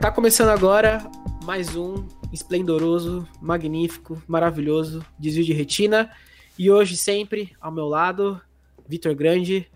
Tá 0.00 0.10
começando 0.10 0.48
agora 0.48 1.02
mais 1.44 1.76
um 1.76 2.08
esplendoroso, 2.32 3.28
magnífico, 3.38 4.20
maravilhoso 4.26 5.04
desvio 5.18 5.44
de 5.44 5.52
retina. 5.52 6.10
E 6.58 6.70
hoje, 6.70 6.96
sempre, 6.96 7.54
ao 7.60 7.70
meu 7.70 7.84
lado, 7.84 8.40
Vitor 8.88 9.14
Grande. 9.14 9.70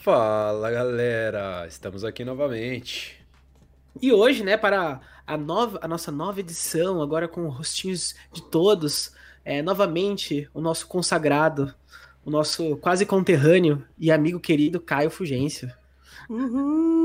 Fala 0.00 0.70
galera, 0.70 1.66
estamos 1.68 2.04
aqui 2.04 2.24
novamente. 2.24 3.22
E 4.00 4.10
hoje, 4.14 4.42
né, 4.42 4.56
para 4.56 5.02
a, 5.26 5.36
nova, 5.36 5.78
a 5.82 5.86
nossa 5.86 6.10
nova 6.10 6.40
edição, 6.40 7.02
agora 7.02 7.28
com 7.28 7.46
rostinhos 7.48 8.14
de 8.32 8.42
todos, 8.44 9.12
é, 9.44 9.60
novamente 9.60 10.48
o 10.54 10.60
nosso 10.62 10.86
consagrado, 10.86 11.74
o 12.24 12.30
nosso 12.30 12.78
quase 12.78 13.04
conterrâneo 13.04 13.84
e 13.98 14.10
amigo 14.10 14.40
querido 14.40 14.80
Caio 14.80 15.10
Fugêncio. 15.10 15.70
Uhul! 16.30 17.03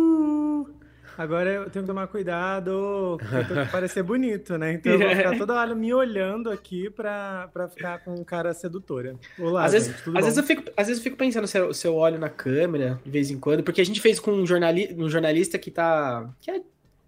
Agora 1.20 1.52
eu 1.52 1.70
tenho 1.70 1.84
que 1.84 1.88
tomar 1.88 2.08
cuidado, 2.08 3.18
porque 3.20 3.36
eu 3.36 3.46
tenho 3.46 3.66
que 3.66 3.72
parecer 3.74 4.02
bonito, 4.02 4.58
né? 4.58 4.72
Então 4.72 4.94
eu 4.94 5.00
vou 5.00 5.10
ficar 5.14 5.38
toda 5.38 5.54
hora 5.54 5.76
me 5.76 5.94
olhando 5.94 6.50
aqui 6.50 6.90
pra, 6.90 7.50
pra 7.52 7.68
ficar 7.68 8.00
com 8.06 8.24
cara 8.24 8.54
sedutora. 8.54 9.18
Olá, 9.38 9.66
às, 9.66 9.74
gente, 9.74 9.82
vezes, 9.82 10.08
às 10.16 10.24
vezes, 10.24 10.38
eu 10.38 10.44
fico, 10.46 10.64
às 10.78 10.88
vezes 10.88 11.02
eu 11.02 11.04
fico 11.04 11.18
pensando 11.18 11.46
se 11.46 11.60
eu, 11.60 11.74
se 11.74 11.86
eu 11.86 11.94
olho 11.94 12.18
na 12.18 12.30
câmera 12.30 13.02
de 13.04 13.12
vez 13.12 13.30
em 13.30 13.38
quando, 13.38 13.64
porque 13.64 13.82
a 13.82 13.86
gente 13.86 14.00
fez 14.00 14.18
com 14.18 14.32
um, 14.32 14.48
jornali, 14.48 14.96
um 14.98 15.10
jornalista 15.10 15.58
que 15.58 15.70
tá. 15.70 16.26
que 16.40 16.52
é 16.52 16.62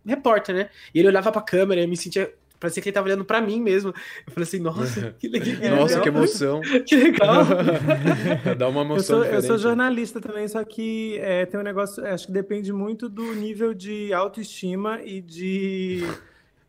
repórter, 0.05 0.55
né? 0.55 0.69
E 0.93 0.99
ele 0.99 1.07
olhava 1.07 1.31
pra 1.31 1.41
câmera 1.41 1.79
e 1.79 1.85
eu 1.85 1.87
me 1.87 1.95
sentia 1.95 2.33
Parecia 2.61 2.83
que 2.83 2.89
ele 2.89 2.93
tava 2.93 3.07
olhando 3.07 3.25
para 3.25 3.41
mim 3.41 3.59
mesmo. 3.59 3.89
Eu 3.89 4.31
falei 4.31 4.43
assim, 4.43 4.59
nossa, 4.59 5.15
que 5.19 5.27
legal. 5.27 5.75
Nossa, 5.75 5.99
que 5.99 6.07
emoção. 6.09 6.61
que 6.85 6.95
legal. 6.95 7.43
Dá 8.55 8.69
uma 8.69 8.81
emoção 8.81 9.17
eu 9.17 9.23
sou, 9.23 9.33
eu 9.33 9.41
sou, 9.41 9.57
jornalista 9.57 10.21
também, 10.21 10.47
só 10.47 10.63
que 10.63 11.17
é, 11.17 11.47
tem 11.47 11.59
um 11.59 11.63
negócio, 11.63 12.05
acho 12.05 12.27
que 12.27 12.31
depende 12.31 12.71
muito 12.71 13.09
do 13.09 13.33
nível 13.33 13.73
de 13.73 14.13
autoestima 14.13 15.01
e 15.03 15.19
de... 15.21 16.07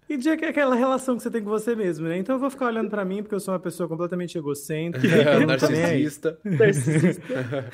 E 0.08 0.16
de 0.16 0.28
aquela 0.28 0.74
relação 0.74 1.16
que 1.16 1.22
você 1.22 1.30
tem 1.30 1.42
com 1.42 1.48
você 1.48 1.74
mesmo, 1.74 2.06
né? 2.06 2.18
Então 2.18 2.36
eu 2.36 2.40
vou 2.40 2.50
ficar 2.50 2.66
olhando 2.66 2.90
para 2.90 3.04
mim, 3.04 3.22
porque 3.22 3.34
eu 3.34 3.40
sou 3.40 3.54
uma 3.54 3.60
pessoa 3.60 3.88
completamente 3.88 4.36
egocêntrica. 4.36 5.46
narcisista. 5.46 6.38
narcisista. 6.44 7.70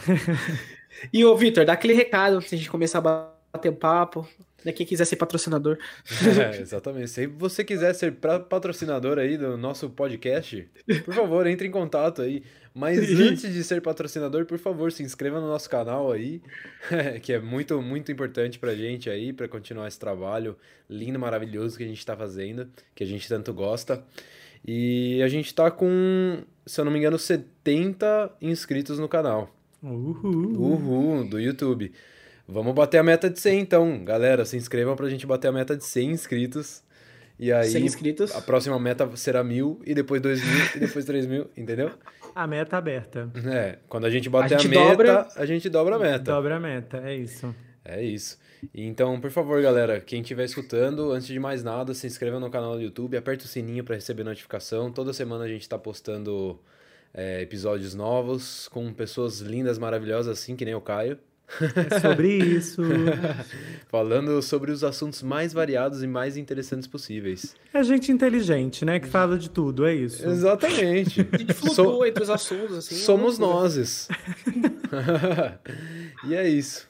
e, 1.13 1.25
ô, 1.25 1.35
Vitor, 1.37 1.65
dá 1.65 1.73
aquele 1.73 1.95
recado 1.95 2.41
se 2.41 2.55
a 2.55 2.59
gente 2.59 2.71
começar 2.71 2.99
a 2.99 3.38
bater 3.53 3.71
um 3.71 3.75
papo. 3.75 4.29
Né, 4.65 4.73
quem 4.73 4.85
quiser 4.85 5.05
ser 5.05 5.17
patrocinador. 5.17 5.79
É, 6.57 6.61
exatamente. 6.61 7.11
Se 7.11 7.27
você 7.27 7.65
quiser 7.65 7.95
ser 7.95 8.13
patrocinador 8.13 9.19
aí 9.19 9.39
do 9.39 9.57
nosso 9.57 9.89
podcast, 9.89 10.69
por 11.05 11.15
favor, 11.15 11.47
entre 11.47 11.69
em 11.69 11.71
contato 11.71 12.23
aí. 12.23 12.43
Mas 12.75 12.99
antes 13.19 13.53
de 13.53 13.65
ser 13.65 13.81
patrocinador, 13.81 14.45
por 14.47 14.59
favor, 14.59 14.93
se 14.93 15.03
inscreva 15.03 15.41
no 15.41 15.49
nosso 15.49 15.69
canal 15.71 16.13
aí, 16.13 16.43
que 17.23 17.33
é 17.33 17.41
muito, 17.41 17.81
muito 17.81 18.11
importante 18.13 18.59
pra 18.59 18.75
gente 18.75 19.09
aí, 19.09 19.33
para 19.33 19.49
continuar 19.49 19.89
esse 19.89 19.99
trabalho 19.99 20.57
lindo, 20.89 21.19
maravilhoso 21.19 21.77
que 21.77 21.85
a 21.85 21.87
gente 21.89 22.05
tá 22.05 22.17
fazendo, 22.17 22.69
que 22.95 23.03
a 23.03 23.07
gente 23.07 23.29
tanto 23.29 23.53
gosta. 23.53 24.05
E 24.67 25.23
a 25.23 25.29
gente 25.29 25.55
tá 25.55 25.71
com, 25.71 26.43
se 26.67 26.81
eu 26.81 26.85
não 26.85 26.93
me 26.93 26.99
engano, 26.99 27.19
70 27.19 28.37
inscritos 28.41 28.99
no 28.99 29.09
canal. 29.09 29.55
Uhul. 29.83 30.57
Uhul, 30.57 31.29
do 31.29 31.41
YouTube. 31.41 31.93
Vamos 32.49 32.75
bater 32.75 32.97
a 32.97 33.03
meta 33.03 33.29
de 33.29 33.39
100 33.39 33.61
então, 33.61 34.05
galera. 34.05 34.45
Se 34.47 34.57
inscrevam 34.57 34.97
pra 34.97 35.09
gente 35.11 35.27
bater 35.27 35.49
a 35.49 35.53
meta 35.53 35.77
de 35.77 35.85
100 35.85 36.11
inscritos. 36.13 36.83
E 37.39 37.53
aí, 37.53 37.69
100 37.69 37.85
inscritos. 37.85 38.35
a 38.35 38.41
próxima 38.41 38.79
meta 38.81 39.09
será 39.17 39.45
mil, 39.45 39.81
e 39.87 39.95
depois 39.95 40.21
dois 40.21 40.43
mil, 40.43 40.67
e 40.75 40.81
depois 40.81 41.05
três 41.05 41.25
mil, 41.25 41.49
entendeu? 41.57 41.93
A 42.35 42.47
meta 42.49 42.77
aberta. 42.77 43.31
É, 43.47 43.79
quando 43.89 44.07
a 44.07 44.11
gente 44.11 44.29
bater 44.29 44.57
a, 44.57 44.59
gente 44.59 44.67
a 44.67 44.81
meta, 44.81 44.91
dobra... 44.91 45.29
a 45.37 45.47
gente 45.47 45.69
dobra 45.69 45.97
a 45.97 45.99
meta. 45.99 46.25
Dobra 46.25 46.57
a 46.57 46.61
meta, 46.61 46.97
é 47.05 47.15
isso. 47.15 47.55
É 47.85 48.03
isso. 48.03 48.39
Então, 48.75 49.21
por 49.21 49.31
favor, 49.31 49.63
galera, 49.63 50.01
quem 50.01 50.21
estiver 50.21 50.45
escutando, 50.45 51.13
antes 51.13 51.29
de 51.29 51.39
mais 51.39 51.63
nada, 51.63 51.95
se 51.95 52.07
inscreva 52.07 52.41
no 52.41 52.51
canal 52.51 52.75
do 52.75 52.83
YouTube, 52.83 53.17
aperta 53.17 53.45
o 53.45 53.49
sininho 53.49 53.85
para 53.85 53.95
receber 53.95 54.25
notificação. 54.25 54.91
Toda 54.91 55.13
semana 55.13 55.45
a 55.45 55.49
gente 55.49 55.63
está 55.63 55.79
postando 55.79 56.59
é, 57.15 57.41
episódios 57.41 57.95
novos 57.95 58.69
com 58.69 58.93
pessoas 58.93 59.41
lindas, 59.41 59.79
maravilhosas, 59.79 60.39
assim 60.39 60.57
que 60.57 60.65
nem 60.65 60.75
o 60.75 60.81
Caio. 60.81 61.19
É 61.91 62.01
sobre 62.01 62.29
isso. 62.29 62.83
Falando 63.89 64.41
sobre 64.43 64.71
os 64.71 64.85
assuntos 64.85 65.23
mais 65.23 65.53
variados 65.53 66.03
e 66.03 66.07
mais 66.07 66.37
interessantes 66.37 66.87
possíveis. 66.87 67.57
É 67.73 67.83
gente 67.83 68.13
inteligente, 68.13 68.85
né? 68.85 69.01
Que 69.01 69.09
fala 69.09 69.39
de 69.39 69.49
tudo, 69.49 69.87
é 69.87 69.95
isso. 69.95 70.29
Exatamente. 70.29 71.27
A 71.33 71.39
gente 71.39 71.55
flutua 71.55 71.75
so... 71.75 72.05
entre 72.05 72.23
os 72.23 72.31
assuntos, 72.31 72.77
assim. 72.77 72.95
É 72.95 72.99
Somos 72.99 73.39
nós. 73.39 74.09
e 76.29 76.35
é 76.35 76.49
isso. 76.49 76.87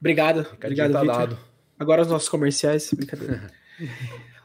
Obrigado. 0.00 0.46
Obrigado, 0.56 0.92
tá 0.92 1.04
dado. 1.04 1.38
Agora 1.78 2.02
os 2.02 2.08
nossos 2.08 2.28
comerciais. 2.28 2.90
Brincadeira. 2.92 3.50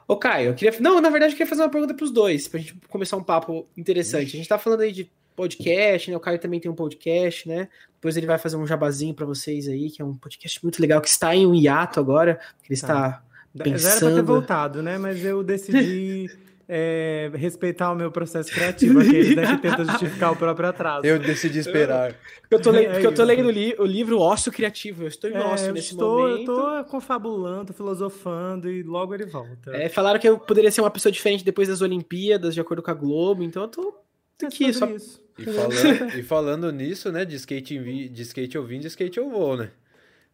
Ô, 0.07 0.17
Caio, 0.17 0.49
eu 0.49 0.53
queria. 0.53 0.77
Não, 0.81 0.99
na 0.99 1.09
verdade, 1.09 1.33
eu 1.33 1.37
queria 1.37 1.49
fazer 1.49 1.61
uma 1.61 1.69
pergunta 1.69 1.93
para 1.93 2.03
os 2.03 2.11
dois, 2.11 2.47
para 2.47 2.59
a 2.59 2.61
gente 2.61 2.75
começar 2.89 3.15
um 3.15 3.23
papo 3.23 3.67
interessante. 3.75 4.35
A 4.35 4.37
gente 4.37 4.49
tá 4.49 4.59
falando 4.59 4.81
aí 4.81 4.91
de 4.91 5.09
podcast, 5.35 6.09
né? 6.09 6.17
O 6.17 6.19
Caio 6.19 6.39
também 6.39 6.59
tem 6.59 6.69
um 6.69 6.75
podcast, 6.75 7.47
né? 7.47 7.67
Depois 7.95 8.17
ele 8.17 8.27
vai 8.27 8.37
fazer 8.37 8.57
um 8.57 8.67
jabazinho 8.67 9.13
para 9.13 9.25
vocês 9.25 9.67
aí, 9.67 9.89
que 9.89 10.01
é 10.01 10.05
um 10.05 10.15
podcast 10.15 10.61
muito 10.63 10.81
legal, 10.81 11.01
que 11.01 11.07
está 11.07 11.35
em 11.35 11.45
um 11.45 11.55
hiato 11.55 11.99
agora, 11.99 12.39
que 12.61 12.71
ele 12.71 12.75
está 12.75 13.11
tá. 13.11 13.23
pensando... 13.63 13.79
Já 13.79 13.89
era 13.91 13.99
para 13.99 14.15
ter 14.15 14.21
voltado, 14.21 14.83
né? 14.83 14.97
Mas 14.97 15.23
eu 15.23 15.43
decidi 15.43 16.29
é, 16.67 17.29
respeitar 17.35 17.91
o 17.91 17.95
meu 17.95 18.11
processo 18.11 18.51
criativo, 18.51 18.99
aquele 18.99 19.35
né, 19.35 19.55
que 19.55 19.61
tenta 19.61 19.85
justificar 19.85 20.31
o 20.31 20.35
próprio 20.35 20.69
atraso. 20.69 21.05
Eu 21.05 21.19
decidi 21.19 21.59
esperar. 21.59 22.15
Eu 22.49 22.61
tô, 22.61 22.71
le... 22.71 22.85
é 22.85 22.91
porque 22.91 23.07
eu 23.07 23.13
tô 23.13 23.23
lendo 23.23 23.49
li... 23.49 23.75
o 23.77 23.85
livro 23.85 24.19
Ócio 24.19 24.51
Criativo, 24.51 25.03
eu 25.03 25.07
estou 25.07 25.29
em 25.29 25.35
é, 25.35 25.39
ócio 25.39 25.73
nesse 25.73 25.91
estou, 25.91 26.19
momento. 26.19 26.51
Eu 26.51 26.55
tô 26.55 26.83
confabulando, 26.85 27.73
filosofando 27.73 28.69
e 28.69 28.83
logo 28.83 29.13
ele 29.13 29.25
volta. 29.25 29.75
É, 29.75 29.89
falaram 29.89 30.19
que 30.19 30.27
eu 30.27 30.37
poderia 30.37 30.71
ser 30.71 30.81
uma 30.81 30.91
pessoa 30.91 31.11
diferente 31.11 31.43
depois 31.43 31.67
das 31.67 31.81
Olimpíadas, 31.81 32.53
de 32.53 32.61
acordo 32.61 32.81
com 32.81 32.91
a 32.91 32.93
Globo, 32.93 33.43
então 33.43 33.63
eu 33.63 33.67
tô 33.67 34.02
é 34.45 34.73
só... 34.73 34.85
isso. 34.87 35.23
E 35.37 35.45
falando, 35.45 36.19
e 36.19 36.23
falando 36.23 36.71
nisso, 36.71 37.11
né, 37.11 37.25
de 37.25 37.35
skate, 37.35 37.79
vi, 37.79 38.07
de 38.07 38.21
skate 38.21 38.55
eu 38.55 38.63
vim, 38.63 38.79
de 38.79 38.87
skate 38.87 39.17
eu 39.17 39.29
vou, 39.29 39.57
né? 39.57 39.71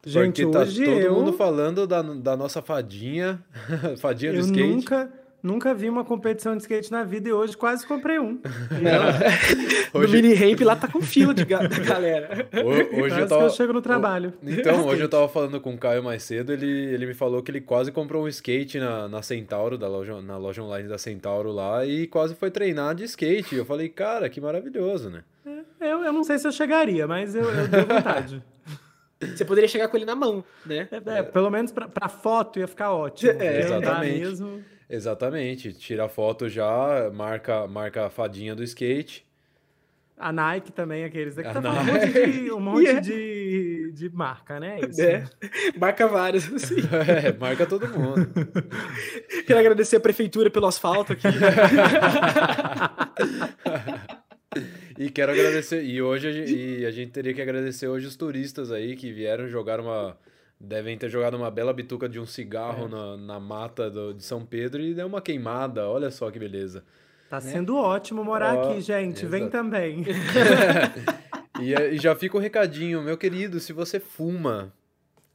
Gente, 0.06 0.44
Porque 0.44 0.52
tá 0.52 0.62
hoje 0.62 0.86
todo 0.86 1.00
eu... 1.00 1.14
mundo 1.14 1.34
falando 1.34 1.86
da, 1.86 2.02
da 2.02 2.38
nossa 2.38 2.62
fadinha, 2.62 3.44
fadinha 4.00 4.32
do 4.32 4.40
eu 4.40 4.42
skate. 4.42 4.64
Nunca, 4.64 5.12
Nunca 5.42 5.74
vi 5.74 5.90
uma 5.90 6.04
competição 6.04 6.56
de 6.56 6.64
skate 6.64 6.92
na 6.92 7.04
vida 7.04 7.30
e 7.30 7.32
hoje 7.32 7.56
quase 7.56 7.88
comprei 7.88 8.20
um. 8.20 8.40
hoje... 9.94 10.08
No 10.08 10.22
mini 10.22 10.34
ramp 10.34 10.60
lá 10.62 10.76
tá 10.76 10.88
com 10.88 11.02
fila 11.02 11.34
de 11.34 11.46
ga 11.46 11.60
galera. 11.86 12.48
Hoje 13.00 13.22
eu, 13.22 13.28
tava... 13.28 13.44
eu 13.44 13.50
chego 13.50 13.72
no 13.72 13.82
trabalho. 13.82 14.34
Então, 14.44 14.86
hoje 14.86 15.02
eu 15.02 15.10
tava 15.10 15.30
falando 15.30 15.62
com 15.62 15.74
o 15.74 15.78
Caio 15.78 16.04
mais 16.04 16.24
cedo, 16.24 16.52
ele, 16.52 16.68
ele 16.68 17.06
me 17.06 17.14
falou 17.14 17.42
que 17.42 17.52
ele 17.52 17.62
quase 17.62 17.92
comprou 17.92 18.26
um 18.26 18.28
skate 18.28 18.80
na, 18.80 19.08
na 19.08 19.22
Centauro, 19.22 19.78
da 19.78 19.88
loja, 19.88 20.22
na 20.22 20.38
loja 20.38 20.62
online 20.62 20.90
da 20.90 20.98
Centauro 20.98 21.52
lá, 21.52 21.86
e 21.86 22.08
quase 22.08 22.36
foi 22.36 22.52
treinar 22.52 22.94
de 22.94 23.06
skate. 23.06 23.56
Eu 23.56 23.66
falei, 23.66 23.88
cara, 23.88 24.30
que 24.30 24.42
maravilhoso, 24.42 25.10
né? 25.10 25.24
É, 25.80 25.94
eu, 25.94 26.04
eu 26.04 26.12
não 26.12 26.24
sei 26.24 26.38
se 26.38 26.48
eu 26.48 26.52
chegaria, 26.52 27.08
mas 27.08 27.34
eu, 27.34 27.44
eu 27.44 27.68
dei 27.68 27.82
vontade. 27.82 28.44
Você 29.22 29.44
poderia 29.44 29.68
chegar 29.68 29.88
com 29.90 29.98
ele 29.98 30.06
na 30.06 30.16
mão, 30.16 30.44
né? 30.66 30.88
É, 30.92 31.20
é, 31.20 31.24
pelo 31.24 31.50
menos 31.50 31.72
pra, 31.72 31.88
pra 31.88 32.08
foto 32.08 32.60
ia 32.60 32.68
ficar 32.68 32.94
ótimo. 32.94 33.32
É, 33.32 33.60
exatamente. 33.60 34.20
Mesmo... 34.20 34.64
Exatamente. 34.90 35.72
Tira 35.74 36.10
foto 36.10 36.50
já, 36.50 37.12
marca, 37.14 37.68
marca 37.68 38.08
a 38.08 38.10
fadinha 38.10 38.56
do 38.56 38.64
skate. 38.64 39.30
A 40.20 40.34
Nike 40.34 40.74
também, 40.74 41.06
aqueles. 41.06 41.38
Aqui 41.38 41.54
tá 41.54 41.60
um 41.62 41.86
monte, 41.86 42.12
de, 42.12 42.52
um 42.52 42.60
monte 42.60 42.84
yeah. 42.84 43.00
de, 43.00 43.92
de 43.94 44.10
marca, 44.10 44.60
né? 44.60 44.82
Isso. 44.82 45.02
É. 45.02 45.24
Marca 45.80 46.08
várias, 46.08 46.52
assim. 46.52 46.76
É, 47.08 47.32
marca 47.32 47.66
todo 47.66 47.88
mundo. 47.88 48.28
Quero 49.48 49.60
agradecer 49.60 49.96
a 49.96 50.00
prefeitura 50.02 50.50
pelo 50.50 50.66
asfalto 50.66 51.14
aqui. 51.14 51.28
e 54.98 55.10
quero 55.10 55.32
agradecer. 55.32 55.84
E 55.84 56.02
hoje 56.02 56.28
a 56.28 56.32
gente, 56.34 56.54
e 56.54 56.86
a 56.86 56.92
gente 56.92 57.12
teria 57.12 57.34
que 57.34 57.42
agradecer 57.42 57.88
hoje 57.88 58.06
os 58.06 58.18
turistas 58.18 58.72
aí 58.72 58.98
que 58.98 59.14
vieram 59.14 59.48
jogar 59.48 59.80
uma 59.80 60.18
Devem 60.60 60.98
ter 60.98 61.10
jogado 61.10 61.36
uma 61.36 61.50
bela 61.50 61.72
bituca 61.72 62.10
de 62.10 62.20
um 62.20 62.26
cigarro 62.26 62.86
é. 62.86 62.90
na, 62.90 63.18
na 63.18 63.40
mata 63.40 63.90
do, 63.90 64.14
de 64.14 64.24
São 64.24 64.46
Pedro 64.46 64.82
e 64.82 64.94
deu 64.94 65.08
uma 65.08 65.22
queimada. 65.22 65.88
Olha 65.88 66.12
só 66.12 66.30
que 66.30 66.38
beleza. 66.38 66.84
Tá 67.30 67.38
é. 67.38 67.42
sendo 67.42 67.78
ótimo 67.78 68.24
morar 68.24 68.58
oh, 68.58 68.72
aqui, 68.72 68.82
gente. 68.82 69.26
Vem 69.26 69.50
também. 69.50 70.04
e, 71.62 71.74
e 71.74 71.98
já 71.98 72.14
fica 72.16 72.36
o 72.36 72.40
recadinho, 72.40 73.02
meu 73.02 73.18
querido, 73.18 73.60
se 73.60 73.72
você 73.72 74.00
fuma 74.00 74.74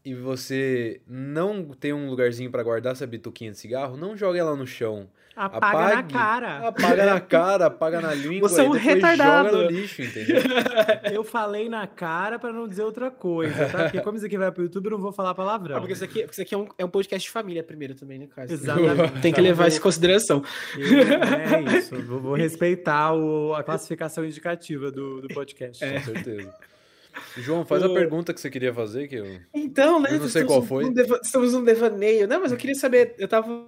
e 0.05 0.15
você 0.15 1.01
não 1.07 1.65
tem 1.69 1.93
um 1.93 2.11
lugarzinho 2.11 2.51
para 2.51 2.63
guardar 2.63 2.93
essa 2.93 3.07
bituquinha 3.07 3.53
de 3.53 3.59
cigarro, 3.59 3.97
não 3.97 4.17
jogue 4.17 4.39
ela 4.39 4.55
no 4.55 4.67
chão. 4.67 5.09
Apaga 5.37 5.67
Apague, 5.67 5.95
na 5.95 6.03
cara. 6.05 6.69
Apaga 6.69 7.07
na 7.07 7.21
cara, 7.21 7.67
apaga 7.67 8.01
na 8.01 8.15
língua. 8.15 8.49
Você 8.49 8.61
é 8.61 8.65
um 8.65 8.71
retardado. 8.71 9.49
joga 9.51 9.65
no 9.65 9.71
lixo, 9.71 10.03
entendeu? 10.03 10.37
Eu 11.13 11.25
falei 11.25 11.69
na 11.69 11.87
cara 11.87 12.39
para 12.39 12.53
não 12.53 12.69
dizer 12.69 12.85
outra 12.85 13.11
coisa, 13.11 13.69
tá? 13.69 13.85
Porque 13.85 14.01
como 14.01 14.17
isso 14.17 14.27
aqui 14.27 14.39
vai 14.39 14.53
pro 14.53 14.63
YouTube, 14.63 14.87
eu 14.87 14.91
não 14.93 14.99
vou 14.99 15.13
falar 15.13 15.35
palavrão. 15.35 15.77
Ah, 15.77 15.81
porque 15.81 15.93
isso 15.93 16.05
aqui, 16.05 16.21
porque 16.21 16.33
isso 16.33 16.43
aqui 16.43 16.55
é, 16.55 16.59
um, 16.59 16.69
é 16.79 16.85
um 16.85 16.89
podcast 16.89 17.27
de 17.27 17.33
família 17.33 17.63
primeiro 17.63 17.95
também, 17.95 18.19
né, 18.19 18.29
cara? 18.35 18.53
Exatamente. 18.53 19.21
Tem 19.21 19.33
que 19.33 19.41
levar 19.41 19.69
isso 19.69 19.79
em 19.79 19.83
consideração. 19.83 20.43
É 20.77 21.79
isso. 21.79 21.97
Vou, 22.03 22.21
vou 22.21 22.35
respeitar 22.35 23.13
o, 23.13 23.55
a 23.55 23.63
classificação 23.63 24.25
indicativa 24.25 24.91
do, 24.91 25.21
do 25.21 25.29
podcast. 25.29 25.85
É. 25.85 25.99
Com 25.99 26.05
certeza. 26.05 26.55
João, 27.37 27.65
faz 27.65 27.83
a 27.83 27.89
pergunta 27.89 28.33
que 28.33 28.41
você 28.41 28.51
queria 28.51 28.73
fazer, 28.73 29.09
que 29.09 29.17
eu. 29.17 29.27
Então, 29.53 30.01
né? 30.01 30.11
Eu 30.13 30.21
não 30.21 30.29
sei 30.29 30.45
qual 30.45 30.63
foi. 30.63 30.93
Deva... 30.93 31.21
Estamos 31.23 31.53
num 31.53 31.65
devaneio. 31.65 32.27
Não, 32.27 32.41
mas 32.41 32.53
eu 32.53 32.59
queria 32.59 32.75
saber. 32.75 33.15
Eu 33.19 33.29
tava. 33.29 33.67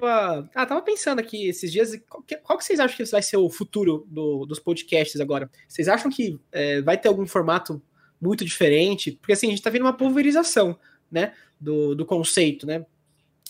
Ah, 0.00 0.66
tava 0.66 0.80
pensando 0.80 1.18
aqui 1.18 1.48
esses 1.48 1.72
dias. 1.72 2.00
Qual 2.08 2.22
que, 2.22 2.36
qual 2.36 2.56
que 2.56 2.64
vocês 2.64 2.78
acham 2.78 2.96
que 2.96 3.04
vai 3.04 3.22
ser 3.22 3.36
o 3.36 3.50
futuro 3.50 4.06
do, 4.08 4.46
dos 4.46 4.60
podcasts 4.60 5.20
agora? 5.20 5.50
Vocês 5.66 5.88
acham 5.88 6.10
que 6.10 6.38
é, 6.52 6.80
vai 6.80 6.96
ter 6.96 7.08
algum 7.08 7.26
formato 7.26 7.82
muito 8.20 8.44
diferente? 8.44 9.12
Porque 9.12 9.32
assim, 9.32 9.48
a 9.48 9.50
gente 9.50 9.62
tá 9.62 9.70
vendo 9.70 9.82
uma 9.82 9.96
pulverização, 9.96 10.78
né? 11.10 11.34
Do, 11.60 11.94
do 11.94 12.06
conceito, 12.06 12.66
né? 12.66 12.86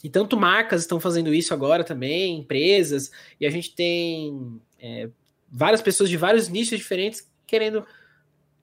E 0.03 0.09
tanto 0.09 0.37
marcas 0.37 0.81
estão 0.81 0.99
fazendo 0.99 1.33
isso 1.35 1.55
agora 1.55 1.85
também, 1.85 2.41
empresas, 2.41 3.11
e 3.39 3.47
a 3.47 3.51
gente 3.51 3.75
tem 3.75 4.61
é, 4.79 5.09
várias 5.51 5.81
pessoas 5.81 6.11
de 6.11 6.17
vários 6.17 6.49
nichos 6.49 6.79
diferentes 6.79 7.31
querendo 7.47 7.87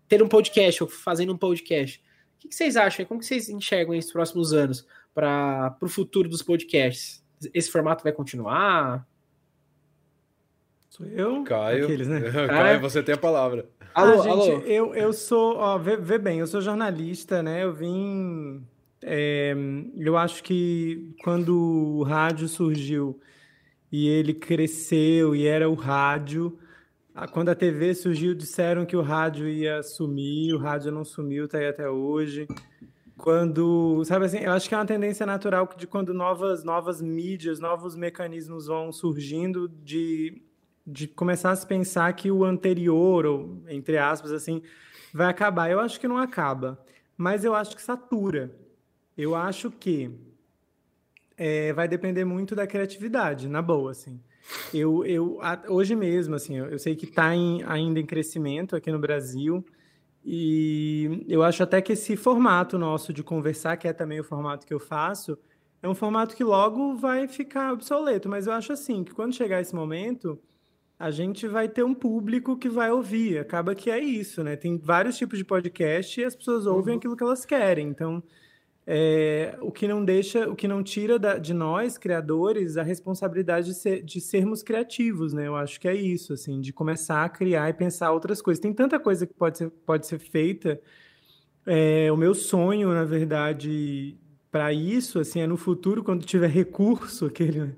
ter 0.07 0.21
um 0.21 0.27
podcast 0.27 0.83
ou 0.83 0.89
fazendo 0.89 1.31
um 1.31 1.37
podcast. 1.37 2.03
O 2.35 2.39
que, 2.39 2.53
vocês 2.53 2.75
acham? 2.75 3.05
Como 3.05 3.19
que 3.19 3.25
vocês 3.25 3.47
enxergam 3.47 3.93
esses 3.93 4.11
próximos 4.11 4.53
anos 4.53 4.85
para 5.13 5.77
o 5.81 5.87
futuro 5.87 6.27
dos 6.27 6.41
podcasts? 6.41 7.23
Esse 7.53 7.71
formato 7.71 8.03
vai 8.03 8.11
continuar? 8.11 9.07
Sou 10.89 11.05
eu? 11.05 11.43
Caio. 11.43 11.85
Aqueles, 11.85 12.07
né? 12.07 12.21
Caio, 12.47 12.81
você 12.81 13.01
tem 13.01 13.15
a 13.15 13.17
palavra. 13.17 13.69
Alô, 13.93 14.13
ah, 14.13 14.23
gente, 14.23 14.51
alô. 14.51 14.61
Eu, 14.65 14.93
eu 14.93 15.13
sou, 15.13 15.55
ó, 15.57 15.77
vê, 15.77 15.97
vê, 15.97 16.17
bem, 16.17 16.39
eu 16.39 16.47
sou 16.47 16.61
jornalista, 16.61 17.41
né? 17.41 17.63
Eu 17.63 17.73
vim. 17.73 18.63
É, 19.01 19.55
eu 19.97 20.17
acho 20.17 20.43
que 20.43 21.15
quando 21.23 21.55
o 21.55 22.03
rádio 22.03 22.47
surgiu 22.47 23.19
e 23.91 24.07
ele 24.07 24.33
cresceu 24.33 25.35
e 25.35 25.47
era 25.47 25.69
o 25.69 25.73
rádio, 25.73 26.59
quando 27.31 27.49
a 27.49 27.55
TV 27.55 27.93
surgiu, 27.95 28.35
disseram 28.35 28.85
que 28.85 28.95
o 28.95 29.01
rádio 29.01 29.47
ia 29.47 29.81
sumir, 29.81 30.53
o 30.53 30.57
rádio 30.57 30.91
não 30.91 31.03
sumiu, 31.03 31.47
tá 31.47 31.57
aí 31.57 31.67
até 31.67 31.89
hoje. 31.89 32.47
Quando, 33.19 34.01
sabe 34.05 34.25
assim, 34.25 34.37
eu 34.37 34.53
acho 34.53 34.69
que 34.69 34.73
é 34.73 34.77
uma 34.77 34.85
tendência 34.85 35.25
natural 35.25 35.69
de 35.75 35.85
quando 35.85 36.13
novas, 36.13 36.63
novas 36.63 37.01
mídias, 37.01 37.59
novos 37.59 37.93
mecanismos 37.93 38.67
vão 38.67 38.93
surgindo, 38.93 39.67
de, 39.67 40.41
de 40.87 41.05
começar 41.05 41.51
a 41.51 41.55
se 41.55 41.67
pensar 41.67 42.13
que 42.13 42.31
o 42.31 42.45
anterior, 42.45 43.25
ou 43.25 43.61
entre 43.67 43.97
aspas, 43.97 44.31
assim, 44.31 44.61
vai 45.13 45.27
acabar. 45.27 45.69
Eu 45.69 45.81
acho 45.81 45.99
que 45.99 46.07
não 46.07 46.17
acaba, 46.17 46.79
mas 47.17 47.43
eu 47.43 47.53
acho 47.53 47.75
que 47.75 47.81
satura. 47.81 48.55
Eu 49.17 49.35
acho 49.35 49.69
que 49.69 50.09
é, 51.37 51.73
vai 51.73 51.89
depender 51.89 52.23
muito 52.23 52.55
da 52.55 52.65
criatividade, 52.65 53.49
na 53.49 53.61
boa, 53.61 53.91
assim. 53.91 54.17
Eu, 54.73 55.05
eu 55.05 55.39
hoje 55.67 55.93
mesmo, 55.93 56.35
assim, 56.35 56.55
eu, 56.57 56.79
sei 56.79 56.95
que 56.95 57.05
está 57.05 57.27
ainda 57.27 57.99
em 57.99 58.05
crescimento 58.05 58.77
aqui 58.77 58.89
no 58.89 58.97
Brasil. 58.97 59.65
E 60.31 61.25
eu 61.27 61.41
acho 61.41 61.63
até 61.63 61.81
que 61.81 61.93
esse 61.93 62.15
formato 62.15 62.77
nosso 62.77 63.11
de 63.11 63.23
conversar, 63.23 63.75
que 63.77 63.87
é 63.87 63.93
também 63.93 64.19
o 64.19 64.23
formato 64.23 64.63
que 64.63 64.71
eu 64.71 64.79
faço, 64.79 65.35
é 65.81 65.89
um 65.89 65.95
formato 65.95 66.35
que 66.35 66.43
logo 66.43 66.95
vai 66.95 67.27
ficar 67.27 67.73
obsoleto. 67.73 68.29
Mas 68.29 68.45
eu 68.45 68.53
acho 68.53 68.71
assim 68.71 69.03
que 69.03 69.11
quando 69.11 69.33
chegar 69.33 69.59
esse 69.59 69.73
momento, 69.73 70.39
a 70.99 71.09
gente 71.09 71.47
vai 71.47 71.67
ter 71.67 71.81
um 71.81 71.95
público 71.95 72.55
que 72.55 72.69
vai 72.69 72.91
ouvir. 72.91 73.39
Acaba 73.39 73.73
que 73.73 73.89
é 73.89 73.97
isso, 73.97 74.43
né? 74.43 74.55
Tem 74.55 74.77
vários 74.77 75.17
tipos 75.17 75.35
de 75.35 75.43
podcast 75.43 76.21
e 76.21 76.23
as 76.23 76.35
pessoas 76.35 76.67
ouvem 76.67 76.93
uhum. 76.93 76.99
aquilo 76.99 77.17
que 77.17 77.23
elas 77.23 77.43
querem. 77.43 77.87
Então, 77.87 78.21
é, 78.91 79.55
o 79.61 79.71
que 79.71 79.87
não 79.87 80.03
deixa, 80.03 80.49
o 80.49 80.55
que 80.55 80.67
não 80.67 80.81
tira 80.81 81.19
da, 81.19 81.37
de 81.37 81.53
nós, 81.53 81.95
criadores, 81.95 82.75
a 82.75 82.81
responsabilidade 82.81 83.67
de, 83.67 83.75
ser, 83.75 84.01
de, 84.01 84.19
sermos 84.19 84.63
criativos, 84.63 85.31
né? 85.31 85.45
Eu 85.45 85.55
acho 85.55 85.79
que 85.79 85.87
é 85.87 85.93
isso, 85.93 86.33
assim, 86.33 86.59
de 86.59 86.73
começar 86.73 87.23
a 87.23 87.29
criar 87.29 87.69
e 87.69 87.73
pensar 87.73 88.11
outras 88.11 88.41
coisas. 88.41 88.59
Tem 88.59 88.73
tanta 88.73 88.99
coisa 88.99 89.27
que 89.27 89.33
pode 89.35 89.59
ser, 89.59 89.69
pode 89.85 90.07
ser 90.07 90.17
feita. 90.17 90.81
É, 91.67 92.11
o 92.11 92.17
meu 92.17 92.33
sonho, 92.33 92.91
na 92.91 93.03
verdade, 93.03 94.17
para 94.51 94.73
isso, 94.73 95.19
assim, 95.19 95.39
é 95.41 95.45
no 95.45 95.55
futuro, 95.55 96.03
quando 96.03 96.25
tiver 96.25 96.49
recurso, 96.49 97.27
aquele 97.29 97.67
que 97.69 97.75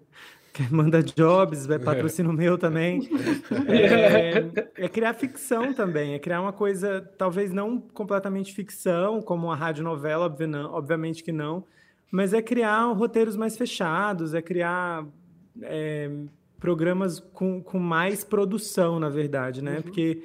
manda 0.69 1.01
jobs, 1.01 1.65
vai 1.65 1.79
patrocínio 1.79 2.31
é. 2.31 2.35
meu 2.35 2.57
também. 2.57 3.09
É, 3.67 4.85
é, 4.85 4.89
criar 4.89 5.13
ficção 5.13 5.73
também, 5.73 6.13
é 6.13 6.19
criar 6.19 6.41
uma 6.41 6.53
coisa, 6.53 7.01
talvez 7.17 7.51
não 7.51 7.79
completamente 7.79 8.53
ficção, 8.53 9.21
como 9.21 9.47
uma 9.47 9.55
radionovela, 9.55 10.33
obviamente 10.71 11.23
que 11.23 11.31
não, 11.31 11.63
mas 12.11 12.33
é 12.33 12.41
criar 12.41 12.83
roteiros 12.93 13.35
mais 13.35 13.57
fechados, 13.57 14.33
é 14.33 14.41
criar 14.41 15.05
é, 15.61 16.09
programas 16.59 17.19
com, 17.19 17.61
com 17.61 17.79
mais 17.79 18.23
produção, 18.23 18.99
na 18.99 19.09
verdade, 19.09 19.63
né? 19.63 19.77
Uhum. 19.77 19.81
Porque 19.81 20.23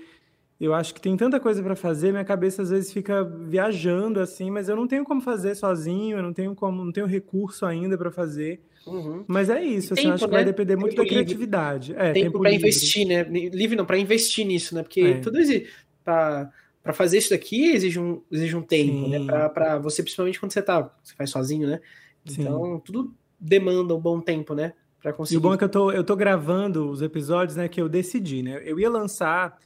eu 0.61 0.75
acho 0.75 0.95
que 0.95 1.01
tem 1.01 1.17
tanta 1.17 1.39
coisa 1.39 1.63
para 1.63 1.77
fazer, 1.77 2.13
minha 2.13 2.25
cabeça 2.25 2.63
às 2.63 2.71
vezes 2.71 2.93
fica 2.93 3.23
viajando 3.23 4.21
assim, 4.21 4.51
mas 4.51 4.69
eu 4.69 4.77
não 4.77 4.87
tenho 4.87 5.05
como 5.05 5.21
fazer 5.21 5.55
sozinho, 5.55 6.17
eu 6.17 6.23
não 6.23 6.33
tenho 6.33 6.55
como, 6.55 6.85
não 6.85 6.93
tenho 6.93 7.07
recurso 7.07 7.67
ainda 7.67 7.97
para 7.97 8.11
fazer. 8.11 8.61
Uhum. 8.87 9.25
Mas 9.27 9.51
é 9.51 9.63
isso, 9.63 9.95
assim, 9.95 10.03
tempo, 10.03 10.15
acho 10.15 10.25
que 10.25 10.31
né? 10.31 10.37
vai 10.37 10.45
depender 10.45 10.77
muito 10.77 10.95
tempo 10.95 11.03
da 11.03 11.09
criatividade. 11.09 11.93
É, 11.93 12.13
tempo, 12.13 12.27
tempo 12.27 12.39
para 12.41 12.53
investir, 12.53 13.07
né? 13.07 13.23
Livre 13.25 13.77
não, 13.77 13.85
para 13.85 13.99
investir 13.99 14.47
nisso, 14.47 14.75
né? 14.75 14.83
Porque 14.83 15.01
é. 15.01 15.21
tudo 15.21 15.39
exige. 15.39 15.69
Para 16.05 16.53
fazer 16.93 17.19
isso 17.19 17.31
daqui 17.31 17.73
exige 17.73 17.99
um, 17.99 18.23
exige 18.31 18.55
um 18.55 18.63
tempo, 18.63 19.09
né? 19.09 19.19
Sim. 19.19 19.27
né? 19.27 19.49
Para 19.49 19.79
você, 19.79 20.03
principalmente 20.03 20.39
quando 20.39 20.53
você 20.53 20.63
tá, 20.63 20.89
você 21.03 21.15
faz 21.15 21.31
sozinho, 21.31 21.67
né? 21.67 21.81
Então, 22.25 22.77
Sim. 22.77 22.83
tudo 22.85 23.15
demanda 23.41 23.95
um 23.95 24.01
bom 24.01 24.21
tempo, 24.21 24.55
né? 24.55 24.73
Para 25.03 25.13
conseguir. 25.13 25.35
E 25.35 25.39
o 25.39 25.41
bom 25.41 25.55
é 25.55 25.59
que 25.59 25.65
eu 25.65 25.69
tô, 25.69 25.91
eu 25.91 26.05
tô 26.05 26.15
gravando 26.15 26.89
os 26.89 27.03
episódios, 27.03 27.57
né? 27.57 27.69
Que 27.69 27.81
eu 27.81 27.89
decidi, 27.89 28.43
né? 28.43 28.63
Eu 28.65 28.79
ia 28.79 28.89
lançar. 28.89 29.59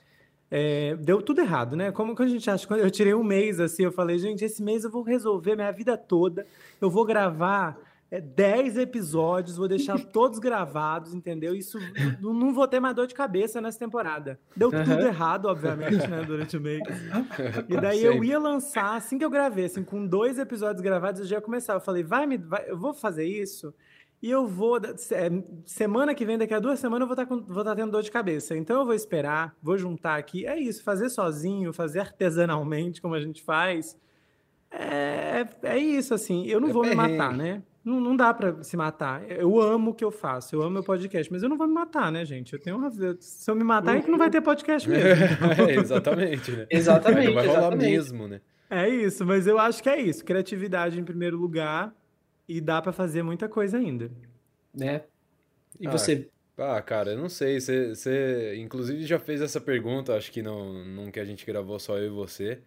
É, 0.51 0.97
deu 0.97 1.23
tudo 1.23 1.41
errado, 1.41 1.77
né? 1.77 1.93
Como 1.93 2.17
que 2.17 2.23
a 2.23 2.27
gente 2.27 2.51
acha? 2.51 2.67
Quando 2.67 2.81
eu 2.81 2.91
tirei 2.91 3.15
um 3.15 3.23
mês 3.23 3.61
assim, 3.61 3.85
eu 3.85 3.93
falei, 3.93 4.19
gente, 4.19 4.45
esse 4.45 4.61
mês 4.61 4.83
eu 4.83 4.91
vou 4.91 5.03
resolver 5.03 5.55
minha 5.55 5.71
vida 5.71 5.97
toda. 5.97 6.45
Eu 6.81 6.91
vou 6.91 7.05
gravar 7.05 7.79
é 8.11 8.21
10 8.21 8.77
episódios, 8.79 9.57
vou 9.57 9.69
deixar 9.69 9.99
todos 10.13 10.39
gravados, 10.39 11.15
entendeu? 11.15 11.55
Isso 11.55 11.79
não, 12.21 12.35
não, 12.35 12.53
vou 12.53 12.67
ter 12.67 12.81
mais 12.81 12.95
dor 12.95 13.07
de 13.07 13.15
cabeça 13.15 13.61
nessa 13.61 13.79
temporada. 13.79 14.39
Deu 14.57 14.69
uhum. 14.69 14.85
tudo 14.85 15.03
errado, 15.03 15.47
obviamente, 15.47 16.07
né, 16.09 16.23
durante 16.25 16.57
o 16.57 16.61
mês. 16.61 16.83
E 17.69 17.77
daí 17.81 18.05
eu 18.05 18.25
ia 18.25 18.39
lançar, 18.39 18.97
assim 18.97 19.17
que 19.17 19.25
eu 19.25 19.31
gravei, 19.31 19.67
assim, 19.67 19.85
com 19.85 20.07
dois 20.07 20.39
episódios 20.39 20.83
gravados, 20.83 21.21
eu 21.21 21.27
já 21.27 21.37
ia 21.37 21.43
começar. 21.43 21.75
Eu 21.75 21.81
falei, 21.81 22.03
vai 22.03 22.27
me, 22.27 22.37
vai, 22.37 22.69
eu 22.69 22.79
vou 22.79 22.93
fazer 22.93 23.25
isso 23.25 23.73
e 24.23 24.31
eu 24.31 24.47
vou, 24.47 24.77
é, 24.77 25.31
semana 25.65 26.15
que 26.15 26.27
vem, 26.27 26.37
daqui 26.37 26.53
a 26.53 26.59
duas 26.59 26.79
semanas, 26.79 27.09
eu 27.09 27.15
vou 27.15 27.23
estar, 27.23 27.27
tá 27.27 27.35
vou 27.35 27.63
estar 27.63 27.71
tá 27.71 27.77
tendo 27.77 27.91
dor 27.91 28.03
de 28.03 28.11
cabeça. 28.11 28.55
Então 28.55 28.81
eu 28.81 28.85
vou 28.85 28.95
esperar, 28.95 29.57
vou 29.63 29.79
juntar 29.79 30.17
aqui. 30.17 30.47
É 30.47 30.59
isso, 30.59 30.83
fazer 30.83 31.09
sozinho, 31.09 31.73
fazer 31.73 32.01
artesanalmente, 32.01 33.01
como 33.01 33.15
a 33.15 33.21
gente 33.21 33.43
faz. 33.43 33.97
É, 34.71 35.47
é 35.63 35.79
isso, 35.79 36.13
assim. 36.13 36.45
Eu 36.47 36.61
não 36.61 36.69
é 36.69 36.73
vou 36.73 36.85
me 36.85 36.95
matar, 36.95 37.33
né? 37.33 37.63
Não, 37.85 38.01
não 38.01 38.15
dá 38.15 38.33
para 38.35 38.63
se 38.63 38.77
matar. 38.77 39.23
Eu 39.31 39.59
amo 39.61 39.93
o 39.93 39.95
que 39.95 40.05
eu 40.05 40.11
faço, 40.11 40.55
eu 40.55 40.63
amo 40.63 40.71
meu 40.71 40.85
podcast, 40.85 41.33
mas 41.33 41.43
eu 41.43 41.49
não 41.49 41.57
vou 41.57 41.67
me 41.67 41.73
matar, 41.73 42.13
né, 42.13 42.25
gente? 42.25 42.53
Eu 42.53 42.59
tenho 42.59 42.77
uma... 42.77 42.91
Se 43.19 43.51
eu 43.51 43.55
me 43.55 43.65
matar, 43.65 43.97
é 43.97 44.03
que 44.03 44.11
não 44.11 44.19
vai 44.19 44.29
ter 44.29 44.41
podcast 44.41 44.89
mesmo. 44.89 45.07
é, 45.69 45.77
exatamente, 45.77 46.53
né? 46.53 46.67
Exatamente. 46.69 47.29
Não 47.29 47.35
vai 47.35 47.47
rolar 47.47 47.59
exatamente. 47.61 47.91
mesmo, 47.91 48.29
né? 48.29 48.41
É 48.69 48.89
isso, 48.89 49.27
mas 49.27 49.47
eu 49.47 49.59
acho 49.59 49.83
que 49.83 49.89
é 49.89 50.01
isso. 50.01 50.25
Criatividade 50.25 51.01
em 51.01 51.05
primeiro 51.05 51.37
lugar 51.37 51.93
e 52.47 52.61
dá 52.61 52.81
para 52.83 52.93
fazer 52.93 53.23
muita 53.23 53.49
coisa 53.49 53.79
ainda. 53.79 54.11
Né? 54.75 55.03
E 55.79 55.89
ah, 55.89 55.91
você? 55.91 56.29
Ah, 56.57 56.81
cara, 56.83 57.13
eu 57.13 57.19
não 57.19 57.29
sei. 57.29 57.61
Você, 57.61 57.95
você, 57.95 58.57
inclusive, 58.57 59.05
já 59.07 59.19
fez 59.19 59.41
essa 59.41 59.61
pergunta, 59.61 60.15
acho 60.15 60.31
que 60.31 60.43
não, 60.43 60.85
não 60.85 61.11
que 61.11 61.19
a 61.19 61.25
gente 61.25 61.47
gravou 61.47 61.79
só 61.79 61.99
eu 61.99 62.07
e 62.07 62.11
você. 62.11 62.61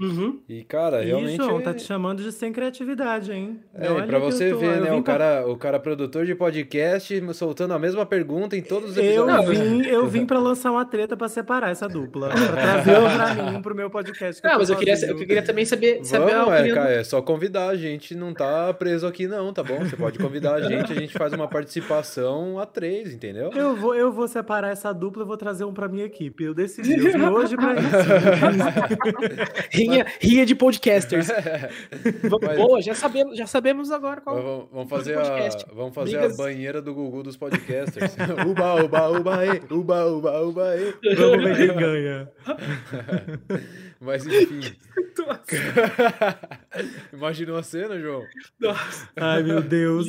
Uhum. 0.00 0.38
E, 0.48 0.62
cara, 0.62 1.02
realmente. 1.02 1.40
Isso, 1.40 1.60
tá 1.60 1.74
te 1.74 1.82
chamando 1.82 2.22
de 2.22 2.30
sem 2.30 2.52
criatividade, 2.52 3.32
hein? 3.32 3.60
É, 3.74 3.90
Olha 3.90 4.06
pra 4.06 4.18
você 4.18 4.50
tô... 4.50 4.58
ver, 4.58 4.80
né? 4.80 4.92
O 4.92 5.02
cara, 5.02 5.42
pra... 5.42 5.50
o 5.50 5.56
cara 5.56 5.80
produtor 5.80 6.24
de 6.24 6.34
podcast 6.34 7.34
soltando 7.34 7.74
a 7.74 7.78
mesma 7.78 8.06
pergunta 8.06 8.56
em 8.56 8.62
todos 8.62 8.90
os 8.90 8.96
episódios. 8.96 9.58
Eu 9.58 9.64
vim, 9.64 9.86
eu 9.86 10.06
vim 10.06 10.24
pra 10.24 10.38
lançar 10.38 10.70
uma 10.70 10.84
treta 10.84 11.16
pra 11.16 11.28
separar 11.28 11.70
essa 11.70 11.88
dupla. 11.88 12.28
Pra 12.28 12.52
trazer 12.52 13.16
pra 13.16 13.34
mim, 13.34 13.62
pro 13.62 13.74
meu 13.74 13.90
podcast. 13.90 14.42
não, 14.42 14.58
mas 14.58 14.70
eu 14.70 14.76
queria, 14.76 14.94
eu 14.94 15.16
queria 15.16 15.42
também 15.42 15.64
saber, 15.64 16.04
saber 16.04 16.32
Vamos, 16.32 16.54
é, 16.54 16.72
cara, 16.72 16.92
é 16.92 17.04
só 17.04 17.20
convidar. 17.20 17.68
A 17.68 17.76
gente 17.76 18.14
não 18.14 18.32
tá 18.32 18.72
preso 18.72 19.06
aqui, 19.06 19.26
não, 19.26 19.52
tá 19.52 19.62
bom? 19.62 19.78
Você 19.80 19.96
pode 19.96 20.18
convidar 20.18 20.54
a 20.54 20.60
gente, 20.60 20.92
a 20.92 20.94
gente 20.94 21.12
faz 21.12 21.32
uma 21.32 21.48
participação 21.48 22.58
a 22.58 22.66
três, 22.66 23.12
entendeu? 23.12 23.50
Eu 23.52 23.74
vou, 23.74 23.94
eu 23.94 24.12
vou 24.12 24.28
separar 24.28 24.70
essa 24.70 24.92
dupla 24.92 25.24
e 25.24 25.26
vou 25.26 25.36
trazer 25.36 25.64
um 25.64 25.72
pra 25.72 25.88
minha 25.88 26.04
equipe. 26.04 26.44
Eu 26.44 26.54
decidi. 26.54 26.92
Eu 26.92 27.12
vim 27.12 27.26
hoje 27.26 27.56
pra 27.56 27.74
isso. 27.74 27.88
rinha, 29.90 30.06
rinha 30.20 30.46
de 30.46 30.54
podcasters. 30.54 31.28
Mas... 32.42 32.56
Boa, 32.56 32.80
já 32.82 32.94
sabemos, 32.94 33.36
já 33.36 33.46
sabemos 33.46 33.90
agora 33.90 34.20
qual 34.20 34.36
vamos, 34.36 34.68
vamos 34.72 34.90
fazer 34.90 35.18
a 35.18 35.48
Vamos 35.72 35.94
fazer 35.94 36.18
Brigas... 36.18 36.38
a 36.38 36.42
banheira 36.42 36.82
do 36.82 36.94
Gugu 36.94 37.22
dos 37.22 37.36
podcasters. 37.36 38.16
uba, 38.46 38.84
uba, 38.84 39.08
uba, 39.10 39.46
e, 39.46 39.62
uba, 39.72 40.06
uba, 40.06 40.40
uba, 40.42 40.76
e. 40.76 41.14
Vamos 41.14 41.44
ver 41.44 41.56
quem 41.56 41.76
ganha. 41.76 42.28
Mas 44.00 44.26
enfim. 44.26 44.76
Imaginou 47.12 47.56
a 47.56 47.62
cena, 47.62 47.98
João? 47.98 48.24
Nossa. 48.60 49.08
Ai, 49.16 49.42
meu 49.42 49.62
Deus. 49.62 50.06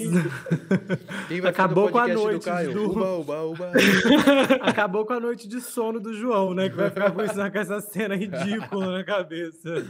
Acabou 1.48 1.89
com 1.89 1.98
a 1.98 2.08
noite 2.08 2.50
do... 2.74 2.91
Uba, 2.91 3.17
uba, 3.17 3.43
uba. 3.43 3.72
Acabou 4.62 5.05
com 5.05 5.13
a 5.13 5.19
noite 5.19 5.48
de 5.48 5.62
sono 5.62 6.00
do 6.00 6.13
João, 6.13 6.53
né? 6.53 6.69
Que 6.69 6.75
vai 6.75 6.89
ficar 6.89 7.12
com, 7.12 7.24
isso, 7.24 7.36
com 7.36 7.58
essa 7.58 7.81
cena 7.81 8.15
ridícula 8.15 8.98
na 8.98 9.03
cabeça. 9.03 9.86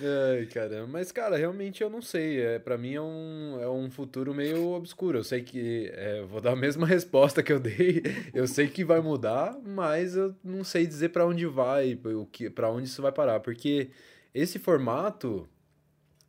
Ai, 0.00 0.46
cara, 0.46 0.86
mas 0.86 1.10
cara, 1.10 1.36
realmente 1.36 1.82
eu 1.82 1.90
não 1.90 2.00
sei. 2.00 2.40
É, 2.40 2.58
para 2.60 2.78
mim 2.78 2.94
é 2.94 3.00
um, 3.00 3.58
é 3.60 3.68
um 3.68 3.90
futuro 3.90 4.32
meio 4.32 4.70
obscuro. 4.72 5.18
Eu 5.18 5.24
sei 5.24 5.42
que 5.42 5.90
é, 5.92 6.22
vou 6.22 6.40
dar 6.40 6.52
a 6.52 6.56
mesma 6.56 6.86
resposta 6.86 7.42
que 7.42 7.52
eu 7.52 7.58
dei. 7.58 8.02
Eu 8.32 8.46
sei 8.46 8.68
que 8.68 8.84
vai 8.84 9.00
mudar, 9.00 9.58
mas 9.64 10.14
eu 10.14 10.34
não 10.44 10.62
sei 10.62 10.86
dizer 10.86 11.08
para 11.08 11.26
onde 11.26 11.46
vai, 11.46 11.98
o 12.04 12.26
que, 12.26 12.48
para 12.48 12.70
onde 12.70 12.86
isso 12.86 13.02
vai 13.02 13.10
parar, 13.10 13.40
porque 13.40 13.90
esse 14.32 14.58
formato 14.58 15.48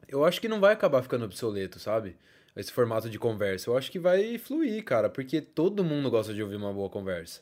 eu 0.08 0.26
acho 0.26 0.42
que 0.42 0.48
não 0.48 0.60
vai 0.60 0.74
acabar 0.74 1.04
ficando 1.04 1.26
obsoleto, 1.26 1.80
sabe? 1.80 2.18
Esse 2.56 2.72
formato 2.72 3.10
de 3.10 3.20
conversa. 3.20 3.70
Eu 3.70 3.78
acho 3.78 3.92
que 3.92 4.00
vai 4.00 4.38
fluir, 4.40 4.84
cara, 4.84 5.10
porque 5.10 5.40
todo 5.42 5.84
mundo 5.84 6.10
gosta 6.10 6.34
de 6.34 6.42
ouvir 6.42 6.56
uma 6.56 6.74
boa 6.74 6.90
conversa. 6.90 7.42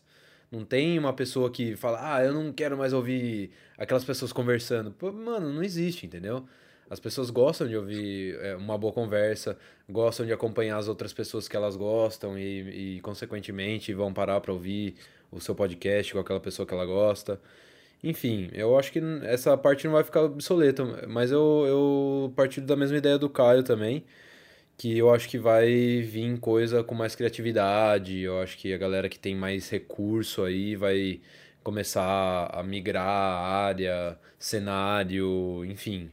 Não 0.51 0.63
tem 0.63 0.97
uma 0.97 1.13
pessoa 1.13 1.51
que 1.51 1.75
fala, 1.75 2.15
ah, 2.15 2.23
eu 2.23 2.33
não 2.33 2.53
quero 2.53 2.77
mais 2.77 2.93
ouvir 2.93 3.51
aquelas 3.77 4.05
pessoas 4.05 4.31
conversando. 4.31 4.91
Pô, 4.91 5.11
mano, 5.11 5.51
não 5.51 5.61
existe, 5.61 6.05
entendeu? 6.05 6.45
As 6.89 6.99
pessoas 6.99 7.29
gostam 7.29 7.67
de 7.67 7.75
ouvir 7.75 8.35
é, 8.39 8.55
uma 8.55 8.77
boa 8.77 8.93
conversa, 8.93 9.57
gostam 9.89 10.25
de 10.25 10.31
acompanhar 10.31 10.77
as 10.77 10.87
outras 10.87 11.11
pessoas 11.11 11.47
que 11.47 11.55
elas 11.55 11.75
gostam 11.75 12.39
e, 12.39 12.97
e 12.97 13.01
consequentemente, 13.01 13.93
vão 13.93 14.13
parar 14.13 14.39
para 14.39 14.53
ouvir 14.53 14.95
o 15.29 15.41
seu 15.41 15.53
podcast 15.53 16.13
com 16.13 16.19
aquela 16.19 16.39
pessoa 16.39 16.65
que 16.65 16.73
ela 16.73 16.85
gosta. 16.85 17.41
Enfim, 18.01 18.49
eu 18.53 18.77
acho 18.79 18.91
que 18.91 19.01
essa 19.23 19.57
parte 19.57 19.85
não 19.85 19.93
vai 19.93 20.03
ficar 20.03 20.21
obsoleta, 20.21 21.07
mas 21.07 21.31
eu, 21.31 21.65
eu 21.67 22.33
partilho 22.35 22.65
da 22.65 22.75
mesma 22.75 22.97
ideia 22.97 23.17
do 23.17 23.29
Caio 23.29 23.63
também 23.63 24.05
que 24.77 24.95
eu 24.97 25.11
acho 25.13 25.27
que 25.27 25.39
vai 25.39 26.01
vir 26.01 26.39
coisa 26.39 26.83
com 26.83 26.93
mais 26.93 27.15
criatividade. 27.15 28.19
Eu 28.19 28.39
acho 28.41 28.57
que 28.57 28.71
a 28.71 28.77
galera 28.77 29.09
que 29.09 29.17
tem 29.17 29.35
mais 29.35 29.69
recurso 29.69 30.43
aí 30.43 30.75
vai 30.75 31.19
começar 31.63 32.49
a 32.53 32.63
migrar 32.63 33.05
a 33.05 33.65
área, 33.65 34.19
cenário, 34.37 35.65
enfim. 35.65 36.11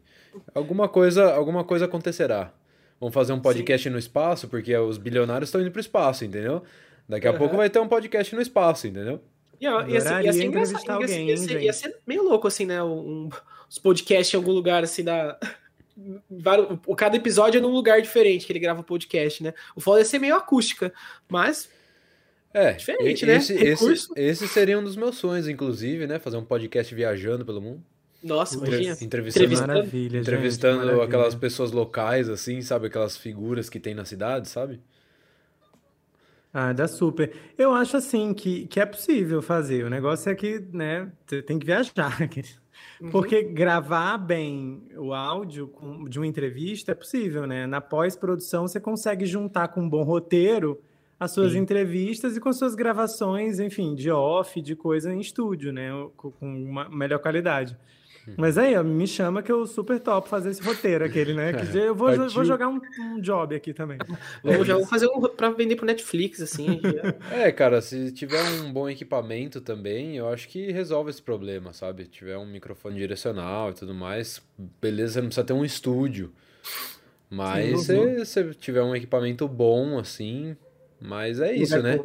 Alguma 0.55 0.89
coisa, 0.89 1.33
alguma 1.35 1.63
coisa 1.63 1.85
acontecerá. 1.85 2.53
Vamos 2.99 3.15
fazer 3.15 3.33
um 3.35 3.41
podcast 3.41 3.87
Sim. 3.87 3.93
no 3.93 3.99
espaço, 3.99 4.49
porque 4.49 4.75
os 4.77 4.97
bilionários 4.97 5.49
estão 5.49 5.61
indo 5.61 5.71
para 5.71 5.79
o 5.79 5.81
espaço, 5.81 6.25
entendeu? 6.25 6.63
Daqui 7.09 7.29
a 7.29 7.33
uhum. 7.33 7.39
pouco 7.39 7.57
vai 7.57 7.69
ter 7.69 7.79
um 7.79 7.87
podcast 7.87 8.35
no 8.35 8.41
espaço, 8.41 8.87
entendeu? 8.87 9.21
Ia, 9.61 9.87
ia, 9.87 10.01
ser, 10.01 10.25
ia, 10.25 10.33
ser 10.33 10.45
engraçado, 10.45 10.91
alguém, 10.91 11.29
ia, 11.29 11.37
ser, 11.37 11.63
ia, 11.63 11.73
ser, 11.73 11.97
meio 12.07 12.23
louco, 12.23 12.49
assim, 12.49 12.67
né? 12.67 12.83
Um, 12.83 13.29
os 13.69 13.79
podcasts 13.79 14.33
em 14.35 14.37
algum 14.37 14.53
lugar, 14.53 14.83
assim, 14.83 15.05
da, 15.05 15.39
o 16.87 16.97
cada 16.97 17.17
episódio 17.17 17.59
é 17.59 17.61
num 17.61 17.71
lugar 17.71 18.03
diferente 18.03 18.47
que 18.47 18.53
ele 18.53 18.59
grava 18.59 18.81
o 18.81 18.85
podcast, 18.85 19.43
né? 19.43 19.55
O 19.77 19.81
foda 19.81 20.01
é 20.01 20.05
ser 20.05 20.19
meio 20.19 20.35
acústica, 20.35 20.93
mas 21.29 21.69
é, 22.53 22.73
diferente, 22.73 23.27
né? 23.27 23.37
esse, 23.37 23.55
né? 23.55 23.63
Esse, 23.65 24.09
esse 24.15 24.49
seria 24.49 24.79
um 24.79 24.85
dos 24.85 24.95
meus 24.95 25.17
sonhos, 25.17 25.49
inclusive, 25.49 26.07
né? 26.07 26.21
Fazer 26.21 26.37
um 26.37 26.45
podcast 26.45 26.95
viajando 26.95 27.45
pelo 27.45 27.61
mundo. 27.61 27.83
Nossa, 28.23 28.57
imagina. 28.57 28.97
Entrevistando, 29.01 29.45
entrevistando, 29.45 30.17
entrevistando 30.17 30.89
gente, 30.89 31.03
aquelas 31.03 31.35
pessoas 31.35 31.73
locais, 31.73 32.29
assim, 32.29 32.63
sabe? 32.63 32.87
Aquelas 32.87 33.17
figuras 33.17 33.69
que 33.69 33.79
tem 33.79 33.95
na 33.95 34.05
cidade, 34.05 34.49
sabe? 34.49 34.81
Ah, 36.53 36.73
dá 36.73 36.87
super. 36.87 37.35
Eu 37.59 37.75
acho 37.75 37.97
assim 37.97 38.33
que, 38.33 38.67
que 38.69 38.79
é 38.79 38.87
possível 38.87 39.43
fazer. 39.43 39.85
O 39.85 39.91
negócio 39.91 40.31
é 40.31 40.35
que, 40.37 40.61
né, 40.73 41.11
você 41.27 41.43
tem 41.43 41.59
que 41.59 41.67
viajar. 41.67 42.17
Uhum. 43.01 43.11
Porque 43.11 43.43
gravar 43.43 44.19
bem 44.19 44.83
o 44.97 45.13
áudio 45.13 45.73
de 46.09 46.19
uma 46.19 46.27
entrevista 46.27 46.93
é 46.93 46.95
possível, 46.95 47.47
né? 47.47 47.67
Na 47.67 47.81
pós-produção 47.81 48.69
você 48.69 48.81
consegue 48.81 49.27
juntar 49.27 49.69
com 49.69 49.83
um 49.83 49.89
bom 49.89 50.03
roteiro 50.03 50.81
as 51.19 51.31
suas 51.31 51.53
Sim. 51.53 51.59
entrevistas 51.59 52.37
e 52.37 52.41
com 52.41 52.53
suas 52.53 52.75
gravações, 52.75 53.59
enfim, 53.59 53.95
de 53.95 54.11
off, 54.11 54.61
de 54.61 54.75
coisa 54.75 55.13
em 55.13 55.21
estúdio, 55.21 55.73
né? 55.73 55.91
Com 56.17 56.33
uma 56.41 56.89
melhor 56.89 57.19
qualidade. 57.19 57.77
Mas 58.37 58.57
aí, 58.57 58.83
me 58.83 59.07
chama 59.07 59.43
que 59.43 59.53
eu 59.53 59.67
super 59.67 60.01
top 60.01 60.29
fazer 60.29 60.51
esse 60.51 60.63
roteiro 60.63 61.05
aquele, 61.05 61.35
né? 61.35 61.53
Que 61.53 61.77
eu 61.79 61.95
vou, 61.95 62.09
vou 62.31 62.45
jogar 62.45 62.69
um, 62.69 62.81
um, 63.01 63.21
job 63.21 63.55
aqui 63.55 63.73
também. 63.75 63.99
Vou, 64.43 64.65
já 64.65 64.77
vou 64.77 64.87
fazer 64.87 65.07
um 65.09 65.21
pra 65.21 65.51
vender 65.51 65.77
pro 65.77 65.87
Netflix, 65.87 66.41
assim. 66.41 66.81
é, 67.31 67.53
cara, 67.53 67.81
se 67.83 68.11
tiver 68.13 68.43
um 68.43 68.73
bom 68.73 68.89
equipamento 68.89 69.61
também, 69.61 70.17
eu 70.17 70.29
acho 70.29 70.49
que 70.49 70.73
resolve 70.73 71.11
esse 71.11 71.23
problema, 71.23 71.73
sabe? 71.73 72.07
Tiver 72.07 72.39
um 72.39 72.47
microfone 72.47 72.97
direcional 72.97 73.71
e 73.71 73.75
tudo 73.75 73.95
mais, 73.95 74.43
beleza, 74.81 75.21
não 75.21 75.29
precisa 75.29 75.47
ter 75.47 75.53
um 75.53 75.65
estúdio. 75.65 76.33
Mas 77.29 77.83
se 77.83 78.19
você 78.19 78.55
tiver 78.55 78.83
um 78.83 78.95
equipamento 78.95 79.47
bom, 79.49 79.99
assim, 79.99 80.57
mas 81.01 81.41
é 81.41 81.53
isso, 81.53 81.83
né? 81.83 82.01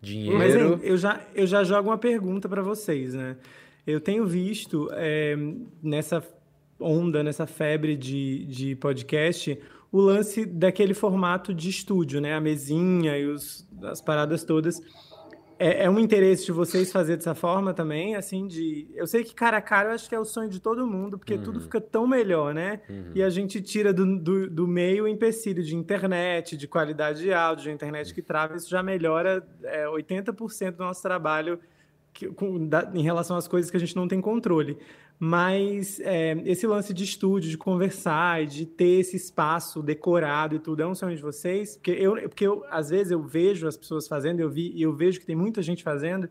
Dinheiro. 0.00 0.36
Mas, 0.36 0.54
hein, 0.54 0.80
eu, 0.82 0.96
já, 0.96 1.20
eu 1.34 1.46
já 1.46 1.62
jogo 1.62 1.88
uma 1.88 1.98
pergunta 1.98 2.48
para 2.48 2.60
vocês, 2.60 3.14
né? 3.14 3.36
Eu 3.86 4.00
tenho 4.00 4.24
visto 4.26 4.88
é, 4.92 5.36
nessa 5.82 6.22
onda, 6.78 7.22
nessa 7.22 7.46
febre 7.46 7.96
de, 7.96 8.44
de 8.46 8.76
podcast, 8.76 9.58
o 9.90 10.00
lance 10.00 10.46
daquele 10.46 10.94
formato 10.94 11.52
de 11.52 11.68
estúdio, 11.68 12.20
né? 12.20 12.34
A 12.34 12.40
mesinha 12.40 13.18
e 13.18 13.26
os, 13.26 13.68
as 13.82 14.00
paradas 14.00 14.44
todas. 14.44 14.80
É, 15.58 15.84
é, 15.84 15.90
um 15.90 15.98
interesse 15.98 16.46
de 16.46 16.50
vocês 16.50 16.90
fazer 16.90 17.16
dessa 17.16 17.36
forma 17.36 17.72
também, 17.72 18.16
assim, 18.16 18.48
de... 18.48 18.88
Eu 18.94 19.06
sei 19.06 19.22
que 19.22 19.32
cara 19.32 19.58
a 19.58 19.62
cara 19.62 19.90
eu 19.90 19.94
acho 19.94 20.08
que 20.08 20.14
é 20.14 20.18
o 20.18 20.24
sonho 20.24 20.48
de 20.48 20.58
todo 20.58 20.84
mundo, 20.86 21.16
porque 21.16 21.34
uhum. 21.34 21.42
tudo 21.42 21.60
fica 21.60 21.80
tão 21.80 22.04
melhor, 22.04 22.52
né? 22.52 22.80
Uhum. 22.90 23.12
E 23.14 23.22
a 23.22 23.30
gente 23.30 23.60
tira 23.60 23.92
do, 23.92 24.18
do, 24.18 24.50
do, 24.50 24.66
meio 24.66 25.04
o 25.04 25.08
empecilho 25.08 25.62
de 25.62 25.76
internet, 25.76 26.56
de 26.56 26.66
qualidade 26.66 27.20
de 27.20 27.32
áudio, 27.32 27.66
de 27.66 27.70
internet 27.70 28.12
que 28.12 28.22
trava, 28.22 28.56
isso 28.56 28.68
já 28.68 28.82
melhora 28.82 29.46
é, 29.62 29.86
80% 29.86 30.72
do 30.72 30.82
nosso 30.82 31.00
trabalho 31.00 31.60
que, 32.12 32.28
com, 32.28 32.66
da, 32.66 32.90
em 32.94 33.02
relação 33.02 33.36
às 33.36 33.48
coisas 33.48 33.70
que 33.70 33.76
a 33.76 33.80
gente 33.80 33.96
não 33.96 34.06
tem 34.06 34.20
controle. 34.20 34.78
Mas 35.18 36.00
é, 36.00 36.32
esse 36.44 36.66
lance 36.66 36.92
de 36.92 37.04
estúdio, 37.04 37.48
de 37.48 37.56
conversar, 37.56 38.44
de 38.44 38.66
ter 38.66 39.00
esse 39.00 39.16
espaço 39.16 39.80
decorado 39.80 40.56
e 40.56 40.58
tudo, 40.58 40.82
é 40.82 40.86
um 40.86 40.94
sonho 40.94 41.14
de 41.14 41.22
vocês? 41.22 41.76
Porque 41.76 41.92
eu, 41.92 42.14
porque 42.28 42.46
eu 42.46 42.64
às 42.68 42.90
vezes 42.90 43.12
eu 43.12 43.22
vejo 43.22 43.68
as 43.68 43.76
pessoas 43.76 44.08
fazendo, 44.08 44.40
eu 44.40 44.50
vi 44.50 44.72
e 44.74 44.82
eu 44.82 44.92
vejo 44.92 45.20
que 45.20 45.26
tem 45.26 45.36
muita 45.36 45.62
gente 45.62 45.82
fazendo. 45.84 46.28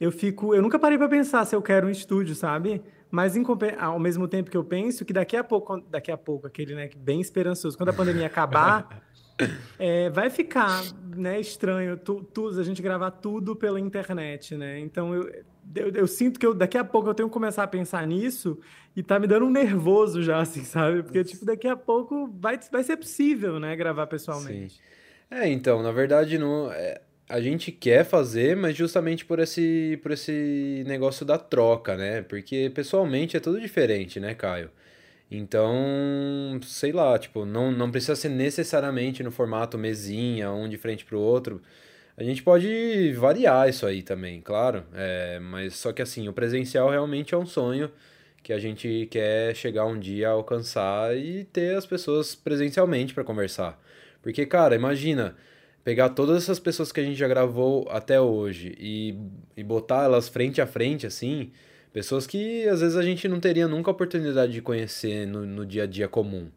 Eu 0.00 0.12
fico, 0.12 0.54
eu 0.54 0.62
nunca 0.62 0.78
parei 0.78 0.96
para 0.96 1.08
pensar 1.08 1.44
se 1.44 1.56
eu 1.56 1.62
quero 1.62 1.86
um 1.86 1.90
estúdio, 1.90 2.34
sabe? 2.34 2.82
Mas 3.10 3.36
em, 3.36 3.44
ao 3.78 3.98
mesmo 3.98 4.26
tempo 4.26 4.50
que 4.50 4.56
eu 4.56 4.64
penso 4.64 5.04
que 5.04 5.12
daqui 5.12 5.36
a 5.36 5.44
pouco, 5.44 5.80
daqui 5.88 6.10
a 6.10 6.16
pouco, 6.16 6.46
aquele 6.46 6.74
né, 6.74 6.90
bem 6.96 7.20
esperançoso, 7.20 7.76
quando 7.76 7.90
a 7.90 7.92
pandemia 7.92 8.26
acabar, 8.26 9.02
é, 9.78 10.10
vai 10.10 10.30
ficar 10.30 10.82
né, 11.16 11.40
estranho 11.40 11.96
tu, 11.96 12.22
tu, 12.22 12.48
a 12.48 12.62
gente 12.62 12.82
gravar 12.82 13.10
tudo 13.10 13.56
pela 13.56 13.80
internet, 13.80 14.56
né? 14.56 14.78
Então 14.80 15.14
eu, 15.14 15.44
eu, 15.74 15.90
eu, 15.90 16.06
sinto 16.06 16.38
que 16.38 16.46
eu, 16.46 16.54
daqui 16.54 16.78
a 16.78 16.84
pouco 16.84 17.08
eu 17.08 17.14
tenho 17.14 17.28
que 17.28 17.32
começar 17.32 17.62
a 17.62 17.66
pensar 17.66 18.06
nisso 18.06 18.58
e 18.96 19.02
tá 19.02 19.18
me 19.18 19.26
dando 19.26 19.46
um 19.46 19.50
nervoso 19.50 20.22
já, 20.22 20.38
assim, 20.40 20.64
sabe? 20.64 21.02
Porque, 21.02 21.24
tipo, 21.24 21.44
daqui 21.44 21.66
a 21.66 21.76
pouco 21.76 22.28
vai, 22.38 22.58
vai 22.70 22.82
ser 22.82 22.96
possível, 22.96 23.58
né, 23.58 23.74
gravar 23.76 24.06
pessoalmente. 24.06 24.74
Sim. 24.74 24.80
É, 25.30 25.48
então, 25.48 25.82
na 25.82 25.90
verdade, 25.90 26.38
não, 26.38 26.70
é, 26.70 27.00
a 27.28 27.40
gente 27.40 27.72
quer 27.72 28.04
fazer, 28.04 28.56
mas 28.56 28.76
justamente 28.76 29.24
por 29.24 29.38
esse, 29.38 29.98
por 30.02 30.12
esse 30.12 30.84
negócio 30.86 31.24
da 31.24 31.38
troca, 31.38 31.96
né? 31.96 32.22
Porque 32.22 32.70
pessoalmente 32.74 33.36
é 33.36 33.40
tudo 33.40 33.60
diferente, 33.60 34.20
né, 34.20 34.34
Caio? 34.34 34.70
Então, 35.36 36.60
sei 36.62 36.92
lá, 36.92 37.18
tipo, 37.18 37.44
não, 37.44 37.72
não 37.72 37.90
precisa 37.90 38.16
ser 38.16 38.28
necessariamente 38.28 39.22
no 39.22 39.30
formato 39.30 39.78
mesinha, 39.78 40.50
um 40.52 40.68
de 40.68 40.76
frente 40.76 41.04
para 41.04 41.16
o 41.16 41.20
outro. 41.20 41.60
A 42.16 42.22
gente 42.22 42.42
pode 42.42 43.12
variar 43.14 43.68
isso 43.68 43.86
aí 43.86 44.02
também, 44.02 44.40
claro. 44.40 44.84
É, 44.94 45.38
mas 45.40 45.74
só 45.74 45.92
que 45.92 46.02
assim, 46.02 46.28
o 46.28 46.32
presencial 46.32 46.90
realmente 46.90 47.34
é 47.34 47.38
um 47.38 47.46
sonho 47.46 47.90
que 48.42 48.52
a 48.52 48.58
gente 48.58 49.08
quer 49.10 49.56
chegar 49.56 49.86
um 49.86 49.98
dia 49.98 50.28
a 50.28 50.32
alcançar 50.32 51.16
e 51.16 51.44
ter 51.44 51.76
as 51.76 51.86
pessoas 51.86 52.34
presencialmente 52.34 53.14
para 53.14 53.24
conversar. 53.24 53.80
Porque, 54.22 54.46
cara, 54.46 54.74
imagina 54.74 55.34
pegar 55.82 56.10
todas 56.10 56.42
essas 56.42 56.58
pessoas 56.58 56.92
que 56.92 57.00
a 57.00 57.02
gente 57.02 57.16
já 57.16 57.28
gravou 57.28 57.86
até 57.90 58.20
hoje 58.20 58.74
e, 58.78 59.16
e 59.56 59.62
botar 59.64 60.04
elas 60.04 60.28
frente 60.28 60.60
a 60.60 60.66
frente, 60.66 61.06
assim, 61.06 61.52
Pessoas 61.94 62.26
que 62.26 62.68
às 62.68 62.80
vezes 62.80 62.96
a 62.96 63.02
gente 63.02 63.28
não 63.28 63.38
teria 63.38 63.68
nunca 63.68 63.88
a 63.88 63.92
oportunidade 63.92 64.52
de 64.52 64.60
conhecer 64.60 65.28
no, 65.28 65.46
no 65.46 65.64
dia 65.64 65.84
a 65.84 65.86
dia 65.86 66.08
comum. 66.08 66.50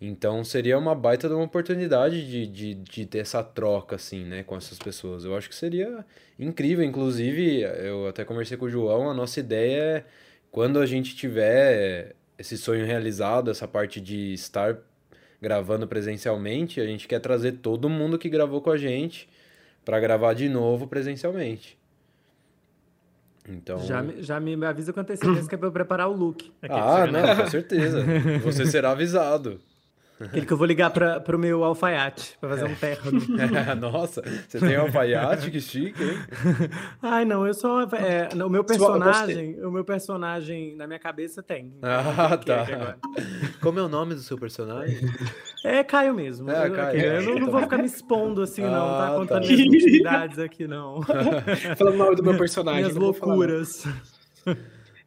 Então 0.00 0.42
seria 0.42 0.76
uma 0.76 0.96
baita 0.96 1.28
de 1.28 1.34
uma 1.34 1.44
oportunidade 1.44 2.28
de, 2.28 2.44
de, 2.48 2.74
de 2.74 3.06
ter 3.06 3.18
essa 3.18 3.40
troca, 3.40 3.94
assim, 3.94 4.24
né, 4.24 4.42
com 4.42 4.56
essas 4.56 4.76
pessoas. 4.76 5.24
Eu 5.24 5.36
acho 5.36 5.48
que 5.48 5.54
seria 5.54 6.04
incrível. 6.36 6.84
Inclusive, 6.84 7.60
eu 7.60 8.08
até 8.08 8.24
conversei 8.24 8.56
com 8.56 8.64
o 8.66 8.68
João, 8.68 9.08
a 9.08 9.14
nossa 9.14 9.38
ideia 9.38 9.80
é 9.80 10.04
quando 10.50 10.80
a 10.80 10.86
gente 10.86 11.14
tiver 11.14 12.16
esse 12.36 12.58
sonho 12.58 12.84
realizado, 12.84 13.52
essa 13.52 13.68
parte 13.68 14.00
de 14.00 14.32
estar 14.32 14.76
gravando 15.40 15.86
presencialmente, 15.86 16.80
a 16.80 16.86
gente 16.86 17.06
quer 17.06 17.20
trazer 17.20 17.52
todo 17.58 17.88
mundo 17.88 18.18
que 18.18 18.28
gravou 18.28 18.60
com 18.60 18.72
a 18.72 18.76
gente 18.76 19.28
para 19.84 20.00
gravar 20.00 20.34
de 20.34 20.48
novo 20.48 20.88
presencialmente. 20.88 21.77
Então... 23.48 23.78
Já, 23.78 24.04
já 24.18 24.40
me 24.40 24.64
avisa 24.64 24.92
com 24.92 25.00
antecedência 25.00 25.48
que 25.48 25.54
é 25.54 25.58
pra 25.58 25.68
eu 25.68 25.72
preparar 25.72 26.08
o 26.08 26.12
look. 26.12 26.52
ah, 26.68 27.06
não, 27.06 27.36
com 27.36 27.50
certeza. 27.50 28.04
Você 28.44 28.66
será 28.66 28.90
avisado. 28.90 29.60
Aquele 30.20 30.46
que 30.46 30.52
eu 30.52 30.56
vou 30.56 30.66
ligar 30.66 30.90
para 30.90 31.36
o 31.36 31.38
meu 31.38 31.62
alfaiate, 31.62 32.36
para 32.40 32.50
fazer 32.50 32.64
um 32.64 32.74
terno. 32.74 33.20
Nossa, 33.80 34.20
você 34.48 34.58
tem 34.58 34.76
um 34.76 34.82
alfaiate? 34.82 35.50
Que 35.50 35.60
chique, 35.60 36.02
hein? 36.02 36.18
Ai, 37.00 37.24
não, 37.24 37.46
eu 37.46 37.54
sou... 37.54 37.82
É, 37.82 38.28
o 38.34 38.48
meu 38.48 38.64
personagem, 38.64 39.64
o 39.64 39.70
meu 39.70 39.84
personagem 39.84 40.74
na 40.76 40.88
minha 40.88 40.98
cabeça 40.98 41.40
tem. 41.40 41.72
Ah, 41.82 42.36
tá. 42.36 42.96
Como 43.60 43.78
é 43.78 43.82
o 43.82 43.88
nome 43.88 44.14
do 44.14 44.20
seu 44.20 44.36
personagem? 44.36 44.98
É 45.64 45.84
Caio 45.84 46.14
mesmo. 46.14 46.50
É, 46.50 46.66
eu, 46.66 46.72
Caio. 46.72 47.00
eu 47.00 47.22
não, 47.22 47.34
não, 47.38 47.50
vou 47.50 47.60
ficar 47.62 47.78
me 47.78 47.86
expondo 47.86 48.42
assim, 48.42 48.64
ah, 48.64 48.70
não, 48.70 48.88
tá? 48.88 49.14
Contando 49.14 49.42
tá. 49.42 49.52
minhas 49.52 49.60
intimidades 49.60 50.38
aqui, 50.40 50.66
não. 50.66 51.00
Falando 51.78 51.94
o 51.94 51.98
nome 51.98 52.16
do 52.16 52.24
meu 52.24 52.36
personagem. 52.36 52.82
Minhas 52.82 52.96
loucuras. 52.96 53.84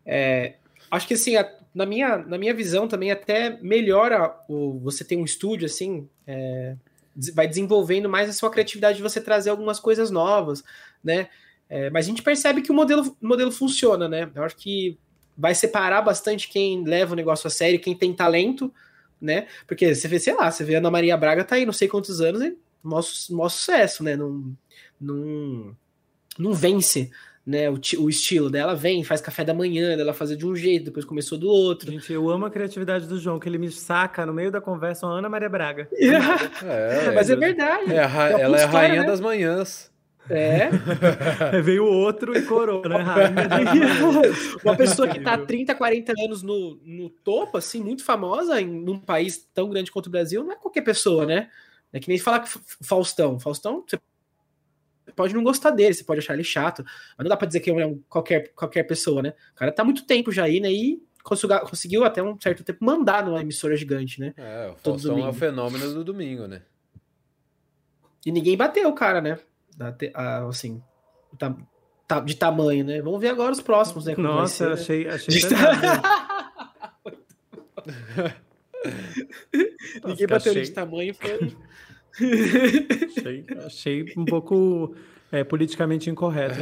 É, 0.06 0.56
acho 0.90 1.08
que 1.08 1.16
assim, 1.16 1.36
a 1.36 1.61
na 1.74 1.86
minha, 1.86 2.18
na 2.18 2.38
minha 2.38 2.54
visão 2.54 2.88
também 2.88 3.12
até 3.12 3.58
melhora 3.62 4.36
o 4.48 4.80
você 4.80 5.04
ter 5.04 5.16
um 5.16 5.24
estúdio 5.24 5.66
assim, 5.66 6.08
é, 6.28 6.76
vai 7.34 7.48
desenvolvendo 7.48 8.10
mais 8.10 8.30
a 8.30 8.34
sua 8.34 8.50
criatividade 8.50 8.98
de 8.98 9.04
você 9.04 9.22
trazer 9.22 9.50
algumas 9.50 9.80
coisas 9.80 10.12
novas, 10.12 10.64
né? 11.04 11.30
É, 11.70 11.90
mas 11.90 12.06
a 12.06 12.10
gente 12.10 12.22
percebe 12.22 12.62
que 12.62 12.72
o 12.72 12.76
modelo, 12.76 13.16
modelo 13.22 13.52
funciona, 13.52 14.10
né? 14.10 14.30
Eu 14.36 14.44
acho 14.44 14.58
que 14.58 14.98
vai 15.38 15.56
separar 15.56 16.02
bastante 16.02 16.50
quem 16.50 16.84
leva 16.84 17.14
o 17.14 17.16
negócio 17.16 17.48
a 17.48 17.50
sério, 17.50 17.80
quem 17.80 17.96
tem 17.96 18.14
talento, 18.14 18.74
né? 19.20 19.48
Porque 19.66 19.96
você 19.96 20.08
vê, 20.08 20.20
sei 20.20 20.36
lá, 20.36 20.52
você 20.52 20.66
vê 20.66 20.76
Ana 20.76 20.92
Maria 20.92 21.16
Braga 21.16 21.46
tá 21.46 21.56
aí 21.56 21.66
não 21.66 21.72
sei 21.72 21.88
quantos 21.88 22.20
anos 22.20 22.42
e 22.42 22.58
mostra, 22.84 23.36
mostra 23.36 23.60
sucesso, 23.60 24.04
né? 24.04 24.18
Não, 24.18 24.54
não, 25.00 25.76
não 26.38 26.54
vence 26.54 27.10
né, 27.46 27.70
o, 27.70 27.80
o, 28.00 28.10
estilo 28.10 28.50
dela 28.50 28.76
vem, 28.76 29.04
faz 29.04 29.20
café 29.20 29.44
da 29.44 29.54
manhã, 29.54 29.94
ela 29.94 30.14
fazer 30.14 30.36
de 30.36 30.46
um 30.46 30.56
jeito, 30.56 30.86
depois 30.86 31.06
começou 31.06 31.38
do 31.38 31.48
outro. 31.48 31.92
Gente, 31.92 32.12
eu 32.14 32.30
amo 32.30 32.46
a 32.46 32.52
criatividade 32.52 33.08
do 33.08 33.20
João, 33.20 33.40
que 33.40 33.50
ele 33.50 33.58
me 33.58 33.72
saca 33.72 34.26
no 34.26 34.34
meio 34.34 34.52
da 34.52 34.62
conversa 34.62 35.08
uma 35.08 35.18
Ana 35.18 35.30
Maria 35.30 35.50
Braga. 35.50 35.88
é, 35.98 37.12
mas 37.12 37.30
é, 37.30 37.34
é 37.34 37.36
verdade. 37.36 37.92
É 37.92 37.96
é 37.96 38.42
ela 38.42 38.58
é 38.58 38.64
a 38.64 38.68
rainha 38.68 39.02
né? 39.02 39.08
das 39.08 39.20
manhãs. 39.20 39.92
É. 40.30 40.70
Veio 41.64 41.84
outro 41.84 42.38
e 42.38 42.44
coroa, 42.44 42.88
né? 42.88 42.98
Uma 44.64 44.78
pessoa 44.78 45.08
que 45.08 45.20
tá 45.20 45.34
há 45.34 45.38
30, 45.38 45.74
40 45.74 46.14
anos 46.24 46.44
no, 46.44 46.80
no 46.86 47.10
topo, 47.10 47.58
assim, 47.58 47.84
muito 47.84 48.04
famosa 48.04 48.62
em 48.62 48.68
num 48.68 49.00
país 49.00 49.50
tão 49.54 49.70
grande 49.70 49.92
quanto 49.92 50.08
o 50.08 50.12
Brasil, 50.12 50.44
não 50.44 50.52
é 50.52 50.56
qualquer 50.56 50.82
pessoa, 50.82 51.26
né? 51.26 51.50
É 51.92 52.00
que 52.00 52.08
nem 52.08 52.18
falar 52.18 52.42
que 52.42 52.50
Faustão. 52.82 53.40
Faustão, 53.40 53.84
você 53.86 53.98
pode 55.14 55.34
não 55.34 55.44
gostar 55.44 55.72
dele, 55.72 55.94
você 55.94 56.04
pode 56.04 56.20
achar 56.20 56.34
ele 56.34 56.44
chato, 56.44 56.84
mas 56.84 57.24
não 57.24 57.30
dá 57.30 57.38
pra 57.38 57.48
dizer 57.48 57.60
que 57.60 57.70
é 57.70 57.86
um, 57.86 58.02
qualquer, 58.10 58.52
qualquer 58.54 58.84
pessoa, 58.84 59.22
né? 59.22 59.34
O 59.54 59.56
cara 59.56 59.72
tá 59.72 59.84
muito 59.84 60.06
tempo 60.06 60.32
já 60.32 60.46
aí, 60.46 60.60
né? 60.60 60.72
E 60.72 61.02
conseguiu, 61.24 61.60
conseguiu 61.60 62.04
até 62.04 62.22
um 62.22 62.40
certo 62.40 62.64
tempo 62.64 62.84
mandar 62.84 63.26
numa 63.26 63.42
emissora 63.42 63.76
gigante, 63.76 64.20
né? 64.20 64.34
É, 64.38 64.70
o 64.70 64.76
Faustão 64.76 65.20
é 65.20 65.30
o 65.30 65.34
fenômeno 65.34 65.94
do 65.94 66.04
domingo, 66.04 66.48
né? 66.48 66.64
E 68.26 68.32
ninguém 68.32 68.56
bateu 68.56 68.90
o 68.90 68.94
cara, 68.94 69.22
né? 69.22 69.40
Assim, 70.48 70.82
tá, 71.38 71.56
tá, 72.08 72.20
de 72.20 72.36
tamanho, 72.36 72.86
né? 72.86 73.02
Vamos 73.02 73.20
ver 73.20 73.30
agora 73.30 73.52
os 73.52 73.62
próximos, 73.62 74.06
né? 74.06 74.16
Nossa, 74.18 74.78
ser, 74.78 75.06
achei, 75.06 75.06
né? 75.06 75.14
achei 75.14 75.42
Ninguém 80.06 80.28
bateu 80.28 80.52
achei... 80.52 80.64
de 80.64 80.72
tamanho, 80.72 81.14
foi... 81.14 81.56
achei, 83.18 83.46
achei 83.66 84.14
um 84.18 84.26
pouco 84.26 84.96
é, 85.32 85.44
politicamente 85.44 86.10
incorreto. 86.10 86.56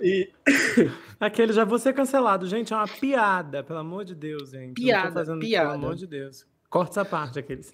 e 0.00 0.30
aquele 1.20 1.52
já 1.52 1.64
vou 1.64 1.78
ser 1.78 1.92
cancelado, 1.92 2.46
gente, 2.46 2.72
é 2.72 2.76
uma 2.76 2.88
piada, 2.88 3.62
pelo 3.62 3.78
amor 3.78 4.04
de 4.04 4.14
Deus, 4.14 4.50
gente. 4.50 4.74
Piada, 4.74 5.12
fazendo, 5.12 5.40
piada. 5.40 5.70
Pelo 5.72 5.84
amor 5.84 5.96
de 5.96 6.06
Deus. 6.06 6.46
Corta 6.68 7.00
essa 7.00 7.04
parte, 7.04 7.38
aqueles. 7.38 7.70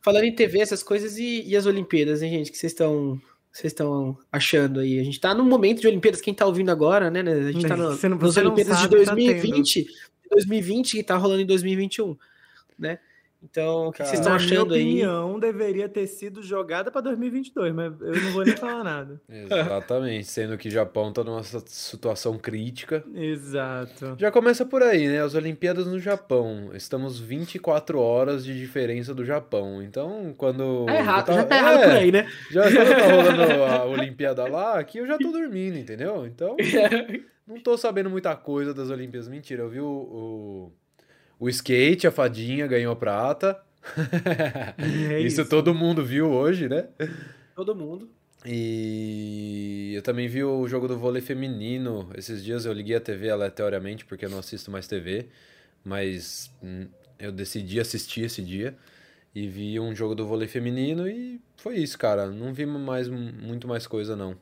Falando 0.00 0.24
em 0.24 0.34
TV, 0.34 0.60
essas 0.60 0.82
coisas 0.82 1.18
e, 1.18 1.42
e 1.46 1.54
as 1.54 1.66
Olimpíadas, 1.66 2.22
hein, 2.22 2.30
gente, 2.30 2.50
que 2.50 2.56
vocês 2.56 2.72
estão 2.72 3.20
vocês 3.52 3.72
estão 3.72 4.16
achando 4.30 4.80
aí? 4.80 5.00
A 5.00 5.02
gente 5.02 5.18
tá 5.18 5.34
num 5.34 5.44
momento 5.44 5.80
de 5.80 5.86
Olimpíadas, 5.88 6.20
quem 6.20 6.32
tá 6.32 6.46
ouvindo 6.46 6.70
agora, 6.70 7.10
né? 7.10 7.20
A 7.20 7.52
gente 7.52 7.66
tá 7.66 7.76
no, 7.76 7.90
você 7.90 8.08
não, 8.08 8.18
você 8.18 8.40
nas 8.40 8.46
Olimpíadas 8.46 8.80
de 8.82 8.88
2020, 8.88 9.84
tá 9.84 9.90
2020 10.32 10.96
que 10.96 11.02
tá 11.02 11.16
rolando 11.16 11.42
em 11.42 11.46
2021, 11.46 12.16
né? 12.78 12.98
Então, 13.42 13.88
o 13.88 13.92
que 13.92 14.04
vocês 14.04 14.18
estão 14.18 14.32
achando 14.32 14.74
aí? 14.74 14.84
Minha 14.84 15.10
opinião 15.10 15.38
deveria 15.38 15.88
ter 15.88 16.06
sido 16.08 16.42
jogada 16.42 16.90
para 16.90 17.02
2022, 17.02 17.72
mas 17.72 18.00
eu 18.00 18.20
não 18.20 18.32
vou 18.32 18.44
nem 18.44 18.56
falar 18.56 18.82
nada. 18.82 19.20
Exatamente, 19.30 20.26
sendo 20.26 20.58
que 20.58 20.68
o 20.68 20.70
Japão 20.70 21.10
está 21.10 21.22
numa 21.22 21.42
situação 21.42 22.36
crítica. 22.36 23.04
Exato. 23.14 24.16
Já 24.18 24.32
começa 24.32 24.66
por 24.66 24.82
aí, 24.82 25.06
né? 25.06 25.22
As 25.22 25.34
Olimpíadas 25.34 25.86
no 25.86 26.00
Japão. 26.00 26.70
Estamos 26.74 27.20
24 27.20 28.00
horas 28.00 28.44
de 28.44 28.58
diferença 28.58 29.14
do 29.14 29.24
Japão. 29.24 29.82
Então, 29.82 30.34
quando. 30.36 30.86
É 30.88 30.98
errado, 30.98 31.26
tá... 31.26 31.32
já 31.34 31.44
tá 31.44 31.56
errado 31.56 31.78
é, 31.78 31.84
por 31.84 31.96
aí, 31.96 32.12
né? 32.12 32.28
Já 32.50 32.62
quando 32.62 32.88
tá 32.88 33.06
rolando 33.14 33.64
a 33.64 33.84
Olimpíada 33.84 34.48
lá, 34.48 34.78
aqui 34.80 34.98
eu 34.98 35.06
já 35.06 35.16
tô 35.16 35.30
dormindo, 35.30 35.78
entendeu? 35.78 36.26
Então, 36.26 36.56
não 37.46 37.60
tô 37.60 37.78
sabendo 37.78 38.10
muita 38.10 38.34
coisa 38.34 38.74
das 38.74 38.90
Olimpíadas. 38.90 39.28
Mentira, 39.28 39.62
eu 39.62 39.68
vi 39.68 39.80
o... 39.80 39.86
o 39.86 40.72
o 41.38 41.48
skate, 41.48 42.06
a 42.06 42.10
fadinha 42.10 42.66
ganhou 42.66 42.94
prata. 42.96 43.60
É 45.10 45.20
isso, 45.20 45.40
isso, 45.40 45.50
todo 45.50 45.74
mundo 45.74 46.04
viu 46.04 46.30
hoje, 46.30 46.68
né? 46.68 46.88
Todo 47.54 47.74
mundo. 47.74 48.08
E 48.44 49.92
eu 49.94 50.02
também 50.02 50.28
vi 50.28 50.44
o 50.44 50.66
jogo 50.68 50.86
do 50.86 50.98
vôlei 50.98 51.22
feminino. 51.22 52.08
Esses 52.16 52.44
dias 52.44 52.64
eu 52.64 52.72
liguei 52.72 52.96
a 52.96 53.00
TV 53.00 53.30
aleatoriamente, 53.30 54.04
porque 54.04 54.24
eu 54.24 54.30
não 54.30 54.38
assisto 54.38 54.70
mais 54.70 54.86
TV. 54.86 55.28
Mas 55.84 56.50
hum, 56.62 56.86
eu 57.18 57.32
decidi 57.32 57.80
assistir 57.80 58.22
esse 58.22 58.42
dia. 58.42 58.76
E 59.34 59.46
vi 59.46 59.78
um 59.78 59.94
jogo 59.94 60.14
do 60.14 60.26
vôlei 60.26 60.48
feminino 60.48 61.08
e 61.08 61.40
foi 61.56 61.76
isso, 61.76 61.98
cara. 61.98 62.26
Não 62.26 62.52
vi 62.52 62.66
mais, 62.66 63.08
muito 63.08 63.68
mais 63.68 63.86
coisa, 63.86 64.16
não. 64.16 64.36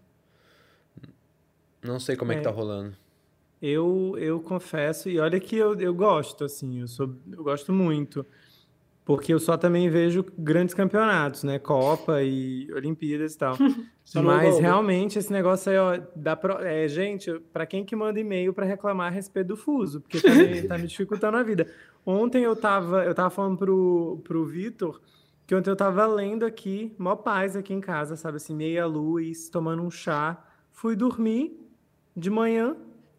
Não 1.82 2.00
sei 2.00 2.16
como 2.16 2.32
é, 2.32 2.34
é 2.34 2.38
que 2.38 2.44
tá 2.44 2.50
rolando. 2.50 2.96
Eu, 3.66 4.14
eu 4.18 4.40
confesso, 4.40 5.08
e 5.08 5.18
olha 5.18 5.40
que 5.40 5.56
eu, 5.56 5.78
eu 5.80 5.94
gosto, 5.94 6.44
assim, 6.44 6.80
eu, 6.80 6.86
sou, 6.86 7.14
eu 7.30 7.42
gosto 7.42 7.72
muito, 7.72 8.24
porque 9.04 9.32
eu 9.32 9.38
só 9.38 9.56
também 9.56 9.88
vejo 9.88 10.24
grandes 10.38 10.74
campeonatos, 10.74 11.44
né? 11.44 11.58
Copa 11.58 12.22
e 12.22 12.72
Olimpíadas 12.72 13.34
e 13.34 13.38
tal. 13.38 13.56
Mas 14.22 14.58
realmente 14.58 15.18
esse 15.18 15.32
negócio 15.32 15.72
aí, 15.72 15.78
ó, 15.78 16.00
dá 16.14 16.36
pro... 16.36 16.58
é, 16.58 16.86
gente, 16.86 17.32
para 17.52 17.66
quem 17.66 17.84
que 17.84 17.96
manda 17.96 18.20
e-mail 18.20 18.52
para 18.52 18.66
reclamar 18.66 19.08
a 19.08 19.10
respeito 19.10 19.48
do 19.48 19.56
fuso, 19.56 20.00
porque 20.00 20.20
tá 20.20 20.34
me, 20.34 20.62
tá 20.62 20.78
me 20.78 20.86
dificultando 20.86 21.36
a 21.36 21.42
vida. 21.42 21.66
Ontem 22.04 22.44
eu 22.44 22.54
tava, 22.54 23.04
eu 23.04 23.14
tava 23.14 23.30
falando 23.30 23.58
pro, 23.58 24.20
pro 24.24 24.44
Vitor 24.44 25.00
que 25.46 25.54
ontem 25.54 25.70
eu 25.70 25.76
tava 25.76 26.04
lendo 26.06 26.44
aqui, 26.44 26.92
mó 26.98 27.14
paz 27.14 27.54
aqui 27.54 27.72
em 27.72 27.80
casa, 27.80 28.16
sabe 28.16 28.38
assim, 28.38 28.54
meia 28.54 28.84
luz, 28.84 29.48
tomando 29.48 29.82
um 29.82 29.90
chá. 29.90 30.44
Fui 30.72 30.96
dormir 30.96 31.56
de 32.16 32.28
manhã, 32.28 32.76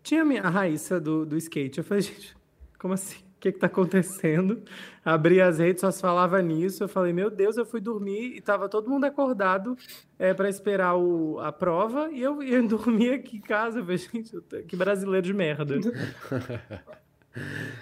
tinha 0.08 0.22
a, 0.22 0.26
minha, 0.26 0.42
a 0.42 0.50
Raíssa 0.50 1.02
do, 1.02 1.26
do 1.26 1.36
skate. 1.36 1.80
Eu 1.80 1.84
falei, 1.84 2.02
gente, 2.02 2.36
como 2.80 2.94
assim? 2.94 3.18
O 3.18 3.40
que 3.40 3.50
está 3.50 3.68
acontecendo? 3.68 4.64
Abri 5.04 5.42
as 5.42 5.60
redes, 5.60 5.82
só 5.82 5.92
se 5.92 6.02
falava 6.02 6.42
nisso. 6.42 6.84
Eu 6.84 6.88
falei, 6.88 7.14
meu 7.14 7.30
Deus, 7.30 7.58
eu 7.58 7.66
fui 7.66 7.80
dormir 7.80 8.34
e 8.34 8.38
estava 8.38 8.70
todo 8.70 8.90
mundo 8.90 9.04
acordado 9.04 9.78
é, 10.18 10.34
para 10.34 10.50
esperar 10.50 10.96
o, 10.96 11.40
a 11.40 11.52
prova 11.52 12.10
e 12.12 12.22
eu, 12.22 12.42
eu 12.42 12.66
dormi 12.66 13.10
aqui 13.10 13.38
em 13.38 13.42
casa. 13.42 13.80
Eu 13.80 13.84
falei, 13.84 13.98
gente, 13.98 14.32
que 14.68 14.76
brasileiro 14.76 15.28
de 15.28 15.34
merda. 15.34 15.76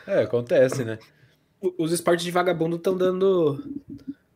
é, 0.07 0.23
acontece, 0.23 0.83
né? 0.83 0.97
Os 1.77 1.91
esportes 1.91 2.25
de 2.25 2.31
vagabundo 2.31 2.75
estão 2.75 2.97
dando 2.97 3.63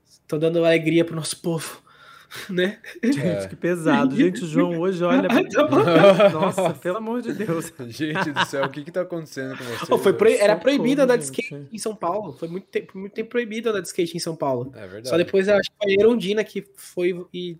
estão 0.05 0.39
dando 0.39 0.59
alegria 0.59 1.03
pro 1.03 1.15
nosso 1.15 1.41
povo. 1.41 1.81
né? 2.49 2.79
Gente, 3.03 3.19
é. 3.19 3.47
que 3.47 3.55
pesado. 3.55 4.15
Gente, 4.15 4.43
o 4.43 4.47
João 4.47 4.79
hoje 4.79 5.03
olha. 5.03 5.27
Nossa, 6.31 6.73
pelo 6.73 6.97
amor 6.97 7.21
de 7.21 7.33
Deus. 7.33 7.73
Gente 7.87 8.31
do 8.31 8.45
céu, 8.45 8.65
o 8.65 8.69
que 8.69 8.83
que 8.83 8.91
tá 8.91 9.01
acontecendo 9.01 9.57
com 9.57 9.63
você? 9.63 9.93
Oh, 9.93 9.97
foi 9.97 10.13
pro... 10.13 10.29
Era 10.29 10.55
proibido 10.55 11.01
andar 11.01 11.17
de 11.17 11.23
skate 11.23 11.67
em 11.71 11.77
São 11.77 11.95
Paulo. 11.95 12.33
Foi 12.33 12.47
muito 12.47 12.67
tempo, 12.67 12.97
muito 12.97 13.13
tempo 13.13 13.29
proibido 13.29 13.69
andar 13.69 13.81
de 13.81 13.87
skate 13.87 14.15
em 14.15 14.19
São 14.19 14.35
Paulo. 14.35 14.71
É 14.75 14.81
verdade. 14.81 15.09
Só 15.09 15.17
depois 15.17 15.49
acho 15.49 15.69
que 15.71 15.77
foi 15.83 15.91
a 15.91 15.95
Erondina 15.99 16.43
que 16.43 16.65
foi 16.75 17.25
e 17.33 17.57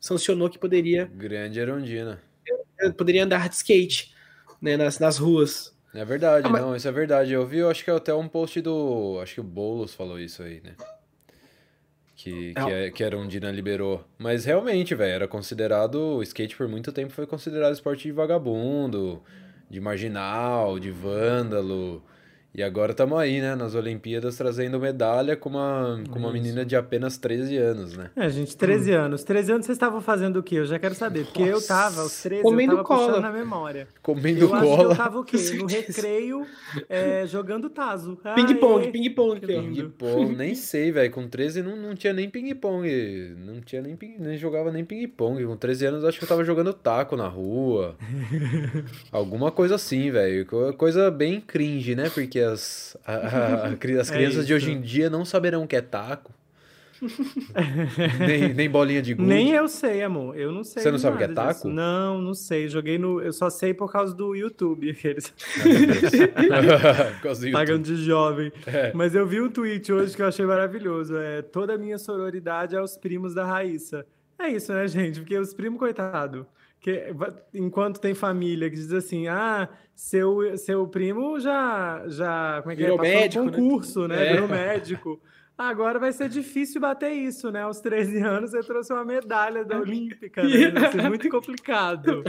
sancionou 0.00 0.50
que 0.50 0.58
poderia. 0.58 1.10
Grande 1.14 1.60
Erondina. 1.60 2.20
Poderia 2.96 3.24
andar 3.24 3.48
de 3.48 3.56
skate 3.56 4.14
né, 4.60 4.76
nas, 4.76 4.98
nas 4.98 5.18
ruas. 5.18 5.76
É 5.94 6.04
verdade, 6.04 6.46
ah, 6.46 6.50
mas... 6.50 6.62
não, 6.62 6.76
isso 6.76 6.86
é 6.86 6.92
verdade. 6.92 7.32
Eu 7.32 7.46
vi, 7.46 7.58
eu 7.58 7.70
acho 7.70 7.84
que 7.84 7.90
até 7.90 8.14
um 8.14 8.28
post 8.28 8.60
do. 8.60 9.18
Acho 9.22 9.34
que 9.34 9.40
o 9.40 9.44
Boulos 9.44 9.94
falou 9.94 10.20
isso 10.20 10.42
aí, 10.42 10.60
né? 10.62 10.76
Que, 12.18 12.52
que, 12.52 12.70
é, 12.72 12.90
que 12.90 13.04
a 13.04 13.52
liberou. 13.52 14.04
Mas 14.18 14.44
realmente, 14.44 14.92
velho, 14.92 15.12
era 15.12 15.28
considerado. 15.28 16.16
O 16.16 16.22
skate 16.22 16.56
por 16.56 16.66
muito 16.66 16.90
tempo 16.90 17.12
foi 17.12 17.28
considerado 17.28 17.72
esporte 17.72 18.02
de 18.02 18.12
vagabundo, 18.12 19.22
de 19.70 19.80
marginal, 19.80 20.80
de 20.80 20.90
vândalo. 20.90 22.02
E 22.54 22.62
agora 22.62 22.92
estamos 22.92 23.16
aí, 23.18 23.40
né, 23.40 23.54
nas 23.54 23.74
Olimpíadas, 23.74 24.36
trazendo 24.36 24.80
medalha 24.80 25.36
com 25.36 25.50
uma, 25.50 26.02
com 26.10 26.18
uma 26.18 26.32
menina 26.32 26.64
de 26.64 26.74
apenas 26.74 27.18
13 27.18 27.56
anos, 27.58 27.96
né? 27.96 28.10
É, 28.16 28.28
gente, 28.30 28.56
13 28.56 28.90
hum. 28.90 29.00
anos. 29.00 29.22
13 29.22 29.52
anos 29.52 29.66
vocês 29.66 29.76
estavam 29.76 30.00
fazendo 30.00 30.38
o 30.38 30.42
quê? 30.42 30.56
Eu 30.56 30.64
já 30.64 30.78
quero 30.78 30.94
saber. 30.94 31.26
Porque 31.26 31.50
Nossa. 31.50 31.64
eu 31.64 31.68
tava, 31.68 32.00
aos 32.00 32.22
13, 32.22 32.42
Comendo 32.42 32.72
eu 32.72 32.76
tava 32.78 32.88
cola. 32.88 33.06
puxando 33.06 33.22
na 33.22 33.30
memória. 33.30 33.86
Comendo 34.02 34.40
eu 34.40 34.48
cola. 34.48 34.62
Acho 34.64 34.76
que 34.76 34.82
eu 34.82 34.96
tava 34.96 35.20
o 35.20 35.24
quê? 35.24 35.36
No 35.58 35.66
recreio, 35.66 36.46
é, 36.88 37.26
jogando 37.26 37.68
taso. 37.68 38.18
Ping-pong, 38.34 38.90
ping-pong. 38.90 39.40
Ping-pong, 39.40 40.36
nem 40.36 40.54
sei, 40.56 40.90
velho. 40.90 41.10
Com 41.10 41.28
13 41.28 41.62
não, 41.62 41.76
não 41.76 41.94
tinha 41.94 42.12
nem 42.12 42.30
ping-pong. 42.30 43.36
Não 43.38 43.60
tinha 43.60 43.82
nem, 43.82 43.96
nem 44.18 44.36
jogava 44.36 44.72
nem 44.72 44.84
ping-pong. 44.84 45.44
Com 45.44 45.56
13 45.56 45.86
anos 45.86 46.04
acho 46.04 46.18
que 46.18 46.24
eu 46.24 46.28
tava 46.28 46.44
jogando 46.44 46.72
taco 46.72 47.16
na 47.16 47.28
rua. 47.28 47.96
Alguma 49.12 49.50
coisa 49.50 49.74
assim, 49.74 50.10
velho. 50.10 50.46
Coisa 50.76 51.10
bem 51.10 51.40
cringe, 51.40 51.94
né? 51.94 52.08
Porque 52.08 52.37
as, 52.40 52.96
a, 53.06 53.14
a, 53.14 53.54
as 53.66 53.72
é 54.10 54.12
crianças 54.12 54.44
é 54.44 54.46
de 54.46 54.54
hoje 54.54 54.70
em 54.70 54.80
dia 54.80 55.10
não 55.10 55.24
saberão 55.24 55.64
o 55.64 55.66
que 55.66 55.76
é 55.76 55.80
taco. 55.80 56.32
nem, 58.26 58.52
nem 58.52 58.68
bolinha 58.68 59.00
de 59.00 59.14
gude. 59.14 59.28
Nem 59.28 59.52
eu 59.52 59.68
sei, 59.68 60.02
amor. 60.02 60.36
Eu 60.36 60.50
não 60.50 60.64
sei. 60.64 60.82
Você 60.82 60.90
não 60.90 60.98
sabe 60.98 61.14
o 61.14 61.18
que 61.18 61.24
é 61.24 61.28
taco? 61.28 61.54
Disso. 61.54 61.68
Não, 61.68 62.20
não 62.20 62.34
sei. 62.34 62.68
Joguei 62.68 62.98
no. 62.98 63.20
Eu 63.20 63.32
só 63.32 63.48
sei 63.48 63.72
por 63.72 63.90
causa 63.90 64.12
do 64.14 64.34
YouTube. 64.34 64.90
Aqueles. 64.98 65.32
Pagando 67.52 67.84
de 67.84 67.96
jovem. 67.96 68.50
É. 68.66 68.92
Mas 68.94 69.14
eu 69.14 69.26
vi 69.26 69.40
um 69.40 69.48
tweet 69.48 69.92
hoje 69.92 70.16
que 70.16 70.22
eu 70.22 70.26
achei 70.26 70.44
maravilhoso. 70.44 71.16
É 71.16 71.42
toda 71.42 71.74
a 71.74 71.78
minha 71.78 71.98
sororidade 71.98 72.76
aos 72.76 72.96
primos 72.96 73.32
da 73.32 73.44
Raíssa. 73.44 74.04
É 74.38 74.48
isso, 74.48 74.72
né, 74.72 74.86
gente? 74.88 75.20
Porque 75.20 75.36
os 75.38 75.54
primos, 75.54 75.78
coitado. 75.78 76.46
Que, 76.80 77.12
enquanto 77.52 78.00
tem 78.00 78.14
família 78.14 78.70
que 78.70 78.76
diz 78.76 78.92
assim, 78.92 79.26
ah, 79.26 79.68
seu, 79.94 80.56
seu 80.56 80.86
primo 80.86 81.40
já, 81.40 82.04
já 82.06 82.60
como 82.62 82.72
é 82.72 82.76
que 82.76 82.82
Virou 82.82 82.98
é? 82.98 83.02
médico, 83.02 83.44
um 83.44 83.50
concurso, 83.50 84.06
né? 84.06 84.16
né? 84.16 84.26
É. 84.26 84.32
Virou 84.32 84.48
médico. 84.48 85.20
Agora 85.58 85.98
vai 85.98 86.12
ser 86.12 86.28
difícil 86.28 86.80
bater 86.80 87.10
isso, 87.10 87.50
né? 87.50 87.62
Aos 87.62 87.80
13 87.80 88.18
anos 88.22 88.52
você 88.52 88.60
trouxe 88.62 88.92
uma 88.92 89.04
medalha 89.04 89.64
da 89.64 89.80
Olímpica, 89.80 90.40
né? 90.40 90.70
Vai 90.70 90.92
ser 90.92 91.08
muito 91.08 91.28
complicado. 91.30 92.22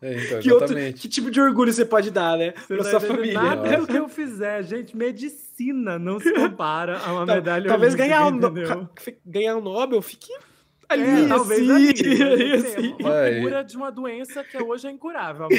É, 0.00 0.14
então, 0.16 0.40
que, 0.40 0.50
outro, 0.50 0.74
que, 0.74 1.06
tipo 1.06 1.30
de 1.30 1.42
orgulho 1.42 1.70
você 1.70 1.84
pode 1.84 2.10
dar, 2.10 2.38
né? 2.38 2.54
Você 2.56 2.74
pra 2.74 2.84
sua 2.84 3.00
família. 3.00 3.34
Nada 3.34 3.76
do 3.76 3.86
que 3.86 3.98
eu 3.98 4.08
fizer, 4.08 4.62
gente. 4.62 4.96
Medicina 4.96 5.98
não 5.98 6.18
se 6.18 6.32
compara 6.32 7.00
a 7.00 7.12
uma 7.12 7.26
medalha 7.26 7.68
Talvez 7.68 7.92
olímpica, 7.92 8.16
ganhar, 8.16 8.78
um, 8.78 8.88
ganhar 9.26 9.56
um 9.56 9.60
Nobel 9.60 10.00
fique 10.00 10.32
ali, 10.88 11.24
é, 11.24 11.28
talvez 11.28 11.70
assim, 11.70 11.90
ali, 11.90 12.22
ali, 12.22 12.52
assim. 12.52 12.96
Uma 13.00 13.40
cura 13.42 13.62
de 13.62 13.76
uma 13.76 13.90
doença 13.90 14.42
que 14.44 14.56
hoje 14.62 14.86
é 14.86 14.90
incurável. 14.90 15.48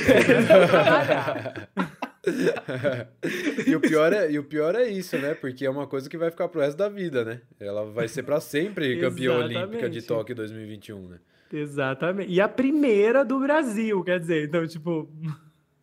e, 3.65 3.75
o 3.75 3.79
pior 3.79 4.13
é, 4.13 4.31
e 4.31 4.39
o 4.39 4.43
pior 4.43 4.75
é 4.75 4.87
isso, 4.87 5.17
né? 5.17 5.33
Porque 5.33 5.65
é 5.65 5.69
uma 5.69 5.87
coisa 5.87 6.09
que 6.09 6.17
vai 6.17 6.31
ficar 6.31 6.47
pro 6.47 6.61
resto 6.61 6.77
da 6.77 6.89
vida, 6.89 7.23
né? 7.23 7.41
Ela 7.59 7.85
vai 7.85 8.07
ser 8.07 8.23
para 8.23 8.39
sempre 8.39 8.99
campeã 9.01 9.37
olímpica 9.37 9.89
de 9.89 10.01
Tóquio 10.01 10.35
2021, 10.35 11.07
né? 11.07 11.19
Exatamente. 11.51 12.31
E 12.31 12.41
a 12.41 12.49
primeira 12.49 13.23
do 13.23 13.39
Brasil, 13.39 14.03
quer 14.03 14.19
dizer, 14.19 14.45
então, 14.47 14.65
tipo. 14.67 15.09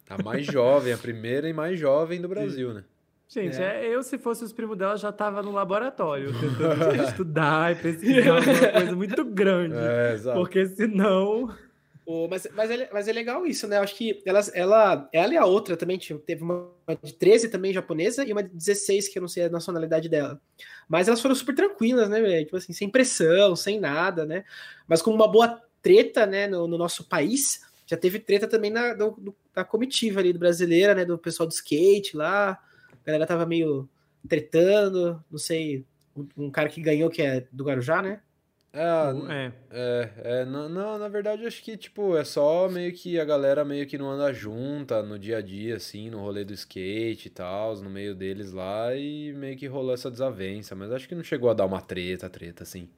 A 0.09 0.23
mais 0.23 0.45
jovem, 0.45 0.93
a 0.93 0.99
primeira 0.99 1.49
e 1.49 1.53
mais 1.53 1.79
jovem 1.79 2.21
do 2.21 2.29
Brasil, 2.29 2.75
né? 2.75 2.85
Gente, 3.33 3.57
é. 3.57 3.87
é. 3.87 3.89
eu, 3.89 4.03
se 4.03 4.19
fosse 4.19 4.45
os 4.45 4.53
primos 4.53 4.77
dela, 4.77 4.95
já 4.95 5.11
tava 5.11 5.43
no 5.43 5.53
laboratório 5.53 6.33
tentando 6.39 7.03
estudar 7.03 7.73
e 7.73 7.77
pesquisar 7.77 8.31
uma 8.45 8.73
coisa 8.73 8.95
muito 8.95 9.25
grande. 9.25 9.75
É, 9.75 10.19
porque 10.35 10.67
senão. 10.67 11.51
Oh, 12.05 12.29
mas, 12.29 12.47
mas, 12.53 12.71
é, 12.71 12.91
mas 12.93 13.09
é 13.09 13.13
legal 13.13 13.47
isso, 13.47 13.67
né? 13.67 13.79
Acho 13.79 13.95
que 13.95 14.23
elas, 14.27 14.55
ela, 14.55 15.09
ela 15.15 15.33
e 15.33 15.37
a 15.39 15.47
outra 15.47 15.79
também 15.79 15.99
teve 15.99 16.43
uma 16.43 16.69
de 17.03 17.15
13 17.15 17.49
também 17.49 17.73
japonesa 17.73 18.23
e 18.23 18.33
uma 18.33 18.43
de 18.43 18.51
16, 18.51 19.09
que 19.09 19.19
eu 19.19 19.23
não 19.23 19.29
sei 19.29 19.45
a 19.45 19.49
nacionalidade 19.49 20.11
dela. 20.11 20.39
Mas 20.87 21.09
elas 21.09 21.23
foram 21.23 21.35
super 21.35 21.55
tranquilas, 21.55 22.11
né? 22.11 22.45
Tipo 22.45 22.59
assim, 22.59 22.75
sem 22.75 22.91
pressão, 22.91 23.57
sem 23.57 23.81
nada, 23.81 24.27
né? 24.27 24.45
Mas 24.87 25.01
com 25.01 25.11
uma 25.11 25.27
boa 25.27 25.59
treta, 25.81 26.27
né, 26.27 26.47
no, 26.47 26.69
no 26.69 26.77
nosso 26.77 27.09
país, 27.09 27.63
já 27.87 27.97
teve 27.97 28.19
treta 28.19 28.47
também 28.47 28.71
na, 28.71 28.93
do, 28.93 29.35
da 29.55 29.65
comitiva 29.65 30.21
ali 30.21 30.35
do 30.35 30.39
brasileira, 30.39 30.95
né? 30.95 31.07
Do 31.07 31.17
pessoal 31.17 31.47
do 31.47 31.53
skate 31.53 32.15
lá. 32.15 32.59
A 33.03 33.07
galera 33.07 33.27
tava 33.27 33.47
meio 33.47 33.89
tretando, 34.29 35.23
não 35.31 35.39
sei, 35.39 35.85
um, 36.17 36.27
um 36.37 36.51
cara 36.51 36.69
que 36.69 36.81
ganhou 36.81 37.11
que 37.11 37.23
é 37.23 37.47
do 37.53 37.65
Guarujá, 37.65 38.01
né? 38.03 38.21
É, 38.75 38.81
é, 39.29 39.53
é, 39.71 40.41
é 40.41 40.45
não, 40.47 40.67
não, 40.67 40.99
na 40.99 41.07
verdade 41.07 41.45
acho 41.47 41.63
que, 41.63 41.77
tipo, 41.77 42.17
é 42.17 42.25
só 42.25 42.71
meio 42.71 42.91
que 42.95 43.21
a 43.21 43.25
galera 43.25 43.67
meio 43.67 43.87
que 43.87 43.99
não 43.99 44.11
anda 44.11 44.33
junta 44.33 45.03
no 45.03 45.19
dia 45.19 45.39
a 45.39 45.43
dia, 45.43 45.77
assim, 45.77 46.09
no 46.09 46.21
rolê 46.21 46.43
do 46.43 46.55
skate 46.55 47.29
e 47.29 47.31
tal, 47.31 47.77
no 47.77 47.91
meio 47.91 48.15
deles 48.15 48.53
lá, 48.53 48.95
e 48.97 49.33
meio 49.35 49.59
que 49.59 49.67
rolou 49.67 49.93
essa 49.93 50.11
desavença, 50.11 50.75
mas 50.75 50.91
acho 50.91 51.07
que 51.07 51.15
não 51.15 51.23
chegou 51.23 51.51
a 51.51 51.55
dar 51.55 51.67
uma 51.67 51.83
treta, 51.83 52.31
treta, 52.31 52.63
assim. 52.63 52.89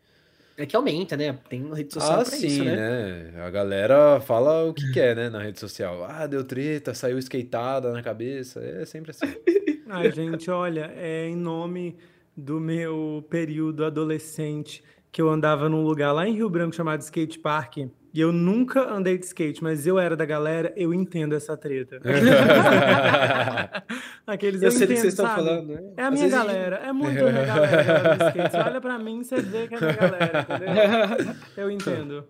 É 0.57 0.65
que 0.65 0.77
aumenta, 0.77 1.17
né? 1.17 1.37
Tem 1.49 1.69
rede 1.75 1.93
social 1.93 2.21
ah, 2.21 2.25
sim, 2.25 2.47
isso, 2.47 2.65
né? 2.65 2.77
né? 2.77 3.45
A 3.45 3.51
galera 3.51 4.21
fala 4.21 4.65
o 4.65 4.73
que 4.73 4.93
quer, 4.93 5.17
né, 5.17 5.29
na 5.29 5.43
rede 5.43 5.59
social. 5.59 6.05
Ah, 6.05 6.27
deu 6.27 6.45
treta, 6.45 6.95
saiu 6.95 7.19
skateada 7.19 7.93
na 7.93 8.03
cabeça, 8.03 8.61
é 8.61 8.85
sempre 8.85 9.11
assim. 9.11 9.27
Ai, 9.91 10.13
gente, 10.13 10.51
olha, 10.51 10.93
é 10.97 11.29
em 11.29 11.37
nome 11.37 11.97
do 12.37 12.61
meu 12.61 13.25
período 13.29 13.85
adolescente 13.85 14.83
que 15.15 15.23
eu 15.23 15.31
andava 15.31 15.69
num 15.69 15.85
lugar 15.85 16.11
lá 16.11 16.27
em 16.27 16.35
Rio 16.35 16.51
Branco 16.51 16.75
chamado 16.75 17.01
Skate 17.01 17.39
Park. 17.39 17.77
E 17.77 18.21
eu 18.21 18.33
nunca 18.33 18.93
andei 18.93 19.17
de 19.17 19.25
skate, 19.25 19.63
mas 19.63 19.87
eu 19.87 19.97
era 19.97 20.17
da 20.17 20.25
galera, 20.25 20.73
eu 20.77 20.93
entendo 20.93 21.37
essa 21.37 21.57
treta. 21.57 22.01
Aqueles 24.27 24.61
eu, 24.61 24.67
eu 24.67 24.73
sei 24.73 24.87
entendo, 24.87 24.97
que 24.97 25.03
vocês 25.03 25.13
estão 25.13 25.27
falando, 25.27 25.73
né? 25.73 25.93
É 25.97 26.03
a 26.03 26.11
minha 26.11 26.29
galera, 26.29 26.79
é 26.79 26.93
muito 26.93 27.25
a 27.25 27.31
minha 27.31 27.47
galera. 27.55 28.51
Você 28.51 28.57
olha 28.57 28.81
pra 28.81 28.99
mim, 28.99 29.23
você 29.23 29.41
vê 29.41 29.69
que 29.69 29.75
é 29.75 29.79
a 29.79 29.81
minha 29.81 29.95
galera, 29.95 30.41
entendeu? 30.41 31.37
Eu 31.57 31.71
entendo. 31.71 32.25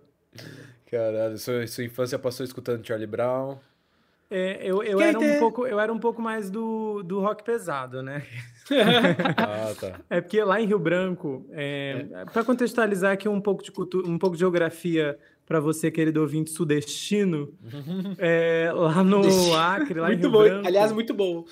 Caralho, 0.90 1.38
sua, 1.38 1.66
sua 1.66 1.84
infância 1.84 2.18
passou 2.18 2.44
escutando 2.44 2.86
Charlie 2.86 3.06
Brown. 3.06 3.56
É, 4.36 4.58
eu, 4.64 4.82
eu, 4.82 5.00
era 5.00 5.16
um 5.16 5.38
pouco, 5.38 5.64
eu 5.64 5.78
era 5.78 5.92
um 5.92 5.98
pouco 5.98 6.20
mais 6.20 6.50
do, 6.50 7.04
do 7.04 7.20
rock 7.20 7.44
pesado, 7.44 8.02
né? 8.02 8.24
ah, 9.38 9.72
tá. 9.78 10.00
É 10.10 10.20
porque 10.20 10.42
lá 10.42 10.60
em 10.60 10.66
Rio 10.66 10.78
Branco, 10.80 11.46
é, 11.52 12.04
é. 12.10 12.24
para 12.24 12.42
contextualizar 12.42 13.12
aqui 13.12 13.28
um 13.28 13.40
pouco 13.40 13.62
de 13.62 13.70
cultura, 13.70 14.08
um 14.08 14.18
pouco 14.18 14.34
de 14.34 14.40
geografia 14.40 15.16
para 15.46 15.60
você, 15.60 15.88
querido 15.88 16.20
ouvinte 16.20 16.50
sudestino, 16.50 17.54
é, 18.18 18.72
lá 18.74 19.04
no 19.04 19.54
Acre, 19.54 20.00
lá 20.00 20.08
muito 20.08 20.18
em 20.18 20.22
Rio 20.22 20.32
bom, 20.32 20.42
Branco. 20.42 20.66
Aliás, 20.66 20.90
muito 20.90 21.14
bom. 21.14 21.44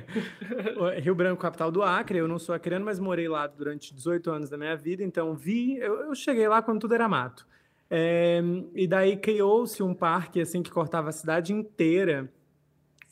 Rio 1.02 1.14
Branco, 1.14 1.42
capital 1.42 1.70
do 1.70 1.82
Acre. 1.82 2.16
Eu 2.16 2.28
não 2.28 2.38
sou 2.38 2.54
acreano, 2.54 2.86
mas 2.86 2.98
morei 2.98 3.28
lá 3.28 3.46
durante 3.46 3.94
18 3.94 4.30
anos 4.30 4.48
da 4.48 4.56
minha 4.56 4.74
vida, 4.74 5.04
então 5.04 5.34
vi. 5.34 5.76
Eu, 5.76 6.04
eu 6.04 6.14
cheguei 6.14 6.48
lá 6.48 6.62
quando 6.62 6.80
tudo 6.80 6.94
era 6.94 7.06
mato. 7.06 7.46
É, 7.90 8.42
e 8.74 8.86
daí 8.86 9.16
criou-se 9.16 9.82
um 9.82 9.94
parque 9.94 10.40
assim 10.40 10.62
que 10.62 10.70
cortava 10.70 11.08
a 11.08 11.12
cidade 11.12 11.52
inteira 11.52 12.30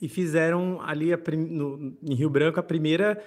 e 0.00 0.08
fizeram 0.08 0.80
ali 0.82 1.12
a, 1.12 1.18
no, 1.36 1.96
em 2.02 2.14
Rio 2.14 2.28
Branco 2.28 2.60
a 2.60 2.62
primeira 2.62 3.22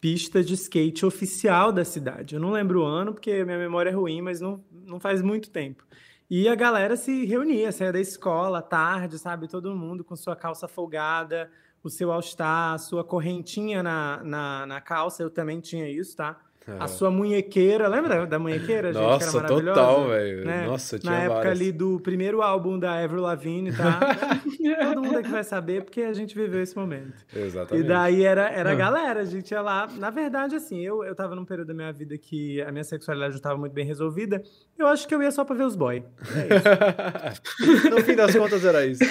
pista 0.00 0.42
de 0.42 0.54
skate 0.54 1.04
oficial 1.04 1.72
da 1.72 1.84
cidade. 1.84 2.34
Eu 2.34 2.40
não 2.40 2.50
lembro 2.50 2.82
o 2.82 2.84
ano 2.84 3.12
porque 3.12 3.44
minha 3.44 3.58
memória 3.58 3.90
é 3.90 3.92
ruim, 3.92 4.20
mas 4.22 4.40
não, 4.40 4.62
não 4.70 5.00
faz 5.00 5.22
muito 5.22 5.50
tempo. 5.50 5.84
E 6.28 6.48
a 6.48 6.54
galera 6.54 6.96
se 6.96 7.24
reunia, 7.24 7.70
saía 7.70 7.92
da 7.92 8.00
escola 8.00 8.58
à 8.58 8.62
tarde, 8.62 9.18
sabe? 9.18 9.48
Todo 9.48 9.74
mundo 9.76 10.02
com 10.02 10.16
sua 10.16 10.34
calça 10.34 10.66
folgada, 10.66 11.50
o 11.82 11.90
seu 11.90 12.10
all-star, 12.10 12.78
sua 12.78 13.04
correntinha 13.04 13.82
na, 13.82 14.22
na, 14.24 14.66
na 14.66 14.80
calça. 14.80 15.22
Eu 15.22 15.30
também 15.30 15.60
tinha 15.60 15.88
isso, 15.88 16.16
tá? 16.16 16.40
A 16.78 16.88
sua 16.88 17.10
munhequeira, 17.10 17.86
lembra 17.88 18.20
da, 18.20 18.24
da 18.24 18.38
munhequeira, 18.38 18.90
gente? 18.90 19.02
Nossa, 19.02 19.30
que 19.30 19.36
era 19.36 19.48
maravilhosa? 19.48 19.80
total, 19.80 20.08
velho. 20.08 20.44
Né? 20.46 20.66
Nossa, 20.66 20.98
tinha 20.98 21.12
Na 21.12 21.18
época 21.18 21.34
várias. 21.34 21.60
ali 21.60 21.72
do 21.72 22.00
primeiro 22.00 22.40
álbum 22.40 22.78
da 22.78 23.04
Avril 23.04 23.20
Lavigne, 23.20 23.70
tá? 23.70 24.00
Todo 24.94 25.02
mundo 25.02 25.18
aqui 25.18 25.28
vai 25.28 25.44
saber 25.44 25.84
porque 25.84 26.00
a 26.00 26.14
gente 26.14 26.34
viveu 26.34 26.62
esse 26.62 26.74
momento. 26.74 27.12
Exatamente. 27.36 27.84
E 27.84 27.88
daí 27.88 28.24
era, 28.24 28.48
era 28.48 28.72
a 28.72 28.74
galera, 28.74 29.20
a 29.20 29.24
gente 29.24 29.50
ia 29.50 29.60
lá. 29.60 29.86
Na 29.98 30.08
verdade, 30.08 30.56
assim, 30.56 30.80
eu, 30.80 31.04
eu 31.04 31.14
tava 31.14 31.34
num 31.34 31.44
período 31.44 31.68
da 31.68 31.74
minha 31.74 31.92
vida 31.92 32.16
que 32.16 32.62
a 32.62 32.72
minha 32.72 32.84
sexualidade 32.84 33.32
não 33.32 33.38
estava 33.38 33.58
muito 33.58 33.72
bem 33.72 33.84
resolvida. 33.84 34.42
Eu 34.78 34.86
acho 34.86 35.06
que 35.06 35.14
eu 35.14 35.22
ia 35.22 35.30
só 35.30 35.44
pra 35.44 35.54
ver 35.54 35.64
os 35.64 35.76
boy. 35.76 36.02
É 36.34 37.90
no 37.90 38.00
fim 38.00 38.16
das 38.16 38.34
contas 38.34 38.64
era 38.64 38.86
isso. 38.86 39.04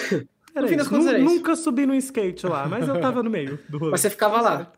Era 0.56 0.64
no 0.64 0.68
fim 0.68 0.78
das 0.78 0.88
contas 0.88 1.08
era 1.08 1.20
isso. 1.20 1.30
Nunca 1.30 1.56
subi 1.56 1.86
no 1.86 1.94
skate 1.96 2.48
lá, 2.48 2.68
mas 2.68 2.88
eu 2.88 3.00
tava 3.00 3.22
no 3.22 3.30
meio 3.30 3.60
do 3.70 3.78
rolê. 3.78 3.92
Mas 3.92 4.02
você 4.02 4.10
ficava 4.10 4.42
lá? 4.42 4.72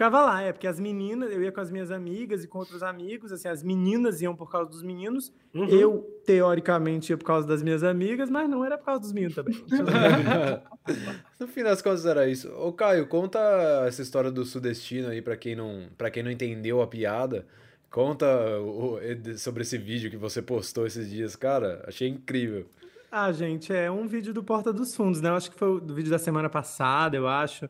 Ficava 0.00 0.22
lá, 0.22 0.40
é, 0.40 0.50
porque 0.50 0.66
as 0.66 0.80
meninas, 0.80 1.30
eu 1.30 1.42
ia 1.42 1.52
com 1.52 1.60
as 1.60 1.70
minhas 1.70 1.90
amigas 1.90 2.42
e 2.42 2.48
com 2.48 2.58
outros 2.58 2.82
amigos, 2.82 3.30
assim, 3.32 3.48
as 3.48 3.62
meninas 3.62 4.22
iam 4.22 4.34
por 4.34 4.50
causa 4.50 4.70
dos 4.70 4.82
meninos, 4.82 5.30
uhum. 5.52 5.68
eu, 5.68 6.22
teoricamente, 6.24 7.12
ia 7.12 7.18
por 7.18 7.26
causa 7.26 7.46
das 7.46 7.62
minhas 7.62 7.84
amigas, 7.84 8.30
mas 8.30 8.48
não 8.48 8.64
era 8.64 8.78
por 8.78 8.86
causa 8.86 9.02
dos 9.02 9.12
meninos 9.12 9.34
também. 9.34 9.54
no 11.38 11.46
fim 11.46 11.62
das 11.62 11.82
contas 11.82 12.06
era 12.06 12.26
isso. 12.26 12.50
Ô, 12.54 12.72
Caio, 12.72 13.06
conta 13.08 13.38
essa 13.86 14.00
história 14.00 14.30
do 14.30 14.42
Sudestino 14.46 15.08
aí 15.08 15.20
para 15.20 15.36
quem 15.36 15.54
não 15.54 15.88
para 15.98 16.10
quem 16.10 16.22
não 16.22 16.30
entendeu 16.30 16.80
a 16.80 16.86
piada. 16.86 17.46
Conta 17.90 18.26
o, 18.58 18.98
sobre 19.36 19.62
esse 19.62 19.76
vídeo 19.76 20.10
que 20.10 20.16
você 20.16 20.40
postou 20.40 20.86
esses 20.86 21.10
dias, 21.10 21.36
cara. 21.36 21.84
Achei 21.86 22.08
incrível. 22.08 22.66
Ah, 23.12 23.30
gente, 23.32 23.70
é 23.70 23.90
um 23.90 24.06
vídeo 24.06 24.32
do 24.32 24.42
Porta 24.42 24.72
dos 24.72 24.94
Fundos, 24.94 25.20
né? 25.20 25.28
Eu 25.28 25.34
acho 25.34 25.50
que 25.50 25.58
foi 25.58 25.68
o 25.68 25.80
vídeo 25.80 26.10
da 26.10 26.18
semana 26.18 26.48
passada, 26.48 27.16
eu 27.16 27.28
acho 27.28 27.68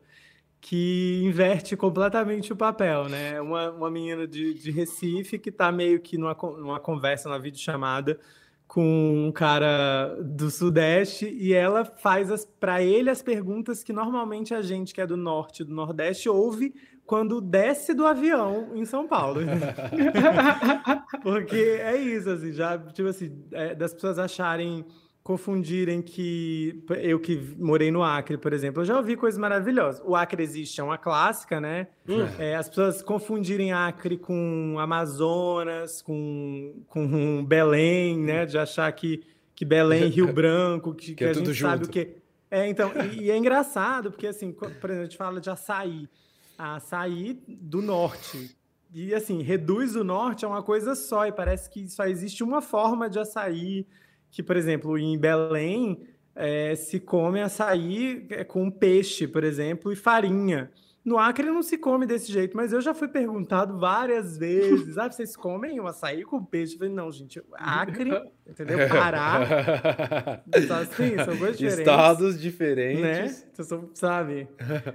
que 0.61 1.21
inverte 1.23 1.75
completamente 1.75 2.53
o 2.53 2.55
papel, 2.55 3.09
né? 3.09 3.41
Uma, 3.41 3.71
uma 3.71 3.89
menina 3.89 4.27
de, 4.27 4.53
de 4.53 4.69
Recife 4.69 5.39
que 5.39 5.49
está 5.49 5.71
meio 5.71 5.99
que 5.99 6.19
numa, 6.19 6.37
numa 6.57 6.79
conversa, 6.79 7.27
numa 7.27 7.39
videochamada 7.39 8.19
com 8.67 9.27
um 9.27 9.31
cara 9.33 10.15
do 10.21 10.49
Sudeste 10.49 11.27
e 11.27 11.51
ela 11.51 11.83
faz 11.83 12.45
para 12.57 12.81
ele 12.81 13.09
as 13.09 13.21
perguntas 13.21 13.83
que 13.83 13.91
normalmente 13.91 14.53
a 14.53 14.61
gente 14.61 14.93
que 14.93 15.01
é 15.01 15.07
do 15.07 15.17
Norte 15.17 15.63
do 15.63 15.73
Nordeste 15.73 16.29
ouve 16.29 16.73
quando 17.05 17.41
desce 17.41 17.93
do 17.93 18.05
avião 18.05 18.69
em 18.73 18.85
São 18.85 19.07
Paulo. 19.07 19.41
Porque 21.21 21.57
é 21.81 21.97
isso, 21.97 22.29
assim, 22.29 22.53
já, 22.53 22.77
tipo 22.77 23.09
assim, 23.09 23.43
é, 23.51 23.75
das 23.75 23.93
pessoas 23.93 24.17
acharem 24.17 24.85
confundirem 25.23 26.01
que 26.01 26.83
eu 27.01 27.19
que 27.19 27.37
morei 27.57 27.91
no 27.91 28.03
Acre, 28.03 28.37
por 28.37 28.53
exemplo, 28.53 28.81
eu 28.81 28.85
já 28.85 28.97
ouvi 28.97 29.15
coisas 29.15 29.39
maravilhosas. 29.39 30.01
O 30.03 30.15
Acre 30.15 30.41
existe, 30.41 30.81
é 30.81 30.83
uma 30.83 30.97
clássica, 30.97 31.61
né? 31.61 31.87
Hum. 32.07 32.25
É, 32.39 32.55
as 32.55 32.67
pessoas 32.67 33.03
confundirem 33.03 33.71
Acre 33.71 34.17
com 34.17 34.77
Amazonas, 34.79 36.01
com, 36.01 36.83
com 36.87 37.45
Belém, 37.45 38.17
né? 38.17 38.45
De 38.45 38.57
achar 38.57 38.91
que, 38.91 39.23
que 39.53 39.63
Belém, 39.63 40.07
Rio 40.07 40.27
Branco, 40.33 40.93
que, 40.93 41.07
que, 41.07 41.15
que 41.15 41.23
é 41.23 41.29
a 41.29 41.33
gente 41.33 41.53
junto. 41.53 41.69
sabe 41.69 41.85
o 41.85 41.89
que. 41.89 42.15
É, 42.49 42.67
então, 42.67 42.91
e, 43.13 43.25
e, 43.25 43.31
é 43.31 43.37
engraçado, 43.37 44.11
porque 44.11 44.27
assim, 44.27 44.51
por 44.51 44.67
exemplo, 44.67 44.91
a 44.91 45.03
gente 45.03 45.17
fala 45.17 45.39
de 45.39 45.49
açaí. 45.49 46.09
Açaí 46.57 47.41
do 47.47 47.81
norte. 47.81 48.55
E 48.93 49.13
assim, 49.13 49.41
reduz 49.41 49.95
o 49.95 50.03
norte 50.03 50.43
a 50.43 50.47
uma 50.47 50.61
coisa 50.61 50.95
só, 50.95 51.25
e 51.27 51.31
parece 51.31 51.69
que 51.69 51.87
só 51.87 52.05
existe 52.05 52.43
uma 52.43 52.61
forma 52.61 53.09
de 53.09 53.19
açaí 53.19 53.87
que, 54.31 54.41
por 54.41 54.55
exemplo, 54.55 54.97
em 54.97 55.17
Belém 55.17 56.07
é, 56.35 56.73
se 56.75 56.99
come 56.99 57.41
açaí 57.41 58.25
é, 58.29 58.43
com 58.43 58.71
peixe, 58.71 59.27
por 59.27 59.43
exemplo, 59.43 59.91
e 59.91 59.95
farinha. 59.95 60.71
No 61.03 61.17
Acre 61.17 61.47
não 61.47 61.63
se 61.63 61.79
come 61.79 62.05
desse 62.05 62.31
jeito, 62.31 62.55
mas 62.55 62.71
eu 62.71 62.79
já 62.79 62.93
fui 62.93 63.07
perguntado 63.07 63.77
várias 63.77 64.37
vezes: 64.39 64.97
ah, 64.97 65.11
vocês 65.11 65.35
comem 65.35 65.79
o 65.79 65.87
açaí 65.87 66.23
com 66.23 66.43
peixe? 66.43 66.73
Eu 66.73 66.79
falei, 66.79 66.93
não, 66.93 67.11
gente, 67.11 67.41
Acre, 67.53 68.11
entendeu? 68.47 68.87
Pará. 68.87 70.41
assim, 70.53 71.17
são 71.17 71.37
coisas 71.37 71.57
diferentes. 71.57 71.79
Estados 71.79 72.39
diferentes. 72.39 73.01
Né? 73.01 73.27
Você 73.51 73.79
sabe? 73.95 74.47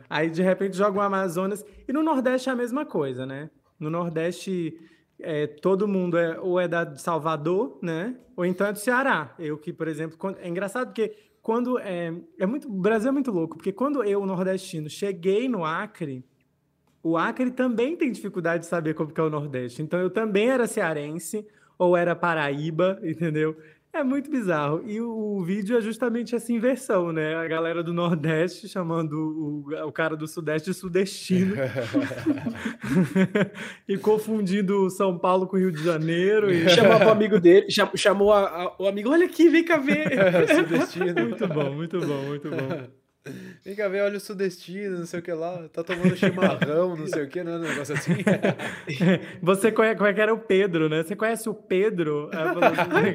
Aí, 0.09 0.31
de 0.31 0.43
repente, 0.43 0.77
joga 0.77 0.99
o 0.99 1.03
Amazonas. 1.03 1.65
E 1.87 1.93
no 1.93 2.03
Nordeste 2.03 2.49
é 2.49 2.53
a 2.53 2.57
mesma 2.57 2.87
coisa, 2.87 3.27
né? 3.27 3.51
No 3.79 3.91
Nordeste 3.91 4.79
é, 5.21 5.47
todo 5.47 5.89
mundo 5.89 6.19
é 6.19 6.39
ou 6.39 6.61
é 6.61 6.69
da 6.69 6.95
Salvador, 6.97 7.79
né? 7.83 8.17
Ou 8.37 8.45
então 8.45 8.67
é 8.67 8.73
do 8.73 8.79
Ceará. 8.79 9.35
Eu 9.39 9.57
que, 9.57 9.73
por 9.73 9.89
exemplo, 9.89 10.17
quando, 10.19 10.39
é 10.39 10.49
engraçado 10.49 10.89
porque 10.89 11.17
quando 11.43 11.79
é, 11.79 12.13
é 12.39 12.47
muito, 12.47 12.69
o 12.69 12.73
Brasil 12.73 13.09
é 13.09 13.13
muito 13.13 13.31
louco, 13.31 13.57
porque 13.57 13.73
quando 13.73 14.03
eu, 14.03 14.27
nordestino, 14.27 14.91
cheguei 14.91 15.49
no 15.49 15.65
Acre, 15.65 16.25
o 17.03 17.17
Acre 17.17 17.53
também 17.53 17.97
tem 17.97 18.11
dificuldade 18.11 18.65
de 18.65 18.69
saber 18.69 18.95
como 18.95 19.13
que 19.13 19.21
é 19.21 19.23
o 19.23 19.31
Nordeste. 19.31 19.81
Então 19.81 20.01
eu 20.01 20.11
também 20.11 20.49
era 20.49 20.67
cearense 20.67 21.47
ou 21.79 21.97
era 21.97 22.17
Paraíba, 22.17 22.99
entendeu? 23.05 23.57
É 23.97 24.05
muito 24.05 24.31
bizarro. 24.31 24.83
E 24.87 25.01
o, 25.01 25.11
o, 25.11 25.43
vídeo 25.43 25.77
é 25.77 25.81
justamente 25.81 26.35
essa 26.37 26.53
inversão, 26.53 27.13
né? 27.13 27.35
A 27.35 27.49
galera 27.49 27.83
do 27.83 27.95
Nordeste 27.95 28.69
chamando 28.69 29.65
o, 29.65 29.87
o 29.87 29.93
cara 29.93 30.15
do 30.15 30.29
Sudeste 30.29 30.71
de 30.71 30.77
sudestino. 30.77 31.55
e 33.89 33.97
confundindo 33.97 34.91
São 34.91 35.19
Paulo 35.19 35.47
com 35.47 35.57
Rio 35.57 35.73
de 35.73 35.83
Janeiro. 35.83 36.53
E... 36.53 36.69
Chamava 36.77 37.07
o 37.07 37.11
amigo 37.11 37.41
dele, 37.41 37.69
chamou 37.95 38.33
a, 38.33 38.47
a, 38.47 38.77
o 38.79 38.87
amigo, 38.87 39.11
olha 39.11 39.25
aqui, 39.25 39.49
vem 39.49 39.65
cá 39.65 39.79
ver. 39.79 40.11
sudestino. 40.55 41.15
Muito 41.29 41.49
bom, 41.49 41.73
muito 41.73 41.99
bom, 42.01 42.23
muito 42.23 42.51
bom. 42.51 43.06
Vem 43.65 43.75
cá 43.75 43.89
ver, 43.89 44.03
olha 44.03 44.17
o 44.17 44.21
sudestino, 44.21 44.99
não 44.99 45.07
sei 45.07 45.21
o 45.21 45.23
que 45.23 45.33
lá, 45.33 45.69
tá 45.73 45.83
tomando 45.83 46.17
chimarrão, 46.17 46.97
não 46.97 47.07
sei 47.07 47.25
o 47.25 47.29
que, 47.29 47.43
né? 47.43 47.57
Um 47.57 47.59
negócio 47.59 47.95
assim. 47.95 48.13
Você 49.43 49.73
conhece, 49.73 49.97
como 49.97 50.09
é 50.09 50.15
que 50.15 50.21
era 50.21 50.33
o 50.33 50.39
Pedro, 50.39 50.89
né? 50.89 51.03
Você 51.03 51.17
conhece 51.17 51.49
o 51.49 51.55
Pedro? 51.55 52.31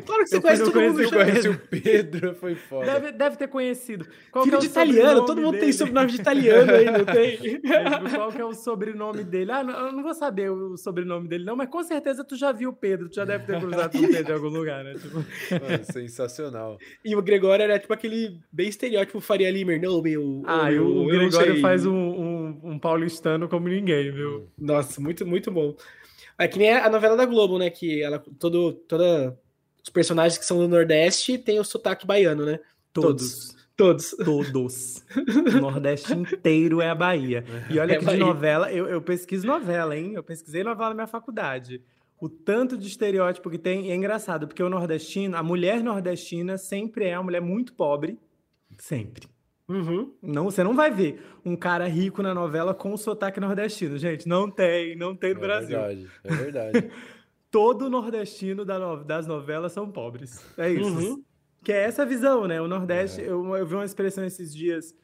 Claro 0.06 0.24
que 0.24 0.30
você 0.30 0.41
conhece 0.41 0.63
todo 0.63 0.82
mundo. 0.82 1.10
Conhece 1.10 1.50
o 1.50 1.58
Pedro, 1.58 2.36
foi 2.36 2.56
foda. 2.56 2.86
Deve, 2.86 3.12
deve 3.12 3.36
ter 3.38 3.47
conhecido. 3.47 4.06
Qual 4.32 4.43
Filho 4.43 4.58
é 4.58 4.60
de 4.60 4.65
italiano, 4.67 5.26
todo 5.26 5.41
mundo 5.41 5.52
dele? 5.52 5.63
tem 5.63 5.74
sobrenome 5.74 6.12
de 6.12 6.21
italiano 6.21 6.71
aí, 6.71 6.86
não 6.86 7.06
tem? 7.06 7.62
Qual 8.15 8.32
que 8.32 8.41
é 8.41 8.45
o 8.45 8.54
sobrenome 8.54 9.24
dele? 9.24 9.52
Ah, 9.52 9.63
não, 9.63 9.88
eu 9.88 9.91
não 9.91 10.04
vou 10.04 10.13
saber 10.13 10.52
o 10.52 10.78
sobrenome 10.78 11.28
dele 11.28 11.43
não, 11.43 11.56
mas 11.56 11.69
com 11.69 11.84
certeza 11.84 12.24
tu 12.24 12.36
já 12.36 12.52
viu 12.52 12.69
o 12.69 12.74
Pedro, 12.74 13.10
tu 13.10 13.15
já 13.15 13.26
deve 13.26 13.45
ter 13.45 13.60
cruzado 13.60 13.97
com 13.97 14.06
o 14.06 14.12
Pedro 14.12 14.32
em 14.32 14.36
algum 14.36 14.50
lugar, 14.50 14.84
né? 14.84 14.93
Tipo... 14.93 15.17
Mano, 15.17 15.84
sensacional. 15.91 16.78
E 17.04 17.15
o 17.15 17.21
Gregório 17.21 17.63
era 17.63 17.80
tipo 17.80 17.93
aquele 17.93 18.39
bem 18.52 18.69
estereótipo 18.69 19.19
Faria 19.19 19.52
Limer, 19.52 19.82
não, 19.82 20.01
meu. 20.02 20.44
Ah, 20.46 20.70
meu, 20.70 20.86
o, 20.86 21.04
o 21.04 21.08
Gregório 21.08 21.60
faz 21.62 21.86
um, 21.86 21.94
um, 21.94 22.60
um, 22.64 22.80
paulistano 22.80 23.48
como 23.48 23.68
ninguém, 23.68 24.12
viu? 24.12 24.48
Nossa, 24.58 25.00
muito, 25.00 25.26
muito 25.26 25.52
bom. 25.52 25.76
É 26.38 26.48
que 26.48 26.58
nem 26.58 26.74
a 26.74 26.90
novela 26.90 27.16
da 27.16 27.26
Globo, 27.26 27.58
né? 27.58 27.70
Que 27.70 28.02
ela, 28.02 28.20
todo, 28.40 28.74
toda, 28.74 29.38
os 29.84 29.90
personagens 29.90 30.38
que 30.38 30.46
são 30.46 30.58
do 30.58 30.68
Nordeste 30.68 31.38
tem 31.38 31.60
o 31.60 31.64
sotaque 31.64 32.06
baiano, 32.06 32.46
né? 32.46 32.60
Todos. 32.94 33.56
Todos. 33.78 34.16
Todos. 34.24 35.04
o 35.56 35.62
Nordeste 35.62 36.14
inteiro 36.14 36.82
é 36.82 36.90
a 36.90 36.96
Bahia. 36.96 37.44
E 37.70 37.80
olha 37.80 37.94
é 37.94 37.98
que 37.98 38.06
de 38.06 38.18
novela, 38.18 38.72
eu, 38.72 38.88
eu 38.88 39.02
pesquiso 39.02 39.48
novela, 39.48 39.98
hein? 39.98 40.14
Eu 40.14 40.24
pesquisei 40.24 40.64
novela 40.64 40.90
na 40.90 40.96
minha 40.96 41.08
faculdade 41.08 41.82
o 42.22 42.30
tanto 42.30 42.78
de 42.78 42.88
estereótipo 42.88 43.50
que 43.50 43.58
tem. 43.58 43.88
E 43.88 43.92
é 43.92 43.96
engraçado, 43.96 44.48
porque 44.48 44.62
o 44.62 44.70
nordestino, 44.70 45.36
a 45.36 45.42
mulher 45.42 45.84
nordestina 45.84 46.56
sempre 46.56 47.06
é 47.06 47.18
uma 47.18 47.24
mulher 47.24 47.42
muito 47.42 47.74
pobre. 47.74 48.20
Sempre. 48.78 49.28
Uhum. 49.72 50.14
Não, 50.22 50.46
você 50.46 50.64
não 50.64 50.76
vai 50.76 50.92
ver 50.92 51.22
um 51.46 51.56
cara 51.56 51.88
rico 51.88 52.22
na 52.22 52.34
novela 52.34 52.74
com 52.74 52.96
sotaque 52.98 53.40
nordestino, 53.40 53.98
gente. 53.98 54.28
Não 54.28 54.50
tem, 54.50 54.96
não 54.96 55.16
tem 55.16 55.34
no 55.34 55.40
é 55.40 55.42
Brasil. 55.42 55.78
É 55.78 55.88
verdade, 55.88 56.10
é 56.24 56.36
verdade. 56.36 56.92
Todo 57.50 57.90
nordestino 57.90 58.66
das 58.66 59.28
novelas 59.28 59.72
são 59.72 59.90
pobres. 59.90 60.46
É 60.58 60.70
isso. 60.70 60.90
Uhum. 60.90 61.24
Que 61.64 61.72
é 61.72 61.84
essa 61.84 62.06
visão, 62.06 62.48
né? 62.48 62.60
O 62.60 62.68
Nordeste, 62.68 63.22
é. 63.22 63.26
eu, 63.26 63.56
eu 63.56 63.66
vi 63.66 63.76
uma 63.76 63.86
expressão 63.86 64.26
esses 64.26 64.54
dias 64.54 64.96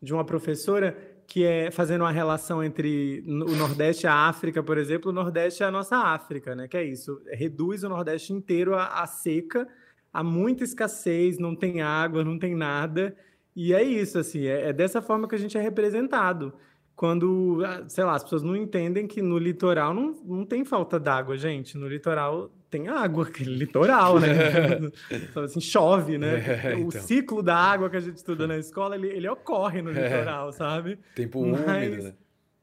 de 0.00 0.12
uma 0.12 0.24
professora 0.24 0.96
que 1.26 1.44
é 1.44 1.70
fazendo 1.70 2.02
uma 2.02 2.12
relação 2.12 2.62
entre 2.62 3.24
o 3.26 3.56
Nordeste 3.56 4.06
e 4.06 4.08
a 4.08 4.28
África, 4.28 4.62
por 4.62 4.78
exemplo. 4.78 5.10
O 5.10 5.14
Nordeste 5.14 5.62
é 5.62 5.66
a 5.66 5.70
nossa 5.70 5.96
África, 5.96 6.54
né? 6.54 6.68
Que 6.68 6.76
é 6.76 6.84
isso. 6.84 7.20
Reduz 7.32 7.82
o 7.82 7.88
Nordeste 7.88 8.32
inteiro 8.32 8.74
à, 8.74 9.02
à 9.02 9.06
seca, 9.06 9.66
há 10.12 10.22
muita 10.22 10.62
escassez, 10.62 11.38
não 11.38 11.56
tem 11.56 11.82
água, 11.82 12.22
não 12.22 12.38
tem 12.38 12.54
nada. 12.54 13.16
E 13.56 13.72
é 13.72 13.82
isso, 13.82 14.18
assim, 14.18 14.44
é, 14.46 14.68
é 14.68 14.72
dessa 14.72 15.00
forma 15.00 15.26
que 15.26 15.34
a 15.34 15.38
gente 15.38 15.56
é 15.56 15.60
representado. 15.62 16.52
Quando, 16.94 17.62
ah, 17.64 17.84
sei 17.88 18.04
lá, 18.04 18.14
as 18.14 18.22
pessoas 18.22 18.42
não 18.42 18.54
entendem 18.54 19.06
que 19.06 19.22
no 19.22 19.38
litoral 19.38 19.94
não, 19.94 20.14
não 20.24 20.44
tem 20.44 20.62
falta 20.62 21.00
d'água, 21.00 21.36
gente. 21.38 21.76
No 21.76 21.88
litoral 21.88 22.50
tem 22.70 22.88
água, 22.88 23.24
aquele 23.28 23.54
litoral, 23.54 24.20
né? 24.20 24.28
assim, 25.42 25.60
chove, 25.60 26.18
né? 26.18 26.38
É, 26.64 26.74
então. 26.74 26.86
O 26.86 26.90
ciclo 26.92 27.42
da 27.42 27.56
água 27.56 27.88
que 27.88 27.96
a 27.96 28.00
gente 28.00 28.16
estuda 28.16 28.46
na 28.46 28.58
escola, 28.58 28.94
ele, 28.94 29.08
ele 29.08 29.28
ocorre 29.28 29.80
no 29.80 29.90
é. 29.90 30.02
litoral, 30.02 30.52
sabe? 30.52 30.98
Tempo 31.14 31.44
mas, 31.46 31.88
úmido, 31.88 32.02
né? 32.02 32.14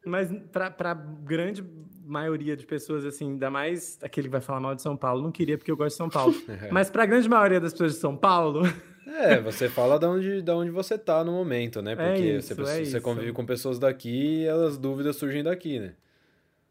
Mas 0.06 0.32
para 0.52 0.92
a 0.92 0.94
grande 0.94 1.64
maioria 2.06 2.56
de 2.56 2.66
pessoas, 2.66 3.06
assim, 3.06 3.32
ainda 3.32 3.50
mais 3.50 3.98
aquele 4.04 4.28
que 4.28 4.32
vai 4.32 4.42
falar 4.42 4.60
mal 4.60 4.76
de 4.76 4.82
São 4.82 4.98
Paulo, 4.98 5.24
não 5.24 5.32
queria 5.32 5.58
porque 5.58 5.72
eu 5.72 5.78
gosto 5.78 5.92
de 5.92 5.98
São 5.98 6.10
Paulo. 6.10 6.36
mas 6.72 6.90
para 6.90 7.04
a 7.04 7.06
grande 7.06 7.30
maioria 7.30 7.60
das 7.60 7.72
pessoas 7.72 7.94
de 7.94 8.00
São 8.00 8.16
Paulo, 8.16 8.64
é, 9.08 9.40
você 9.40 9.70
fala 9.70 9.98
de 10.00 10.06
onde, 10.06 10.42
de 10.42 10.52
onde 10.52 10.72
você 10.72 10.98
tá 10.98 11.24
no 11.24 11.32
momento, 11.32 11.82
né? 11.82 11.94
É 11.94 11.96
Porque 11.96 12.10
é 12.10 12.38
isso, 12.38 12.56
você, 12.56 12.82
é 12.82 12.86
você 12.86 13.02
convive 13.02 13.32
com 13.32 13.46
pessoas 13.46 13.80
daqui 13.80 14.44
e 14.44 14.48
as 14.48 14.78
dúvidas 14.78 15.16
surgem 15.16 15.44
daqui, 15.44 15.80
né? 15.80 15.94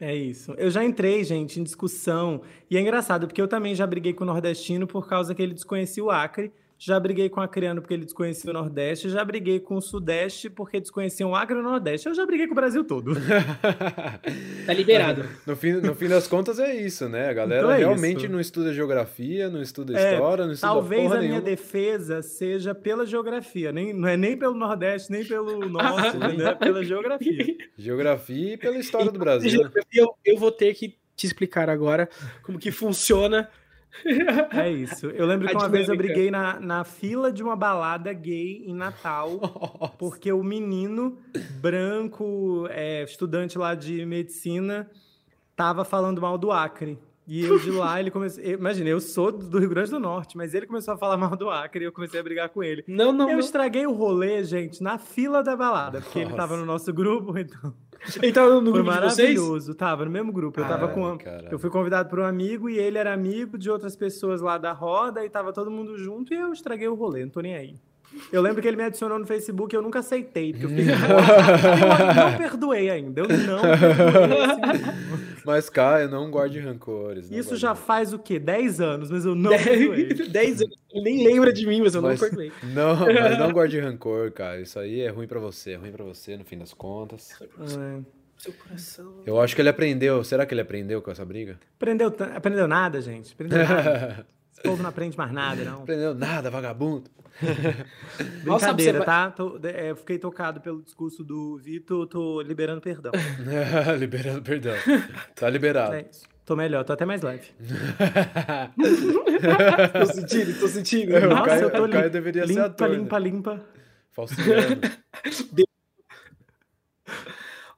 É 0.01 0.15
isso. 0.15 0.53
Eu 0.59 0.69
já 0.69 0.83
entrei, 0.83 1.23
gente, 1.23 1.61
em 1.61 1.63
discussão. 1.63 2.43
E 2.69 2.77
é 2.77 2.81
engraçado, 2.81 3.29
porque 3.29 3.41
eu 3.41 3.47
também 3.47 3.75
já 3.75 3.87
briguei 3.87 4.13
com 4.13 4.25
o 4.25 4.27
nordestino 4.27 4.85
por 4.87 5.09
causa 5.09 5.33
que 5.35 5.41
ele 5.41 5.55
desconhecia 5.55 6.03
o 6.03 6.11
Acre 6.11 6.53
já 6.85 6.99
briguei 6.99 7.29
com 7.29 7.39
o 7.41 7.45
Acreano 7.45 7.81
porque 7.81 7.95
ele 7.95 8.05
desconhecia 8.05 8.51
o 8.51 8.53
Nordeste, 8.53 9.09
já 9.09 9.25
briguei 9.25 9.61
com 9.61 9.77
o 9.77 9.81
Sudeste 9.81 10.51
porque 10.51 10.81
desconheciam 10.81 11.31
o 11.31 11.37
Acre 11.37 11.57
e 11.57 11.61
o 11.61 11.63
Nordeste. 11.63 12.09
Eu 12.09 12.15
já 12.15 12.27
briguei 12.27 12.49
com 12.49 12.55
o 12.55 12.57
Brasil 12.57 12.83
todo. 12.83 13.15
tá 14.67 14.73
liberado. 14.73 15.25
No 15.47 15.55
fim, 15.55 15.75
no 15.75 15.95
fim 15.95 16.09
das 16.09 16.27
contas 16.27 16.59
é 16.59 16.75
isso, 16.75 17.09
né? 17.09 17.29
A 17.29 17.33
galera 17.33 17.61
então 17.61 17.71
é 17.71 17.79
realmente 17.79 18.25
isso. 18.25 18.33
não 18.33 18.41
estuda 18.41 18.75
geografia, 18.75 19.49
não 19.49 19.63
estuda 19.63 19.97
é, 19.97 20.15
história, 20.15 20.45
não 20.45 20.53
estuda 20.55 20.73
Talvez 20.73 21.13
a 21.13 21.21
minha 21.21 21.41
defesa 21.41 22.21
seja 22.21 22.75
pela 22.75 23.07
geografia, 23.07 23.71
nem, 23.71 23.93
não 23.93 24.09
é 24.09 24.17
nem 24.17 24.37
pelo 24.37 24.55
Nordeste, 24.55 25.13
nem 25.13 25.25
pelo 25.25 25.61
Norte, 25.71 26.17
né? 26.17 26.51
é 26.51 26.55
pela 26.57 26.83
geografia. 26.83 27.57
Geografia 27.79 28.55
e 28.55 28.57
pela 28.57 28.77
história 28.77 29.13
do 29.13 29.21
Brasil. 29.21 29.71
Eu, 29.93 30.17
eu 30.25 30.37
vou 30.37 30.51
ter 30.51 30.75
que 30.75 30.97
te 31.15 31.27
explicar 31.29 31.71
agora 31.71 32.09
como 32.43 32.59
que 32.59 32.73
funciona 32.73 33.49
é 34.53 34.71
isso. 34.71 35.07
Eu 35.07 35.27
lembro 35.27 35.47
que 35.49 35.55
uma 35.55 35.69
vez 35.69 35.89
eu 35.89 35.97
briguei 35.97 36.31
na, 36.31 36.59
na 36.59 36.85
fila 36.85 37.31
de 37.33 37.43
uma 37.43 37.55
balada 37.55 38.13
gay 38.13 38.65
em 38.67 38.75
Natal, 38.75 39.39
Nossa. 39.41 39.95
porque 39.99 40.33
o 40.33 40.43
menino 40.43 41.19
branco, 41.61 42.67
é, 42.71 43.03
estudante 43.05 43.59
lá 43.59 43.75
de 43.75 44.05
medicina, 44.07 44.91
tava 45.55 45.85
falando 45.85 46.21
mal 46.21 46.39
do 46.39 46.51
Acre. 46.51 46.99
E 47.27 47.45
eu 47.45 47.59
de 47.59 47.71
lá, 47.71 48.01
ele 48.01 48.11
começou. 48.11 48.43
Imagina, 48.43 48.89
eu 48.89 49.01
sou 49.01 49.31
do 49.31 49.59
Rio 49.59 49.69
Grande 49.69 49.91
do 49.91 50.01
Norte, 50.01 50.37
mas 50.37 50.55
ele 50.55 50.67
começou 50.67 50.95
a 50.95 50.97
falar 50.97 51.17
mal 51.17 51.37
do 51.37 51.49
Acre 51.49 51.85
e 51.85 51.87
eu 51.87 51.93
comecei 51.93 52.19
a 52.19 52.23
brigar 52.23 52.49
com 52.49 52.63
ele. 52.63 52.85
Não, 52.87 53.13
não. 53.13 53.29
Eu 53.29 53.35
não. 53.35 53.41
estraguei 53.41 53.87
o 53.87 53.93
rolê, 53.93 54.43
gente, 54.43 54.83
na 54.83 54.99
fila 54.99 55.43
da 55.43 55.57
balada, 55.57 56.01
porque 56.01 56.21
Nossa. 56.21 56.33
ele 56.33 56.37
tava 56.37 56.57
no 56.57 56.67
nosso 56.67 56.93
grupo, 56.93 57.37
então. 57.39 57.75
Ele 58.21 58.33
tava 58.33 58.51
no 58.55 58.61
grupo 58.61 58.79
Foi 58.79 58.83
maravilhoso, 58.83 59.75
tava 59.77 60.05
no 60.05 60.11
mesmo 60.11 60.33
grupo. 60.33 60.59
Eu 60.59 60.67
tava 60.67 60.89
com. 60.89 61.17
Eu 61.51 61.59
fui 61.59 61.71
convidado 61.71 62.09
por 62.09 62.19
um 62.19 62.25
amigo 62.25 62.69
e 62.69 62.77
ele 62.77 62.99
era 62.99 63.13
amigo 63.13 63.57
de 63.57 63.71
outras 63.71 63.95
pessoas 63.95 64.41
lá 64.41 64.59
da 64.59 64.73
roda 64.73 65.25
e 65.25 65.31
tava 65.31 65.53
todo 65.53 65.71
mundo 65.71 65.97
junto 65.97 66.35
e 66.35 66.37
eu 66.37 66.53
estraguei 66.53 66.89
o 66.89 66.95
rolê, 66.95 67.25
não 67.25 67.31
tô 67.31 67.41
nem 67.41 67.55
aí. 67.55 67.77
Eu 68.33 68.43
lembro 68.43 68.63
que 68.63 68.69
ele 68.69 68.77
me 68.77 68.85
adicionou 68.85 69.19
no 69.19 69.27
Facebook 69.27 69.75
e 69.75 69.77
eu 69.77 69.83
nunca 69.83 69.99
aceitei, 70.01 70.53
porque 70.53 70.67
eu 70.67 70.69
fiquei 70.71 70.85
eu 70.89 72.31
não 72.31 72.37
perdoei 72.39 72.91
ainda. 72.91 73.21
Eu 73.21 73.29
não 73.29 73.61
perdoei 73.63 74.85
Mas, 75.45 75.69
Caio, 75.69 76.09
não 76.09 76.31
guarde 76.31 76.59
rancores. 76.59 77.31
Não 77.31 77.39
Isso 77.39 77.51
guarde 77.51 77.63
já 77.63 77.69
rancores. 77.69 77.87
faz 77.87 78.13
o 78.13 78.19
quê? 78.19 78.39
10 78.39 78.81
anos, 78.81 79.11
mas 79.11 79.25
eu 79.25 79.35
não 79.35 79.51
Dez, 79.51 79.63
perdoei. 79.65 80.15
10 80.29 80.63
anos. 80.63 80.77
Ele 80.93 81.05
nem 81.05 81.27
lembra 81.27 81.53
de 81.53 81.67
mim, 81.67 81.81
mas 81.81 81.95
eu 81.95 82.03
mas, 82.03 82.21
não 82.21 82.29
perdoei. 82.29 82.53
Não, 82.63 82.97
mas 82.99 83.39
não 83.39 83.53
guarde 83.53 83.79
rancor, 83.81 84.31
cara. 84.33 84.61
Isso 84.61 84.79
aí 84.79 85.01
é 85.01 85.09
ruim 85.09 85.27
pra 85.27 85.41
você. 85.41 85.73
É 85.73 85.77
ruim 85.77 85.93
pra 85.93 86.05
você, 86.05 86.37
no 86.37 86.45
fim 86.45 86.59
das 86.59 86.73
contas. 86.73 87.31
É. 87.41 88.23
Seu 88.39 88.53
coração. 88.55 89.15
Eu 89.25 89.41
acho 89.41 89.55
que 89.55 89.63
ele 89.63 89.69
aprendeu. 89.69 90.25
Será 90.25 90.45
que 90.45 90.53
ele 90.53 90.61
aprendeu 90.61 91.01
com 91.01 91.11
essa 91.11 91.25
briga? 91.25 91.59
Aprendeu, 91.77 92.13
aprendeu 92.35 92.67
nada, 92.67 93.01
gente. 93.01 93.33
Aprendeu 93.33 93.59
nada. 93.59 94.27
Esse 94.63 94.63
povo 94.63 94.83
não 94.83 94.91
aprende 94.91 95.19
mais 95.19 95.33
nada, 95.33 95.65
não. 95.65 95.83
Aprendeu 95.83 96.15
nada, 96.15 96.49
vagabundo. 96.49 97.11
Brincadeira, 98.45 98.99
Nossa, 98.99 99.11
tá? 99.11 99.31
Tô, 99.33 99.59
é, 99.65 99.95
fiquei 99.97 100.19
tocado 100.19 100.61
pelo 100.61 100.83
discurso 100.83 101.25
do 101.25 101.59
Vitor, 101.59 102.07
tô 102.07 102.41
liberando 102.41 102.81
perdão. 102.81 103.11
liberando 103.99 104.43
perdão. 104.43 104.75
Tá 105.35 105.51
liberado. 105.51 105.95
É 105.95 106.09
Tô 106.45 106.55
melhor, 106.55 106.85
tô 106.85 106.93
até 106.93 107.05
mais 107.05 107.23
leve. 107.23 107.49
tô 109.93 110.07
sentindo, 110.07 110.61
tô 110.61 110.69
sentindo. 110.69 111.21
Nossa, 111.29 111.45
Caio, 111.45 111.63
eu 111.63 111.71
tô 111.71 111.87
limpa, 111.87 112.09
deveria 112.09 112.45
limpa, 112.45 112.61
ser 112.61 112.67
ator, 112.67 112.91
limpa, 112.91 113.21
né? 113.21 113.29
limpa. 113.29 113.65
Falsificando. 114.11 114.81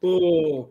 o 0.03 0.68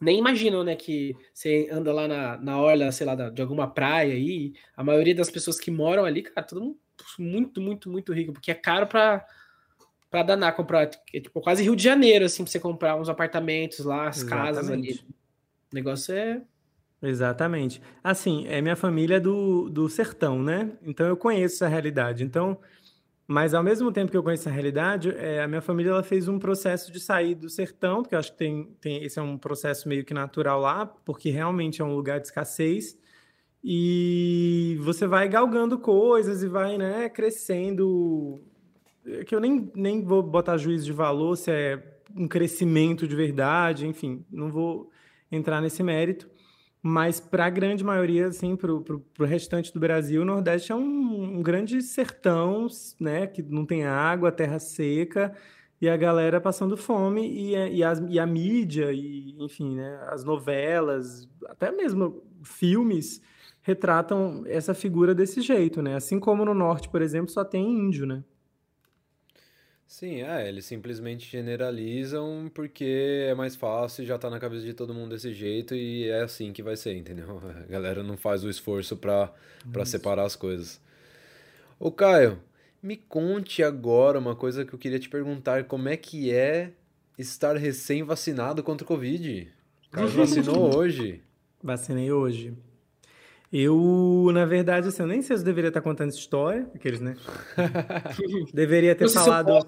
nem 0.00 0.18
imaginam, 0.18 0.62
né, 0.62 0.76
que 0.76 1.16
você 1.32 1.68
anda 1.70 1.92
lá 1.92 2.06
na, 2.06 2.36
na 2.36 2.60
orla, 2.60 2.92
sei 2.92 3.06
lá, 3.06 3.14
de 3.14 3.40
alguma 3.40 3.66
praia 3.68 4.14
aí, 4.14 4.52
a 4.76 4.84
maioria 4.84 5.14
das 5.14 5.30
pessoas 5.30 5.58
que 5.58 5.70
moram 5.70 6.04
ali, 6.04 6.22
cara, 6.22 6.46
todo 6.46 6.60
mundo 6.60 6.78
muito, 7.18 7.60
muito, 7.60 7.90
muito 7.90 8.12
rico, 8.12 8.32
porque 8.32 8.50
é 8.50 8.54
caro 8.54 8.86
pra, 8.86 9.24
pra 10.10 10.22
danar 10.22 10.54
comprar, 10.54 10.90
é 11.14 11.20
tipo 11.20 11.40
quase 11.40 11.62
Rio 11.62 11.76
de 11.76 11.82
Janeiro, 11.82 12.24
assim, 12.24 12.42
pra 12.42 12.50
você 12.50 12.60
comprar 12.60 12.96
uns 12.96 13.08
apartamentos 13.08 13.80
lá, 13.80 14.08
as 14.08 14.18
Exatamente. 14.18 14.46
casas 14.46 14.70
ali. 14.70 15.00
O 15.72 15.74
negócio 15.74 16.14
é... 16.14 16.42
Exatamente. 17.02 17.82
Assim, 18.02 18.46
é 18.48 18.60
minha 18.60 18.76
família 18.76 19.20
do, 19.20 19.68
do 19.68 19.88
sertão, 19.88 20.42
né? 20.42 20.72
Então 20.82 21.06
eu 21.06 21.16
conheço 21.16 21.56
essa 21.56 21.68
realidade. 21.68 22.24
Então, 22.24 22.58
mas 23.26 23.54
ao 23.54 23.62
mesmo 23.62 23.90
tempo 23.90 24.10
que 24.10 24.16
eu 24.16 24.22
conheço 24.22 24.48
a 24.48 24.52
realidade, 24.52 25.10
é, 25.10 25.42
a 25.42 25.48
minha 25.48 25.60
família 25.60 25.90
ela 25.90 26.02
fez 26.02 26.28
um 26.28 26.38
processo 26.38 26.92
de 26.92 27.00
sair 27.00 27.34
do 27.34 27.50
sertão, 27.50 28.02
porque 28.02 28.14
eu 28.14 28.18
acho 28.20 28.30
que 28.32 28.38
tem, 28.38 28.76
tem 28.80 29.02
esse 29.02 29.18
é 29.18 29.22
um 29.22 29.36
processo 29.36 29.88
meio 29.88 30.04
que 30.04 30.14
natural 30.14 30.60
lá, 30.60 30.86
porque 30.86 31.30
realmente 31.30 31.82
é 31.82 31.84
um 31.84 31.94
lugar 31.94 32.20
de 32.20 32.26
escassez. 32.26 32.96
E 33.64 34.78
você 34.80 35.08
vai 35.08 35.28
galgando 35.28 35.76
coisas 35.76 36.42
e 36.44 36.48
vai 36.48 36.78
né, 36.78 37.08
crescendo. 37.08 38.40
É 39.04 39.24
que 39.24 39.34
eu 39.34 39.40
nem, 39.40 39.72
nem 39.74 40.04
vou 40.04 40.22
botar 40.22 40.56
juízo 40.56 40.84
de 40.84 40.92
valor 40.92 41.36
se 41.36 41.50
é 41.50 41.82
um 42.14 42.28
crescimento 42.28 43.08
de 43.08 43.16
verdade, 43.16 43.86
enfim, 43.86 44.24
não 44.30 44.50
vou 44.50 44.88
entrar 45.32 45.60
nesse 45.60 45.82
mérito. 45.82 46.30
Mas 46.88 47.18
para 47.18 47.46
a 47.46 47.50
grande 47.50 47.82
maioria, 47.82 48.28
assim, 48.28 48.54
para 48.54 48.72
o 48.72 49.24
restante 49.24 49.74
do 49.74 49.80
Brasil, 49.80 50.22
o 50.22 50.24
Nordeste 50.24 50.70
é 50.70 50.74
um, 50.76 51.38
um, 51.38 51.42
grande 51.42 51.82
sertão, 51.82 52.68
né? 53.00 53.26
Que 53.26 53.42
não 53.42 53.66
tem 53.66 53.84
água, 53.84 54.30
terra 54.30 54.60
seca, 54.60 55.34
e 55.80 55.88
a 55.88 55.96
galera 55.96 56.40
passando 56.40 56.76
fome, 56.76 57.28
e, 57.28 57.78
e, 57.78 57.82
as, 57.82 58.00
e 58.08 58.20
a 58.20 58.24
mídia, 58.24 58.92
e, 58.92 59.34
enfim, 59.40 59.74
né? 59.74 59.98
As 60.12 60.22
novelas, 60.22 61.28
até 61.48 61.72
mesmo 61.72 62.22
filmes, 62.44 63.20
retratam 63.62 64.44
essa 64.46 64.72
figura 64.72 65.12
desse 65.12 65.40
jeito, 65.40 65.82
né? 65.82 65.96
Assim 65.96 66.20
como 66.20 66.44
no 66.44 66.54
Norte, 66.54 66.88
por 66.88 67.02
exemplo, 67.02 67.32
só 67.32 67.44
tem 67.44 67.68
índio, 67.68 68.06
né? 68.06 68.22
Sim, 69.86 70.22
é, 70.22 70.48
eles 70.48 70.64
simplesmente 70.64 71.30
generalizam 71.30 72.50
porque 72.52 73.26
é 73.28 73.34
mais 73.34 73.54
fácil 73.54 74.04
já 74.04 74.18
tá 74.18 74.28
na 74.28 74.40
cabeça 74.40 74.64
de 74.64 74.74
todo 74.74 74.92
mundo 74.92 75.10
desse 75.10 75.32
jeito 75.32 75.74
e 75.74 76.08
é 76.08 76.22
assim 76.22 76.52
que 76.52 76.62
vai 76.62 76.76
ser, 76.76 76.96
entendeu? 76.96 77.40
A 77.62 77.66
galera 77.70 78.02
não 78.02 78.16
faz 78.16 78.42
o 78.42 78.50
esforço 78.50 78.96
para 78.96 79.32
separar 79.84 80.24
as 80.24 80.34
coisas. 80.34 80.80
Ô 81.78 81.92
Caio, 81.92 82.40
me 82.82 82.96
conte 82.96 83.62
agora 83.62 84.18
uma 84.18 84.34
coisa 84.34 84.64
que 84.64 84.72
eu 84.72 84.78
queria 84.78 84.98
te 84.98 85.08
perguntar, 85.08 85.64
como 85.64 85.88
é 85.88 85.96
que 85.96 86.32
é 86.32 86.72
estar 87.16 87.56
recém-vacinado 87.56 88.62
contra 88.62 88.84
o 88.84 88.88
Covid? 88.88 89.48
Caio 89.92 90.08
vacinou 90.10 90.76
hoje? 90.76 91.22
Vacinei 91.62 92.10
hoje. 92.10 92.54
Eu, 93.52 94.28
na 94.32 94.44
verdade, 94.44 94.88
assim, 94.88 95.02
eu 95.02 95.06
nem 95.06 95.22
sei 95.22 95.36
se 95.36 95.42
eu 95.42 95.46
deveria 95.46 95.68
estar 95.68 95.80
contando 95.80 96.08
essa 96.08 96.18
história, 96.18 96.68
aqueles, 96.74 97.00
né? 97.00 97.14
deveria 98.52 98.94
ter 98.94 99.08
falado. 99.08 99.66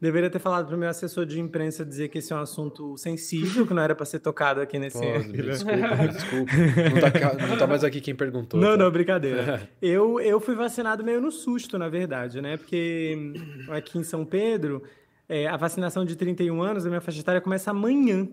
deveria 0.00 0.28
ter 0.28 0.38
falado 0.38 0.66
para 0.66 0.76
o 0.76 0.78
meu 0.78 0.88
assessor 0.88 1.24
de 1.24 1.40
imprensa 1.40 1.86
dizer 1.86 2.08
que 2.08 2.18
esse 2.18 2.32
é 2.32 2.36
um 2.36 2.40
assunto 2.40 2.96
sensível, 2.98 3.66
que 3.66 3.72
não 3.72 3.82
era 3.82 3.94
para 3.94 4.04
ser 4.04 4.18
tocado 4.18 4.60
aqui 4.60 4.78
nesse. 4.78 4.98
Pô, 4.98 5.32
desculpa, 5.42 6.08
desculpa. 6.12 6.52
Não 6.52 7.00
tá, 7.00 7.46
não 7.48 7.56
tá, 7.56 7.66
mais 7.66 7.82
aqui 7.82 8.00
quem 8.00 8.14
perguntou. 8.14 8.60
Não, 8.60 8.72
tá? 8.72 8.76
não, 8.76 8.90
brincadeira. 8.90 9.68
eu, 9.80 10.20
eu 10.20 10.38
fui 10.38 10.54
vacinado 10.54 11.02
meio 11.02 11.20
no 11.20 11.32
susto, 11.32 11.78
na 11.78 11.88
verdade, 11.88 12.42
né? 12.42 12.58
Porque 12.58 13.32
aqui 13.70 13.98
em 13.98 14.04
São 14.04 14.22
Pedro, 14.24 14.82
é, 15.28 15.46
a 15.46 15.56
vacinação 15.56 16.04
de 16.04 16.14
31 16.14 16.62
anos, 16.62 16.84
a 16.84 16.90
minha 16.90 17.00
faixa 17.00 17.20
etária 17.20 17.40
começa 17.40 17.70
amanhã. 17.70 18.28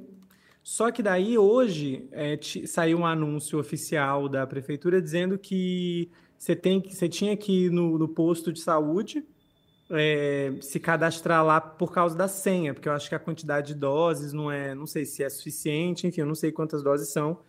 Só 0.70 0.92
que 0.92 1.02
daí 1.02 1.36
hoje 1.36 2.08
é, 2.12 2.40
saiu 2.68 3.00
um 3.00 3.06
anúncio 3.06 3.60
oficial 3.60 4.30
da 4.30 4.46
prefeitura 4.46 5.02
dizendo 5.02 5.36
que 5.36 6.12
você 6.38 6.56
tem 6.56 6.80
você 6.80 7.10
tinha 7.10 7.36
que 7.36 7.66
ir 7.66 7.72
no, 7.72 7.98
no 7.98 8.08
posto 8.08 8.54
de 8.54 8.60
saúde 8.62 9.26
é, 9.90 10.54
se 10.62 10.80
cadastrar 10.80 11.44
lá 11.44 11.60
por 11.60 11.92
causa 11.92 12.16
da 12.16 12.28
senha, 12.28 12.72
porque 12.72 12.88
eu 12.88 12.94
acho 12.94 13.10
que 13.10 13.16
a 13.16 13.20
quantidade 13.20 13.74
de 13.74 13.80
doses 13.80 14.32
não 14.32 14.52
é, 14.52 14.76
não 14.76 14.86
sei 14.86 15.06
se 15.06 15.24
é 15.24 15.30
suficiente, 15.30 16.06
enfim, 16.06 16.22
eu 16.22 16.28
não 16.28 16.36
sei 16.36 16.52
quantas 16.52 16.84
doses 16.84 17.10
são. 17.10 17.40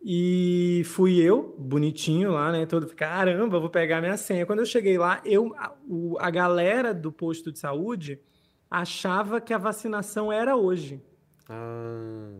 E 0.00 0.82
fui 0.84 1.20
eu, 1.20 1.56
bonitinho 1.58 2.30
lá, 2.30 2.52
né? 2.52 2.66
Todo, 2.66 2.86
caramba, 2.94 3.58
vou 3.58 3.68
pegar 3.68 4.00
minha 4.00 4.16
senha. 4.16 4.46
Quando 4.46 4.60
eu 4.60 4.66
cheguei 4.66 4.96
lá, 4.96 5.20
eu, 5.24 5.52
a, 5.56 5.74
o, 5.88 6.16
a 6.20 6.30
galera 6.30 6.94
do 6.94 7.10
posto 7.10 7.50
de 7.50 7.58
saúde 7.58 8.20
achava 8.70 9.40
que 9.40 9.52
a 9.52 9.58
vacinação 9.58 10.32
era 10.32 10.54
hoje. 10.54 11.02
Ah. 11.48 12.30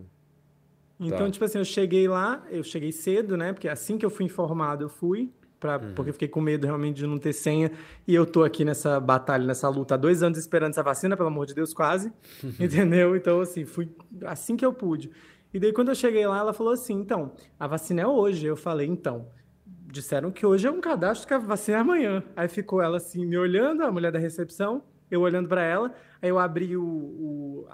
Então, 0.99 1.27
tá. 1.27 1.31
tipo 1.31 1.45
assim, 1.45 1.59
eu 1.59 1.65
cheguei 1.65 2.07
lá, 2.07 2.43
eu 2.51 2.63
cheguei 2.63 2.93
cedo, 2.93 3.37
né? 3.37 3.53
Porque 3.53 3.69
assim 3.69 3.99
que 3.99 4.07
eu 4.07 4.11
fui 4.11 4.25
informado, 4.25 4.85
eu 4.85 4.89
fui, 4.89 5.33
pra, 5.59 5.79
uhum. 5.79 5.95
porque 5.95 6.11
eu 6.11 6.13
fiquei 6.13 6.29
com 6.29 6.41
medo 6.41 6.67
realmente 6.67 6.97
de 6.97 7.07
não 7.07 7.19
ter 7.19 7.33
senha. 7.33 7.71
E 8.07 8.15
eu 8.15 8.25
tô 8.25 8.45
aqui 8.45 8.65
nessa 8.65 9.01
batalha, 9.01 9.45
nessa 9.45 9.69
luta 9.69 9.95
há 9.95 9.97
dois 9.97 10.23
anos 10.23 10.39
esperando 10.39 10.71
essa 10.71 10.83
vacina, 10.83 11.17
pelo 11.17 11.29
amor 11.29 11.47
de 11.47 11.55
Deus, 11.55 11.75
quase. 11.75 12.13
entendeu? 12.61 13.17
Então, 13.17 13.41
assim, 13.41 13.65
fui 13.65 13.89
assim 14.25 14.57
que 14.57 14.65
eu 14.65 14.73
pude. 14.73 15.11
E 15.53 15.59
daí, 15.59 15.73
quando 15.73 15.89
eu 15.89 15.95
cheguei 15.95 16.27
lá, 16.27 16.39
ela 16.39 16.53
falou 16.53 16.73
assim: 16.73 16.95
então, 16.95 17.33
a 17.59 17.67
vacina 17.67 18.03
é 18.03 18.07
hoje. 18.07 18.47
Eu 18.47 18.57
falei, 18.57 18.87
então. 18.87 19.29
Disseram 19.67 20.33
que 20.33 20.45
hoje 20.45 20.67
é 20.67 20.71
um 20.71 20.81
cadastro 20.81 21.29
que 21.29 21.35
a 21.35 21.39
vacina 21.39 21.79
é 21.79 21.81
amanhã. 21.81 22.23
Aí 22.35 22.49
ficou 22.49 22.83
ela 22.83 22.97
assim, 22.97 23.25
me 23.25 23.39
olhando, 23.39 23.85
a 23.85 23.93
mulher 23.93 24.11
da 24.11 24.19
recepção, 24.19 24.83
eu 25.09 25.21
olhando 25.21 25.49
para 25.49 25.63
ela. 25.63 25.95
Aí 26.21 26.29
eu 26.29 26.37
abri 26.37 26.77
o, 26.77 26.83
o 26.85 27.69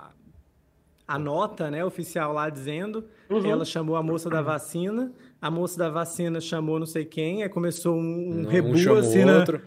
a 1.10 1.18
nota 1.18 1.68
né, 1.72 1.84
oficial 1.84 2.32
lá 2.32 2.48
dizendo. 2.48 3.04
Uhum. 3.28 3.44
Ela 3.44 3.64
chamou 3.64 3.96
a 3.96 4.02
moça 4.02 4.30
da 4.30 4.40
vacina, 4.40 5.12
a 5.42 5.50
moça 5.50 5.76
da 5.76 5.90
vacina 5.90 6.40
chamou 6.40 6.78
não 6.78 6.86
sei 6.86 7.04
quem, 7.04 7.42
aí 7.42 7.48
começou 7.48 7.96
um, 7.96 8.42
um 8.42 8.46
rebu 8.46 8.74
assim. 8.94 9.24
Né? 9.24 9.38
Outro. 9.38 9.60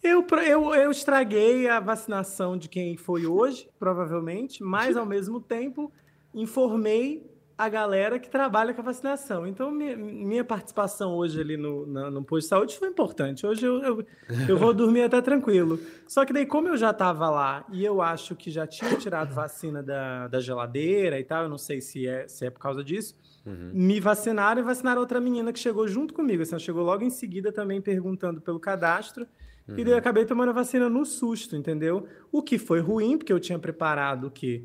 Eu, 0.00 0.24
eu, 0.46 0.72
eu 0.72 0.90
estraguei 0.92 1.68
a 1.68 1.80
vacinação 1.80 2.56
de 2.56 2.68
quem 2.68 2.96
foi 2.96 3.26
hoje, 3.26 3.68
provavelmente, 3.76 4.62
mas 4.62 4.94
ao 4.96 5.04
mesmo 5.04 5.40
tempo 5.40 5.90
informei 6.32 7.26
a 7.56 7.68
galera 7.68 8.18
que 8.18 8.28
trabalha 8.28 8.74
com 8.74 8.80
a 8.80 8.84
vacinação. 8.84 9.46
Então, 9.46 9.70
minha, 9.70 9.96
minha 9.96 10.44
participação 10.44 11.14
hoje 11.14 11.40
ali 11.40 11.56
no, 11.56 11.86
no, 11.86 12.10
no, 12.10 12.24
posto 12.24 12.46
de 12.46 12.48
saúde 12.48 12.78
foi 12.78 12.88
importante. 12.88 13.46
Hoje 13.46 13.64
eu, 13.64 13.80
eu, 13.82 14.06
eu 14.48 14.58
vou 14.58 14.74
dormir 14.74 15.02
até 15.02 15.20
tranquilo. 15.22 15.78
Só 16.06 16.24
que 16.24 16.32
daí, 16.32 16.46
como 16.46 16.68
eu 16.68 16.76
já 16.76 16.90
estava 16.90 17.30
lá 17.30 17.64
e 17.72 17.84
eu 17.84 18.02
acho 18.02 18.34
que 18.34 18.50
já 18.50 18.66
tinha 18.66 18.96
tirado 18.96 19.32
vacina 19.32 19.82
da, 19.82 20.26
da 20.26 20.40
geladeira 20.40 21.18
e 21.18 21.24
tal, 21.24 21.44
eu 21.44 21.48
não 21.48 21.58
sei 21.58 21.80
se 21.80 22.08
é, 22.08 22.26
se 22.26 22.44
é 22.44 22.50
por 22.50 22.58
causa 22.58 22.82
disso, 22.82 23.16
uhum. 23.46 23.70
me 23.72 24.00
vacinaram 24.00 24.60
e 24.60 24.64
vacinaram 24.64 25.00
outra 25.00 25.20
menina 25.20 25.52
que 25.52 25.58
chegou 25.58 25.86
junto 25.86 26.12
comigo. 26.12 26.42
Assim, 26.42 26.54
ela 26.54 26.60
chegou 26.60 26.82
logo 26.82 27.04
em 27.04 27.10
seguida 27.10 27.52
também 27.52 27.80
perguntando 27.80 28.40
pelo 28.40 28.58
cadastro. 28.58 29.28
Uhum. 29.68 29.78
E 29.78 29.84
daí 29.84 29.92
eu 29.92 29.98
acabei 29.98 30.24
tomando 30.24 30.48
a 30.48 30.52
vacina 30.52 30.88
no 30.88 31.06
susto, 31.06 31.54
entendeu? 31.54 32.08
O 32.32 32.42
que 32.42 32.58
foi 32.58 32.80
ruim, 32.80 33.16
porque 33.16 33.32
eu 33.32 33.38
tinha 33.38 33.60
preparado 33.60 34.26
o 34.26 34.30
quê? 34.30 34.64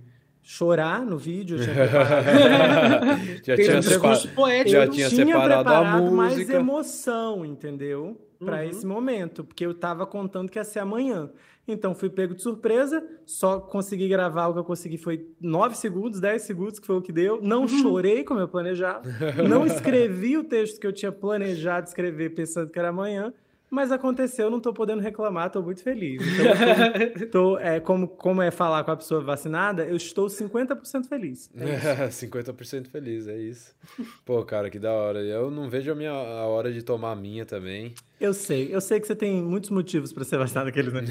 Chorar 0.50 1.06
no 1.06 1.16
vídeo. 1.16 1.58
Eu 1.58 1.64
tinha 3.44 3.56
já 3.80 3.82
tinha, 3.82 4.34
poético, 4.34 4.70
já 4.72 4.88
tinha, 4.88 5.08
tinha 5.08 5.26
separado 5.28 5.70
a 5.70 5.84
música. 5.84 6.16
mais 6.16 6.50
emoção, 6.50 7.46
entendeu? 7.46 8.20
Para 8.40 8.64
uhum. 8.64 8.70
esse 8.70 8.84
momento, 8.84 9.44
porque 9.44 9.64
eu 9.64 9.76
tava 9.76 10.08
contando 10.08 10.50
que 10.50 10.58
ia 10.58 10.64
ser 10.64 10.80
amanhã. 10.80 11.30
Então 11.68 11.94
fui 11.94 12.10
pego 12.10 12.34
de 12.34 12.42
surpresa, 12.42 13.06
só 13.28 13.60
consegui 13.60 14.08
gravar 14.08 14.48
o 14.48 14.54
que 14.54 14.60
eu 14.60 14.64
consegui 14.64 14.98
foi 14.98 15.28
9 15.40 15.78
segundos, 15.78 16.20
10 16.20 16.42
segundos, 16.42 16.80
que 16.80 16.88
foi 16.88 16.96
o 16.96 17.02
que 17.02 17.12
deu. 17.12 17.40
Não 17.44 17.62
uhum. 17.62 17.68
chorei 17.68 18.24
como 18.24 18.40
eu 18.40 18.48
planejava, 18.48 19.04
não 19.48 19.68
escrevi 19.68 20.36
o 20.36 20.44
texto 20.44 20.80
que 20.80 20.88
eu 20.88 20.94
tinha 20.94 21.12
planejado 21.12 21.88
escrever 21.88 22.34
pensando 22.34 22.72
que 22.72 22.80
era 22.80 22.90
amanhã. 22.90 23.32
Mas 23.70 23.92
aconteceu, 23.92 24.50
não 24.50 24.58
estou 24.58 24.74
podendo 24.74 25.00
reclamar, 25.00 25.48
estou 25.48 25.62
muito 25.62 25.84
feliz. 25.84 26.22
Então, 26.22 27.28
tô, 27.30 27.54
tô, 27.56 27.60
é, 27.60 27.80
como, 27.80 28.08
como 28.08 28.42
é 28.42 28.50
falar 28.50 28.84
com 28.84 28.92
a 28.92 28.98
pessoa 28.98 29.22
vacinada, 29.22 29.86
eu 29.86 29.96
estou 29.96 30.26
50% 30.26 31.06
feliz. 31.08 31.52
É 31.56 32.08
50% 32.08 32.88
feliz, 32.90 33.28
é 33.28 33.38
isso. 33.38 33.76
Pô, 34.26 34.44
cara, 34.44 34.70
que 34.72 34.80
da 34.80 34.92
hora. 34.92 35.20
Eu 35.22 35.52
não 35.52 35.70
vejo 35.70 35.92
a, 35.92 35.96
minha, 35.96 36.12
a 36.12 36.48
hora 36.48 36.74
de 36.74 36.82
tomar 36.82 37.12
a 37.12 37.16
minha 37.16 37.46
também. 37.46 37.94
Eu 38.20 38.34
sei, 38.34 38.74
eu 38.74 38.82
sei 38.82 39.00
que 39.00 39.06
você 39.06 39.16
tem 39.16 39.42
muitos 39.42 39.70
motivos 39.70 40.12
para 40.12 40.24
ser 40.24 40.38
vacinado, 40.38 40.70
aqueles 40.70 40.92
né? 40.92 41.04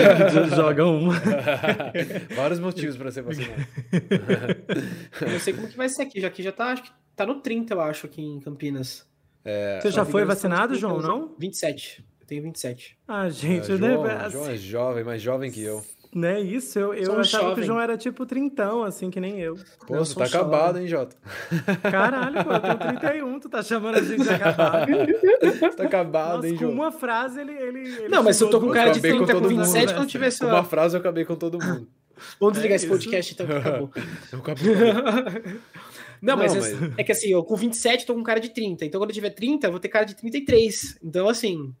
jogam 0.56 0.96
um. 0.96 1.08
Vários 2.34 2.58
motivos 2.58 2.96
para 2.96 3.10
ser 3.10 3.22
vacinado. 3.22 3.66
eu 5.20 5.40
sei 5.40 5.52
como 5.52 5.68
que 5.68 5.76
vai 5.76 5.88
ser 5.88 6.02
aqui, 6.02 6.20
já 6.20 6.30
que 6.30 6.42
já 6.42 6.50
tá, 6.50 6.72
acho 6.72 6.82
que 6.82 6.90
tá 7.14 7.26
no 7.26 7.40
30, 7.40 7.74
eu 7.74 7.80
acho, 7.80 8.06
aqui 8.06 8.22
em 8.22 8.40
Campinas. 8.40 9.06
É, 9.48 9.78
Você 9.80 9.92
já 9.92 10.04
foi 10.04 10.24
vacinado, 10.24 10.74
João, 10.74 11.00
não? 11.00 11.30
27. 11.38 12.04
Eu 12.20 12.26
tenho 12.26 12.42
27. 12.42 12.98
Ah, 13.06 13.28
gente, 13.28 13.70
é, 13.70 13.76
João, 13.76 14.02
né? 14.02 14.28
João 14.28 14.50
é 14.50 14.56
jovem, 14.56 15.04
mais 15.04 15.22
jovem 15.22 15.52
que 15.52 15.62
eu. 15.62 15.84
Não 16.12 16.28
é 16.28 16.40
isso, 16.40 16.78
eu, 16.78 16.94
eu 16.94 17.20
achava 17.20 17.42
jovem. 17.44 17.54
que 17.56 17.60
o 17.60 17.64
João 17.64 17.80
era 17.80 17.96
tipo 17.96 18.24
trintão, 18.24 18.82
assim, 18.82 19.10
que 19.10 19.20
nem 19.20 19.38
eu. 19.38 19.54
Pô, 19.86 19.94
eu 19.96 20.04
você 20.04 20.14
tá 20.14 20.24
jovem. 20.24 20.48
acabado, 20.48 20.78
hein, 20.78 20.88
Jota? 20.88 21.14
Caralho, 21.82 22.42
pô, 22.42 22.52
eu 22.52 22.60
tenho 22.60 22.78
31, 22.78 23.40
tu 23.40 23.48
tá 23.48 23.62
chamando 23.62 23.98
a 23.98 24.02
gente 24.02 24.22
de 24.22 24.30
acabado. 24.30 24.86
você 25.40 25.70
tá 25.76 25.84
acabado, 25.84 26.36
Nossa, 26.36 26.48
hein, 26.48 26.56
João? 26.56 26.70
Com 26.72 26.76
uma 26.76 26.90
frase 26.90 27.40
ele. 27.40 27.52
ele, 27.52 27.80
ele 27.80 28.08
não, 28.08 28.22
mas 28.22 28.40
eu 28.40 28.50
tô 28.50 28.60
com 28.60 28.70
cara 28.70 28.90
de 28.90 29.00
30 29.00 29.32
com 29.32 29.40
27 29.46 29.86
mundo, 29.86 29.94
quando 29.94 30.08
tiver 30.08 30.36
Com 30.38 30.46
uma 30.46 30.64
frase 30.64 30.96
eu 30.96 31.00
acabei 31.00 31.24
com 31.24 31.36
todo 31.36 31.62
mundo. 31.62 31.86
Vamos 32.40 32.54
desligar 32.54 32.74
é 32.74 32.76
esse 32.76 32.88
podcast 32.88 33.34
então 33.34 33.46
que 33.46 33.52
acabou. 33.52 33.90
acabou. 34.32 34.64
Não, 36.26 36.36
mas, 36.36 36.54
não, 36.54 36.64
é 36.64 36.74
mas... 36.74 36.98
É, 36.98 37.04
que 37.04 37.12
assim, 37.12 37.28
eu 37.28 37.44
com 37.44 37.56
27 37.56 38.04
tô 38.04 38.14
com 38.14 38.22
cara 38.22 38.40
de 38.40 38.50
30. 38.50 38.84
Então 38.84 39.00
quando 39.00 39.10
eu 39.10 39.14
tiver 39.14 39.30
30, 39.30 39.66
eu 39.66 39.70
vou 39.70 39.80
ter 39.80 39.88
cara 39.88 40.04
de 40.04 40.16
33. 40.16 40.98
Então, 41.02 41.28
assim. 41.28 41.72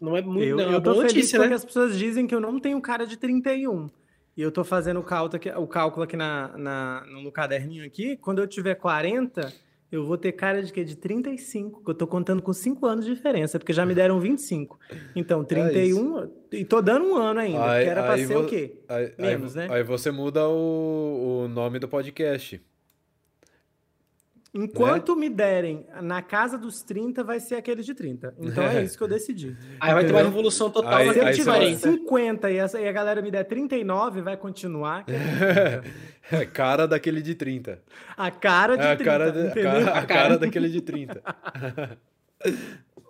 Não 0.00 0.16
é 0.16 0.20
muito. 0.20 0.44
Eu, 0.44 0.56
não, 0.56 0.72
é 0.72 0.74
eu 0.74 0.80
tô 0.80 0.94
feliz 0.94 1.14
notícia, 1.14 1.38
porque 1.38 1.50
né? 1.50 1.56
as 1.56 1.64
pessoas 1.64 1.98
dizem 1.98 2.26
que 2.26 2.34
eu 2.34 2.40
não 2.40 2.60
tenho 2.60 2.80
cara 2.80 3.06
de 3.06 3.16
31. 3.16 3.88
E 4.36 4.42
eu 4.42 4.52
tô 4.52 4.62
fazendo 4.62 5.00
o 5.00 5.02
cálculo 5.02 5.36
aqui, 5.36 5.50
o 5.50 5.66
cálculo 5.66 6.04
aqui 6.04 6.16
na, 6.16 6.56
na, 6.58 7.06
no 7.06 7.32
caderninho 7.32 7.86
aqui. 7.86 8.18
Quando 8.18 8.42
eu 8.42 8.46
tiver 8.46 8.74
40, 8.74 9.50
eu 9.90 10.04
vou 10.04 10.18
ter 10.18 10.32
cara 10.32 10.62
de 10.62 10.70
quê? 10.70 10.84
De 10.84 10.94
35. 10.94 11.82
Que 11.82 11.90
eu 11.90 11.94
tô 11.94 12.06
contando 12.06 12.42
com 12.42 12.52
5 12.52 12.84
anos 12.84 13.06
de 13.06 13.14
diferença, 13.14 13.58
porque 13.58 13.72
já 13.72 13.86
me 13.86 13.94
deram 13.94 14.20
25. 14.20 14.78
Então, 15.14 15.42
31. 15.42 16.18
É 16.18 16.28
e 16.52 16.64
tô 16.66 16.82
dando 16.82 17.06
um 17.06 17.16
ano 17.16 17.40
ainda, 17.40 17.70
aí, 17.70 17.84
que 17.84 17.90
era 17.90 18.02
pra 18.02 18.18
ser 18.18 18.34
vo... 18.34 18.40
o 18.40 18.46
quê? 18.46 18.78
Aí, 18.86 19.14
Menos, 19.18 19.56
aí, 19.56 19.68
né? 19.68 19.74
Aí 19.74 19.82
você 19.82 20.10
muda 20.10 20.46
o, 20.46 21.44
o 21.44 21.48
nome 21.48 21.78
do 21.78 21.88
podcast. 21.88 22.60
Enquanto 24.56 25.14
né? 25.14 25.20
me 25.20 25.28
derem 25.28 25.86
na 26.00 26.22
casa 26.22 26.56
dos 26.56 26.82
30, 26.82 27.22
vai 27.22 27.38
ser 27.38 27.56
aquele 27.56 27.82
de 27.82 27.94
30. 27.94 28.34
Então 28.38 28.64
é 28.64 28.82
isso 28.82 28.96
que 28.96 29.04
eu 29.04 29.08
decidi. 29.08 29.54
Aí 29.78 29.92
vai 29.92 30.04
ter 30.04 30.12
uma 30.12 30.22
revolução 30.22 30.70
total 30.70 30.94
aí, 30.94 31.12
Se 31.12 31.18
eu 31.18 31.32
tiver 31.34 31.76
50 31.76 32.50
e, 32.50 32.56
essa, 32.56 32.80
e 32.80 32.88
a 32.88 32.92
galera 32.92 33.20
me 33.20 33.30
der 33.30 33.44
39, 33.44 34.22
vai 34.22 34.36
continuar. 34.36 35.04
É 36.30 36.44
cara 36.52 36.88
daquele 36.88 37.20
de 37.20 37.34
30. 37.34 37.78
A 38.16 38.30
cara 38.30 38.76
de 38.76 38.82
é 38.82 38.92
a 38.92 38.96
30. 38.96 39.04
Cara 39.04 39.32
de, 39.32 39.46
a, 39.46 39.52
cara, 39.52 39.98
a 39.98 40.06
cara 40.06 40.38
daquele 40.38 40.68
de 40.68 40.80
30. 40.80 41.22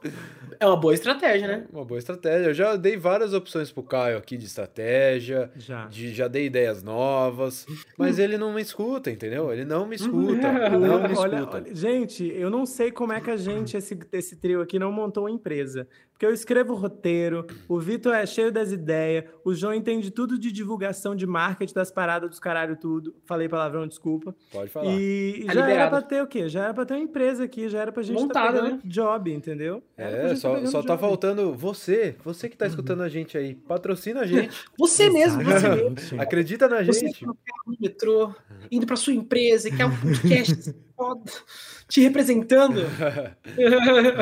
É 0.58 0.66
uma 0.66 0.76
boa 0.76 0.94
estratégia, 0.94 1.48
né? 1.48 1.64
Uma 1.72 1.84
boa 1.84 1.98
estratégia. 1.98 2.46
Eu 2.46 2.54
já 2.54 2.76
dei 2.76 2.96
várias 2.96 3.34
opções 3.34 3.70
pro 3.70 3.82
Caio 3.82 4.16
aqui 4.16 4.36
de 4.36 4.46
estratégia, 4.46 5.50
já, 5.56 5.86
de, 5.86 6.14
já 6.14 6.28
dei 6.28 6.46
ideias 6.46 6.82
novas, 6.82 7.66
mas 7.98 8.18
ele 8.18 8.38
não 8.38 8.52
me 8.52 8.62
escuta, 8.62 9.10
entendeu? 9.10 9.52
Ele 9.52 9.64
não 9.64 9.86
me 9.86 9.96
escuta. 9.96 10.52
não 10.78 11.02
me 11.02 11.12
escuta. 11.12 11.20
Olha, 11.20 11.48
olha, 11.50 11.74
gente, 11.74 12.24
eu 12.24 12.50
não 12.50 12.64
sei 12.64 12.90
como 12.90 13.12
é 13.12 13.20
que 13.20 13.30
a 13.30 13.36
gente, 13.36 13.76
esse, 13.76 13.98
esse 14.12 14.36
trio 14.36 14.60
aqui, 14.60 14.78
não 14.78 14.90
montou 14.90 15.24
uma 15.24 15.30
empresa. 15.30 15.86
Porque 16.16 16.24
eu 16.24 16.32
escrevo 16.32 16.74
roteiro, 16.74 17.46
o 17.68 17.78
Vitor 17.78 18.14
é 18.14 18.24
cheio 18.24 18.50
das 18.50 18.72
ideias, 18.72 19.24
o 19.44 19.52
João 19.52 19.74
entende 19.74 20.10
tudo 20.10 20.38
de 20.38 20.50
divulgação, 20.50 21.14
de 21.14 21.26
marketing, 21.26 21.74
das 21.74 21.90
paradas 21.90 22.30
dos 22.30 22.38
caralho, 22.38 22.74
tudo. 22.74 23.14
Falei 23.26 23.50
palavrão, 23.50 23.86
desculpa. 23.86 24.34
Pode 24.50 24.70
falar. 24.70 24.94
E 24.94 25.44
tá 25.46 25.52
já 25.52 25.60
liberado. 25.60 25.70
era 25.72 25.90
pra 25.90 26.00
ter 26.00 26.22
o 26.22 26.26
quê? 26.26 26.48
Já 26.48 26.64
era 26.64 26.74
pra 26.74 26.86
ter 26.86 26.94
uma 26.94 27.00
empresa 27.00 27.44
aqui, 27.44 27.68
já 27.68 27.80
era 27.80 27.92
pra 27.92 28.02
gente 28.02 28.18
Montada, 28.18 28.62
tá 28.62 28.64
né? 28.64 28.80
job, 28.82 29.30
entendeu? 29.30 29.82
É, 29.98 30.36
só, 30.36 30.64
só 30.66 30.82
tá 30.82 30.98
faltando 30.98 31.54
você, 31.54 32.14
você 32.22 32.50
que 32.50 32.56
tá 32.56 32.66
escutando 32.66 33.02
a 33.02 33.08
gente 33.08 33.38
aí. 33.38 33.54
Patrocina 33.54 34.20
a 34.20 34.26
gente. 34.26 34.54
Você 34.78 35.08
mesmo, 35.08 35.42
você 35.42 35.68
mesmo. 35.68 35.96
Acredita 36.20 36.68
na 36.68 36.82
gente. 36.82 36.94
Você 36.94 37.12
que 37.12 37.24
no 37.24 37.34
metrô, 37.80 38.34
indo 38.70 38.86
pra 38.86 38.94
sua 38.94 39.14
empresa, 39.14 39.70
quer 39.70 39.86
um 39.86 39.96
podcast 39.96 40.74
te 41.88 42.02
representando. 42.02 42.82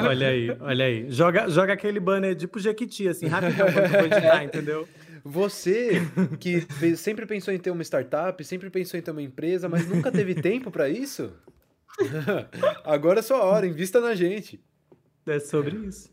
olha 0.08 0.28
aí, 0.28 0.56
olha 0.60 0.84
aí. 0.84 1.10
Joga, 1.10 1.48
joga 1.48 1.72
aquele 1.72 1.98
banner 1.98 2.36
tipo 2.36 2.60
Jequiti, 2.60 3.08
assim, 3.08 3.26
rapidão 3.26 3.66
quando 3.72 3.88
for 3.88 4.04
editar, 4.04 4.44
entendeu? 4.44 4.88
Você 5.24 6.02
que 6.38 6.64
sempre 6.96 7.26
pensou 7.26 7.52
em 7.52 7.58
ter 7.58 7.70
uma 7.70 7.82
startup, 7.82 8.44
sempre 8.44 8.70
pensou 8.70 9.00
em 9.00 9.02
ter 9.02 9.10
uma 9.10 9.22
empresa, 9.22 9.68
mas 9.68 9.88
nunca 9.88 10.12
teve 10.12 10.36
tempo 10.36 10.70
para 10.70 10.88
isso? 10.88 11.32
Agora 12.84 13.18
é 13.18 13.22
sua 13.22 13.42
hora, 13.42 13.66
invista 13.66 14.00
na 14.00 14.14
gente. 14.14 14.62
É 15.26 15.40
sobre 15.40 15.76
isso. 15.86 16.12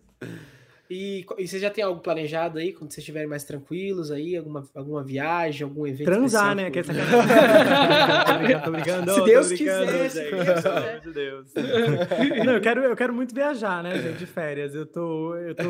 E, 0.93 1.25
e 1.37 1.47
você 1.47 1.57
já 1.57 1.69
tem 1.69 1.81
algo 1.81 2.01
planejado 2.01 2.59
aí, 2.59 2.73
quando 2.73 2.91
vocês 2.91 2.97
estiverem 2.97 3.25
mais 3.25 3.45
tranquilos 3.45 4.11
aí? 4.11 4.35
Alguma, 4.35 4.67
alguma 4.75 5.01
viagem, 5.01 5.63
algum 5.63 5.87
evento 5.87 6.03
Transar, 6.03 6.53
né? 6.53 6.69
Que 6.69 6.79
essa 6.79 6.91
tô 8.65 8.71
brincando, 8.71 9.13
Se 9.13 9.23
Deus 9.23 9.53
quiser. 9.53 10.99
De 10.99 11.13
Deus. 11.13 11.53
Não, 12.45 12.55
eu 12.55 12.59
quero, 12.59 12.83
eu 12.83 12.93
quero 12.93 13.13
muito 13.13 13.33
viajar, 13.33 13.81
né, 13.81 13.97
gente, 13.99 14.17
de 14.17 14.25
férias. 14.25 14.75
Eu 14.75 14.85
tô, 14.85 15.33
eu 15.37 15.55
tô, 15.55 15.63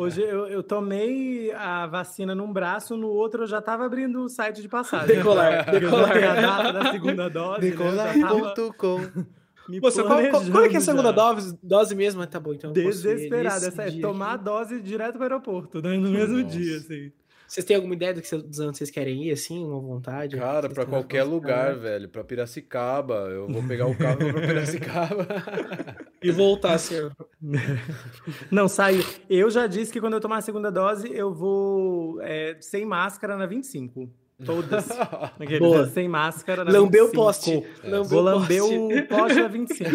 hoje 0.00 0.22
eu, 0.22 0.46
eu 0.46 0.62
tomei 0.62 1.50
a 1.50 1.88
vacina 1.88 2.32
num 2.32 2.52
braço, 2.52 2.96
no 2.96 3.08
outro 3.08 3.42
eu 3.42 3.46
já 3.48 3.60
tava 3.60 3.84
abrindo 3.84 4.22
o 4.22 4.28
site 4.28 4.62
de 4.62 4.68
passagem. 4.68 5.08
Decolar, 5.08 5.68
decolar. 5.72 6.16
a 6.16 6.40
data 6.40 6.72
da 6.72 6.92
segunda 6.92 7.28
dose. 7.28 7.62
Decolar.com. 7.62 9.00
Né? 9.00 9.26
Me 9.68 9.80
Moça, 9.80 10.02
qual, 10.02 10.18
qual, 10.30 10.44
qual, 10.50 10.64
é 10.64 10.68
que 10.68 10.76
é 10.76 10.78
a 10.78 10.80
segunda 10.80 11.12
dose, 11.12 11.58
dose 11.62 11.94
mesmo? 11.94 12.26
Tá 12.26 12.40
bom, 12.40 12.54
então. 12.54 12.72
Desesperado. 12.72 13.66
Essa 13.66 13.82
é 13.82 14.00
tomar 14.00 14.32
a 14.32 14.36
dose 14.36 14.80
direto 14.80 15.12
para 15.12 15.20
o 15.20 15.22
aeroporto, 15.24 15.82
né? 15.82 15.96
no 15.98 16.10
mesmo 16.10 16.38
Nossa. 16.38 16.56
dia, 16.56 16.78
assim. 16.78 17.12
Vocês 17.46 17.64
têm 17.64 17.76
alguma 17.76 17.94
ideia 17.94 18.12
do 18.12 18.20
que 18.20 18.36
dos 18.36 18.60
anos 18.60 18.76
vocês 18.76 18.90
querem 18.90 19.24
ir, 19.24 19.32
assim, 19.32 19.64
uma 19.64 19.80
vontade? 19.80 20.36
Cara, 20.36 20.68
para 20.68 20.84
qualquer 20.84 21.22
lugar, 21.22 21.74
velho. 21.76 22.06
Para 22.06 22.22
Piracicaba. 22.22 23.14
Eu 23.30 23.48
vou 23.48 23.66
pegar 23.66 23.86
o 23.86 23.96
carro 23.96 24.18
para 24.18 24.46
Piracicaba. 24.46 25.26
e 26.22 26.30
voltar, 26.30 26.76
senhor. 26.76 27.10
Não, 28.52 28.68
saiu. 28.68 29.02
Eu 29.30 29.50
já 29.50 29.66
disse 29.66 29.90
que 29.90 29.98
quando 29.98 30.12
eu 30.12 30.20
tomar 30.20 30.38
a 30.38 30.42
segunda 30.42 30.70
dose, 30.70 31.10
eu 31.10 31.32
vou 31.32 32.20
é, 32.20 32.56
sem 32.60 32.84
máscara 32.84 33.34
na 33.34 33.46
25. 33.46 34.10
Todas. 34.44 34.86
Boa. 35.58 35.86
Sem 35.88 36.08
máscara. 36.08 36.62
Lambeu 36.62 37.06
o 37.06 37.12
poste. 37.12 37.64
Lambeu 37.82 38.04
Vou 38.04 38.20
lamber 38.22 38.64
o 38.64 39.06
poste 39.08 39.40
na 39.40 39.48
25. 39.48 39.90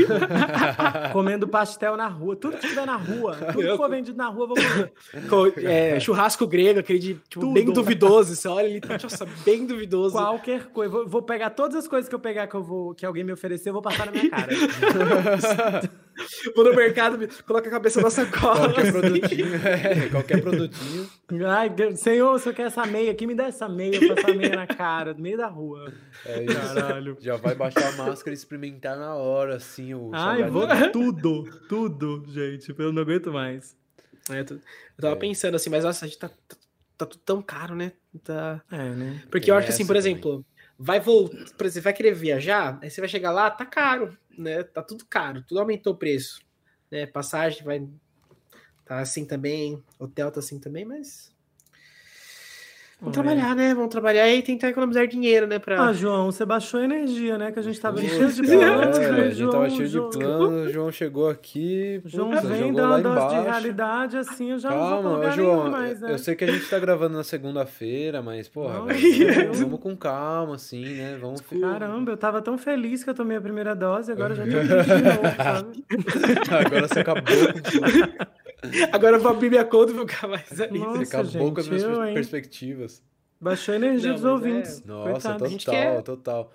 Comendo 1.14 1.48
pastel 1.48 1.96
na 1.96 2.08
rua. 2.08 2.36
Tudo 2.36 2.58
que 2.58 2.68
tiver 2.68 2.86
na 2.86 2.98
rua. 2.98 3.36
Tudo 3.54 3.72
que 3.72 3.78
for 3.78 3.90
vendido 3.90 4.18
na 4.18 4.28
rua, 4.28 4.48
vou 4.48 4.58
comer. 5.30 5.66
É, 5.66 6.00
churrasco 6.00 6.46
grego, 6.46 6.82
aquele 6.82 7.00
de 7.00 7.14
tipo, 7.30 7.54
bem 7.54 7.66
duvidoso. 7.66 8.36
Você 8.36 8.48
olha 8.50 8.68
ali, 8.68 8.82
nossa, 9.02 9.26
bem 9.46 9.66
duvidoso. 9.66 10.16
Qualquer 10.16 10.66
coisa. 10.66 10.92
Vou, 10.92 11.08
vou, 11.08 11.22
pegar 11.22 11.52
todas 11.52 11.78
as 11.78 11.88
coisas 11.88 12.10
que 12.10 12.16
eu 12.16 12.20
pegar 12.20 12.48
que, 12.48 12.56
eu 12.56 12.64
vou, 12.64 12.94
que 12.94 13.06
alguém 13.06 13.24
me 13.24 13.32
oferecer, 13.32 13.70
eu 13.70 13.74
vou 13.74 13.82
passar 13.82 14.08
na 14.08 14.12
minha 14.12 14.30
cara. 14.30 14.50
vou 16.56 16.66
no 16.66 16.76
mercado, 16.76 17.28
coloca 17.46 17.68
a 17.68 17.72
cabeça 17.72 18.02
na 18.02 18.10
sacola. 18.10 18.74
Qualquer 18.74 18.92
produtinho. 18.92 19.56
É, 19.56 20.10
qualquer 20.10 20.42
produtinho. 20.42 21.10
Ai, 21.48 21.72
senhor, 21.96 22.40
você 22.40 22.54
quer 22.54 22.68
essa 22.68 22.86
meia 22.86 23.12
aqui? 23.12 23.26
Me 23.26 23.36
dá 23.36 23.46
essa 23.46 23.68
meia 23.68 24.00
pra 24.00 24.22
essa 24.22 24.34
meia 24.34 24.56
na 24.56 24.68
cara, 24.68 25.14
no 25.14 25.22
meio 25.22 25.38
da 25.38 25.48
rua. 25.48 25.92
É 26.26 26.44
isso. 26.44 26.56
Caralho. 26.56 27.18
Já 27.20 27.38
vai 27.38 27.56
baixar 27.56 27.88
a 27.88 27.92
máscara 27.94 28.32
e 28.32 28.34
experimentar 28.34 28.98
na 28.98 29.16
hora, 29.16 29.56
assim, 29.56 29.94
o 29.94 30.12
Ai, 30.14 30.50
vou 30.50 30.68
tudo, 30.92 31.44
tudo, 31.68 32.24
gente. 32.28 32.74
Eu 32.78 32.92
não 32.92 33.02
aguento 33.02 33.32
mais. 33.32 33.76
É, 34.30 34.40
eu, 34.40 34.62
tava 35.00 35.16
é. 35.16 35.20
pensando 35.20 35.56
assim, 35.56 35.70
mas 35.70 35.84
nossa, 35.84 36.06
a 36.06 36.08
gente 36.08 36.18
tá, 36.18 36.30
tá, 36.30 36.56
tá, 36.98 37.06
tudo 37.06 37.22
tão 37.26 37.42
caro, 37.42 37.76
né? 37.76 37.92
Tá... 38.24 38.62
É, 38.72 38.90
né? 38.90 39.22
Porque 39.30 39.48
Tem 39.48 39.50
eu 39.50 39.58
acho 39.58 39.68
que 39.68 39.74
assim, 39.74 39.86
por 39.86 39.96
exemplo, 39.96 40.32
também. 40.32 40.46
Vai 40.78 41.00
voltar, 41.00 41.52
por 41.58 41.66
exemplo, 41.66 41.86
vai 41.86 41.94
querer 41.94 42.14
viajar, 42.14 42.80
aí 42.82 42.90
você 42.90 43.02
vai 43.02 43.10
chegar 43.10 43.32
lá, 43.32 43.50
tá 43.50 43.66
caro, 43.66 44.18
né? 44.38 44.64
Tá 44.64 44.82
tudo 44.82 45.06
caro, 45.06 45.44
tudo 45.44 45.60
aumentou 45.60 45.94
o 45.94 45.98
preço. 45.98 46.42
Né? 46.92 47.06
Passagem 47.06 47.64
vai 47.64 47.88
tá 48.86 49.00
assim 49.00 49.26
também, 49.26 49.82
hotel 49.98 50.32
tá 50.32 50.40
assim 50.40 50.60
também, 50.60 50.86
mas 50.86 51.33
Vamos 53.04 53.16
trabalhar, 53.16 53.54
né? 53.54 53.74
Vamos 53.74 53.90
trabalhar 53.90 54.30
e 54.30 54.42
tentar 54.42 54.70
economizar 54.70 55.06
dinheiro, 55.06 55.46
né? 55.46 55.60
Pra... 55.60 55.88
Ah, 55.88 55.92
João, 55.92 56.32
você 56.32 56.46
baixou 56.46 56.80
a 56.80 56.86
energia, 56.86 57.38
né? 57.38 57.52
Que 57.52 57.60
a 57.60 57.62
gente 57.62 57.78
tava 57.78 57.98
cheio 57.98 58.32
de 58.32 58.42
planos. 58.42 58.98
É, 58.98 59.10
a 59.10 59.30
gente 59.30 59.52
tava 59.52 59.70
cheio 59.70 59.90
de 59.90 60.00
planos, 60.00 60.68
o 60.68 60.70
João 60.70 60.90
chegou 60.90 61.30
aqui. 61.30 62.02
João 62.06 62.30
puta, 62.32 62.48
vem 62.48 62.72
dar 62.72 62.88
uma 62.88 63.02
dose 63.02 63.36
de 63.36 63.42
realidade 63.42 64.18
assim, 64.18 64.52
eu 64.52 64.58
já 64.60 64.70
Calma, 64.70 65.10
não 65.10 65.22
vou 65.22 65.32
João, 65.32 65.70
mais, 65.70 66.00
né? 66.00 66.14
Eu 66.14 66.18
sei 66.18 66.34
que 66.34 66.46
a 66.46 66.52
gente 66.52 66.70
tá 66.70 66.80
gravando 66.80 67.18
na 67.18 67.26
segunda-feira, 67.26 68.22
mas, 68.22 68.48
porra, 68.48 68.76
não, 68.76 68.88
vamos, 68.88 69.60
vamos, 69.60 69.80
com 69.82 69.98
calma, 69.98 70.56
assim, 70.56 70.86
né? 70.96 71.18
Vamos 71.20 71.42
Caramba, 71.42 72.12
eu 72.12 72.18
tava 72.18 72.42
tão 72.42 72.58
feliz 72.58 73.04
que 73.04 73.10
eu 73.10 73.14
tomei 73.14 73.36
a 73.36 73.42
primeira 73.42 73.76
dose, 73.76 74.14
agora 74.14 74.34
já 74.34 74.44
tô 74.44 74.50
de 74.56 75.04
novo, 75.04 75.36
sabe? 75.36 75.86
agora 76.66 76.88
você 76.88 77.00
acabou 77.02 77.24
com 77.24 78.43
Agora 78.92 79.18
eu 79.18 79.22
vou 79.22 79.32
abrir 79.32 79.50
minha 79.50 79.66
conta 79.66 79.92
e 79.92 79.96
vou 79.96 80.08
ficar 80.08 80.28
mais 80.28 80.60
ali. 80.60 80.80
Nossa, 80.80 81.00
Você 81.00 81.16
acabou 81.16 81.32
gente, 81.32 81.54
com 81.54 81.60
as 81.60 81.68
minhas 81.68 81.84
eu, 81.84 82.14
perspectivas. 82.14 83.04
Baixou 83.40 83.74
a 83.74 83.76
energia 83.76 84.10
não, 84.10 84.16
dos 84.16 84.26
ouvintes. 84.26 84.82
É... 84.82 84.88
Nossa, 84.88 85.38
Coitado. 85.38 85.58
total, 85.58 86.04
total. 86.04 86.54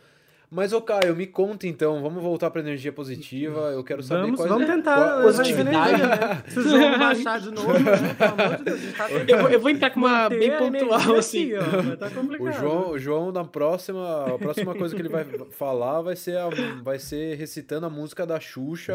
Mas, 0.51 0.73
ô 0.73 0.81
Caio, 0.81 1.15
me 1.15 1.27
conta 1.27 1.67
então, 1.67 2.01
vamos 2.01 2.23
voltar 2.23 2.51
para 2.51 2.63
energia 2.63 2.91
positiva. 2.91 3.71
Eu 3.73 3.85
quero 3.85 4.03
saber 4.03 4.23
vamos, 4.23 4.37
quais... 4.37 4.51
Vamos 4.51 4.67
tentar 4.67 5.21
positividade, 5.21 6.03
né? 6.03 6.43
Se 6.49 6.59
o 6.59 6.63
jogo 6.63 6.99
baixar 6.99 7.39
de 7.39 7.51
novo, 7.51 7.73
né? 7.75 8.15
Pelo 8.17 8.33
amor 8.33 8.57
de 8.57 8.65
Deus, 8.65 8.81
tá 8.97 9.11
eu, 9.11 9.39
vou, 9.39 9.51
eu 9.51 9.61
vou 9.61 9.71
entrar 9.71 9.91
com 9.91 10.01
uma 10.01 10.29
bem 10.31 10.51
pontual, 10.57 11.17
assim. 11.17 11.51
Ó, 11.55 11.97
tá 11.97 12.09
o 12.41 12.53
João, 12.53 12.91
o 12.93 12.99
João, 12.99 13.31
na 13.31 13.45
próxima, 13.45 14.35
a 14.35 14.39
próxima 14.39 14.75
coisa 14.75 14.95
que 14.95 15.03
ele 15.03 15.11
vai 15.11 15.27
falar 15.51 16.01
vai 16.01 16.17
ser, 16.17 16.39
a, 16.39 16.49
vai 16.83 16.99
ser 16.99 17.37
recitando 17.37 17.85
a 17.85 17.91
música 17.91 18.27
da 18.27 18.41
Xuxa 18.41 18.95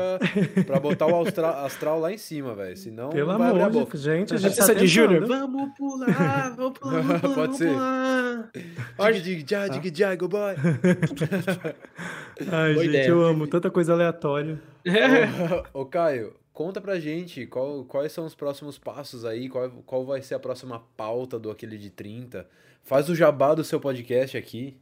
para 0.66 0.80
botar 0.80 1.06
o 1.06 1.22
astral, 1.22 1.66
astral 1.66 1.99
lá 1.99 2.12
em 2.12 2.18
cima, 2.18 2.56
velho. 2.56 2.76
Senão 2.76 3.10
Pelo 3.10 3.32
não 3.32 3.38
vai 3.38 3.49
amor 3.49 3.62
abrir 3.62 3.78
a 3.78 3.82
boca. 3.82 3.95
Gente, 3.95 4.34
a 4.34 4.38
gente 4.38 4.58
tá 4.58 4.74
de 4.74 4.88
Júnior. 4.88 5.28
Vamos 5.28 5.72
pular, 5.78 6.56
vamos 6.56 6.80
pular, 6.80 7.01
vamos 7.22 7.22
pular, 7.22 7.36
Pode 7.36 7.58
ser. 7.58 9.22
Dig, 9.22 9.22
dig, 9.22 9.45
ja, 9.47 9.68
dig, 9.68 9.93
ja, 9.95 10.16
go 10.16 10.28
boy. 10.28 10.56
Ai, 12.52 12.74
Boa 12.74 12.84
gente, 12.84 12.96
ideia. 12.96 13.08
eu 13.10 13.22
amo 13.24 13.48
tanta 13.48 13.70
coisa 13.70 13.94
aleatória. 13.94 14.62
ô, 15.74 15.82
ô, 15.82 15.86
Caio, 15.86 16.34
conta 16.52 16.82
pra 16.82 17.00
gente 17.00 17.46
qual, 17.46 17.84
quais 17.86 18.12
são 18.12 18.26
os 18.26 18.36
próximos 18.36 18.78
passos 18.78 19.26
aí, 19.26 19.50
qual, 19.50 19.70
qual 19.86 20.06
vai 20.06 20.22
ser 20.22 20.36
a 20.36 20.39
próxima 20.39 20.82
pauta 20.98 21.39
do 21.39 21.50
Aquele 21.52 21.78
de 21.78 21.89
30. 21.89 22.48
Faz 22.84 23.10
o 23.10 23.16
jabá 23.16 23.54
do 23.54 23.64
seu 23.64 23.80
podcast 23.80 24.38
aqui. 24.38 24.78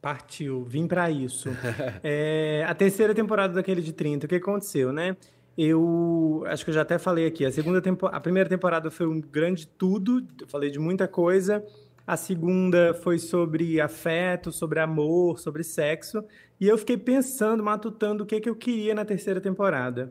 Partiu, 0.00 0.64
vim 0.64 0.86
para 0.86 1.10
isso. 1.10 1.48
é, 2.02 2.64
a 2.68 2.74
terceira 2.74 3.14
temporada 3.14 3.54
daquele 3.54 3.80
de 3.80 3.92
30, 3.92 4.26
o 4.26 4.28
que 4.28 4.34
aconteceu, 4.34 4.92
né? 4.92 5.16
Eu 5.56 6.42
acho 6.46 6.64
que 6.64 6.70
eu 6.70 6.74
já 6.74 6.82
até 6.82 6.98
falei 6.98 7.26
aqui, 7.26 7.46
a 7.46 7.52
segunda 7.52 7.80
tempo, 7.80 8.06
a 8.06 8.20
primeira 8.20 8.48
temporada 8.48 8.90
foi 8.90 9.06
um 9.06 9.20
grande 9.20 9.66
tudo, 9.66 10.26
eu 10.40 10.48
falei 10.48 10.68
de 10.68 10.80
muita 10.80 11.06
coisa. 11.06 11.64
A 12.06 12.16
segunda 12.18 12.92
foi 12.92 13.18
sobre 13.18 13.80
afeto, 13.80 14.52
sobre 14.52 14.78
amor, 14.78 15.38
sobre 15.38 15.64
sexo. 15.64 16.22
E 16.60 16.68
eu 16.68 16.76
fiquei 16.76 16.98
pensando, 16.98 17.62
matutando 17.62 18.24
o 18.24 18.26
que, 18.26 18.40
que 18.40 18.48
eu 18.48 18.54
queria 18.54 18.94
na 18.94 19.04
terceira 19.04 19.40
temporada. 19.40 20.10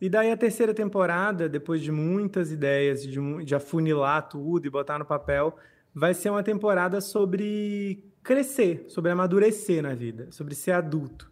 E 0.00 0.08
daí 0.08 0.30
a 0.30 0.36
terceira 0.36 0.72
temporada, 0.72 1.48
depois 1.48 1.80
de 1.80 1.90
muitas 1.90 2.52
ideias, 2.52 3.02
de, 3.02 3.44
de 3.44 3.54
afunilar 3.54 4.28
tudo 4.28 4.66
e 4.66 4.70
botar 4.70 4.98
no 4.98 5.04
papel, 5.04 5.56
vai 5.94 6.14
ser 6.14 6.30
uma 6.30 6.42
temporada 6.42 7.00
sobre 7.00 8.04
crescer, 8.22 8.84
sobre 8.88 9.10
amadurecer 9.10 9.82
na 9.82 9.94
vida, 9.94 10.28
sobre 10.30 10.54
ser 10.54 10.72
adulto. 10.72 11.30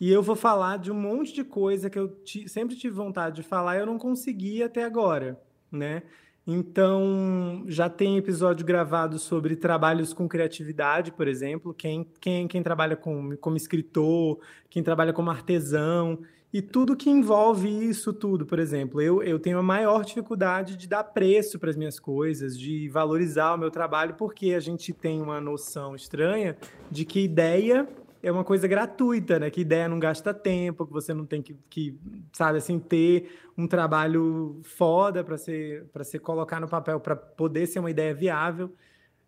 E 0.00 0.10
eu 0.10 0.22
vou 0.22 0.36
falar 0.36 0.78
de 0.78 0.90
um 0.90 0.94
monte 0.94 1.34
de 1.34 1.44
coisa 1.44 1.90
que 1.90 1.98
eu 1.98 2.18
sempre 2.46 2.74
tive 2.74 2.94
vontade 2.94 3.36
de 3.36 3.42
falar 3.42 3.76
e 3.76 3.80
eu 3.80 3.86
não 3.86 3.98
consegui 3.98 4.62
até 4.62 4.84
agora, 4.84 5.38
né? 5.70 6.02
Então, 6.46 7.64
já 7.66 7.88
tem 7.88 8.16
episódio 8.16 8.64
gravado 8.64 9.18
sobre 9.18 9.54
trabalhos 9.54 10.12
com 10.12 10.28
criatividade, 10.28 11.12
por 11.12 11.28
exemplo, 11.28 11.74
quem, 11.74 12.06
quem, 12.20 12.48
quem 12.48 12.62
trabalha 12.62 12.96
com, 12.96 13.36
como 13.36 13.56
escritor, 13.56 14.40
quem 14.68 14.82
trabalha 14.82 15.12
como 15.12 15.30
artesão, 15.30 16.18
e 16.52 16.60
tudo 16.60 16.96
que 16.96 17.08
envolve 17.08 17.68
isso 17.68 18.12
tudo. 18.12 18.44
Por 18.44 18.58
exemplo, 18.58 19.00
eu, 19.00 19.22
eu 19.22 19.38
tenho 19.38 19.58
a 19.58 19.62
maior 19.62 20.04
dificuldade 20.04 20.76
de 20.76 20.88
dar 20.88 21.04
preço 21.04 21.58
para 21.58 21.70
as 21.70 21.76
minhas 21.76 22.00
coisas, 22.00 22.58
de 22.58 22.88
valorizar 22.88 23.54
o 23.54 23.58
meu 23.58 23.70
trabalho, 23.70 24.14
porque 24.14 24.52
a 24.54 24.60
gente 24.60 24.92
tem 24.92 25.22
uma 25.22 25.40
noção 25.40 25.94
estranha 25.94 26.56
de 26.90 27.04
que 27.04 27.20
ideia 27.20 27.88
é 28.22 28.30
uma 28.30 28.44
coisa 28.44 28.68
gratuita, 28.68 29.38
né? 29.38 29.50
Que 29.50 29.62
ideia 29.62 29.88
não 29.88 29.98
gasta 29.98 30.34
tempo, 30.34 30.86
que 30.86 30.92
você 30.92 31.14
não 31.14 31.24
tem 31.24 31.40
que, 31.42 31.56
que 31.68 31.98
sabe 32.32 32.58
assim, 32.58 32.78
ter 32.78 33.30
um 33.56 33.66
trabalho 33.66 34.60
foda 34.62 35.24
para 35.24 35.38
ser 35.38 35.84
para 35.92 36.04
se 36.04 36.18
colocar 36.18 36.60
no 36.60 36.68
papel 36.68 37.00
para 37.00 37.16
poder 37.16 37.66
ser 37.66 37.78
uma 37.78 37.90
ideia 37.90 38.14
viável. 38.14 38.72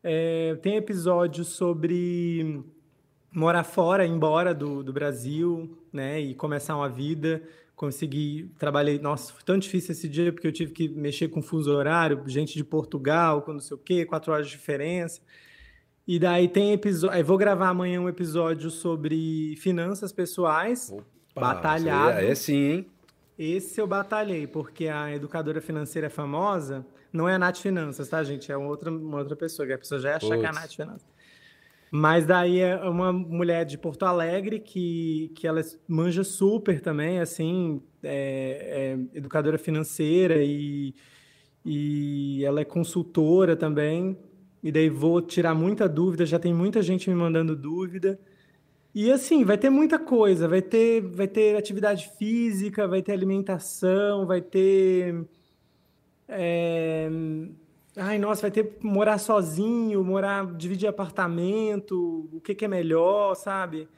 É, 0.02 0.56
tem 0.62 0.76
episódios 0.76 1.48
sobre 1.48 2.62
morar 3.32 3.64
fora, 3.64 4.06
embora 4.06 4.54
do, 4.54 4.82
do 4.82 4.92
Brasil, 4.92 5.78
né? 5.92 6.20
E 6.20 6.34
começar 6.34 6.76
uma 6.76 6.88
vida. 6.88 7.42
Consegui, 7.74 8.48
trabalhei, 8.58 8.98
nossa, 8.98 9.32
foi 9.32 9.42
tão 9.42 9.58
difícil 9.58 9.92
esse 9.92 10.08
dia 10.08 10.32
porque 10.32 10.46
eu 10.46 10.52
tive 10.52 10.72
que 10.72 10.88
mexer 10.88 11.28
com 11.28 11.42
fuso 11.42 11.72
horário, 11.72 12.22
gente 12.26 12.54
de 12.54 12.62
Portugal, 12.62 13.42
com 13.42 13.54
não 13.54 13.60
sei 13.60 13.74
o 13.74 13.78
quê, 13.78 14.04
quatro 14.04 14.32
horas 14.32 14.46
de 14.46 14.52
diferença. 14.52 15.20
E 16.06 16.18
daí 16.18 16.48
tem 16.48 16.72
episódio. 16.72 17.24
Vou 17.24 17.38
gravar 17.38 17.68
amanhã 17.68 18.00
um 18.00 18.08
episódio 18.08 18.70
sobre 18.70 19.54
finanças 19.56 20.12
pessoais. 20.12 20.90
Opa, 20.90 21.40
batalhado. 21.40 22.18
É, 22.18 22.34
sim, 22.34 22.54
hein? 22.54 22.86
Esse 23.38 23.80
eu 23.80 23.86
batalhei, 23.86 24.46
porque 24.46 24.88
a 24.88 25.14
educadora 25.14 25.60
financeira 25.60 26.08
é 26.08 26.10
famosa. 26.10 26.84
Não 27.12 27.28
é 27.28 27.34
a 27.34 27.38
Nath 27.38 27.58
Finanças, 27.58 28.08
tá, 28.08 28.22
gente? 28.22 28.50
É 28.50 28.56
uma 28.56 28.68
outra, 28.68 28.90
uma 28.90 29.18
outra 29.18 29.36
pessoa, 29.36 29.66
que 29.66 29.72
a 29.72 29.78
pessoa 29.78 30.00
já 30.00 30.10
ia 30.10 30.16
achar 30.16 30.38
que 30.38 30.44
é 30.44 30.48
a 30.48 30.52
Nath 30.52 30.74
Finanças. 30.74 31.12
Mas 31.90 32.24
daí 32.24 32.60
é 32.60 32.76
uma 32.88 33.12
mulher 33.12 33.64
de 33.64 33.76
Porto 33.76 34.04
Alegre 34.04 34.58
que, 34.58 35.30
que 35.34 35.46
ela 35.46 35.60
manja 35.86 36.24
super 36.24 36.80
também, 36.80 37.20
assim, 37.20 37.82
é, 38.02 38.96
é 39.12 39.18
educadora 39.18 39.58
financeira 39.58 40.42
e, 40.42 40.94
e 41.64 42.42
ela 42.44 42.60
é 42.60 42.64
consultora 42.64 43.54
também 43.54 44.16
e 44.62 44.70
daí 44.70 44.88
vou 44.88 45.20
tirar 45.20 45.54
muita 45.54 45.88
dúvida, 45.88 46.24
já 46.24 46.38
tem 46.38 46.54
muita 46.54 46.80
gente 46.82 47.10
me 47.10 47.16
mandando 47.16 47.56
dúvida. 47.56 48.18
E 48.94 49.10
assim, 49.10 49.44
vai 49.44 49.56
ter 49.58 49.70
muita 49.70 49.98
coisa, 49.98 50.46
vai 50.46 50.62
ter, 50.62 51.00
vai 51.00 51.26
ter 51.26 51.56
atividade 51.56 52.10
física, 52.18 52.86
vai 52.86 53.02
ter 53.02 53.12
alimentação, 53.12 54.26
vai 54.26 54.40
ter. 54.40 55.26
É... 56.28 57.08
Ai, 57.96 58.18
nossa, 58.18 58.42
vai 58.42 58.50
ter 58.50 58.78
morar 58.82 59.18
sozinho, 59.18 60.04
morar, 60.04 60.46
dividir 60.56 60.88
apartamento, 60.88 62.28
o 62.32 62.40
que, 62.40 62.54
que 62.54 62.64
é 62.64 62.68
melhor, 62.68 63.34
sabe? 63.34 63.88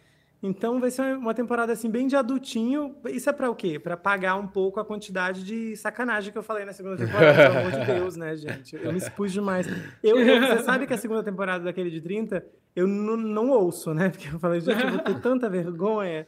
Então 0.46 0.78
vai 0.78 0.90
ser 0.90 1.16
uma 1.16 1.32
temporada 1.32 1.72
assim 1.72 1.88
bem 1.88 2.06
de 2.06 2.14
adultinho. 2.14 2.94
Isso 3.06 3.30
é 3.30 3.32
para 3.32 3.50
o 3.50 3.54
quê? 3.54 3.78
Para 3.78 3.96
pagar 3.96 4.34
um 4.34 4.46
pouco 4.46 4.78
a 4.78 4.84
quantidade 4.84 5.42
de 5.42 5.74
sacanagem 5.74 6.30
que 6.30 6.36
eu 6.36 6.42
falei 6.42 6.66
na 6.66 6.74
segunda 6.74 6.98
temporada, 6.98 7.48
pelo 7.48 7.58
amor 7.60 7.72
de 7.72 7.86
Deus, 7.86 8.14
né, 8.14 8.36
gente? 8.36 8.76
Eu 8.76 8.92
me 8.92 8.98
expus 8.98 9.32
demais. 9.32 9.66
Eu, 10.02 10.18
você 10.18 10.62
sabe 10.62 10.86
que 10.86 10.92
a 10.92 10.98
segunda 10.98 11.22
temporada 11.22 11.64
daquele 11.64 11.88
de 11.88 11.98
30, 11.98 12.44
eu 12.76 12.86
não 12.86 13.48
ouço, 13.48 13.94
né? 13.94 14.10
Porque 14.10 14.28
eu 14.28 14.38
falei, 14.38 14.60
gente, 14.60 14.84
eu 14.84 14.90
vou 14.90 14.98
ter 14.98 15.18
tanta 15.18 15.48
vergonha. 15.48 16.26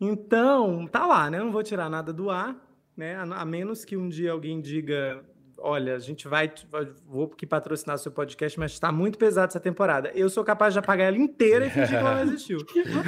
Então, 0.00 0.84
tá 0.88 1.06
lá, 1.06 1.30
né? 1.30 1.38
Eu 1.38 1.44
não 1.44 1.52
vou 1.52 1.62
tirar 1.62 1.88
nada 1.88 2.12
do 2.12 2.30
ar, 2.30 2.56
né? 2.96 3.14
A, 3.14 3.22
a 3.22 3.44
menos 3.44 3.84
que 3.84 3.96
um 3.96 4.08
dia 4.08 4.32
alguém 4.32 4.60
diga 4.60 5.22
olha, 5.62 5.94
a 5.94 5.98
gente 5.98 6.26
vai, 6.28 6.50
vou 7.06 7.28
que 7.28 7.46
patrocinar 7.46 7.96
o 7.96 7.98
seu 7.98 8.10
podcast, 8.12 8.58
mas 8.58 8.72
está 8.72 8.90
muito 8.90 9.16
pesado 9.16 9.50
essa 9.50 9.60
temporada. 9.60 10.10
Eu 10.14 10.28
sou 10.28 10.44
capaz 10.44 10.72
de 10.72 10.80
apagar 10.80 11.08
ela 11.08 11.16
inteira 11.16 11.66
e 11.66 11.70
fingir 11.70 11.88
que 11.88 11.94
ela 11.94 12.14
não 12.16 12.22
existiu. 12.22 12.58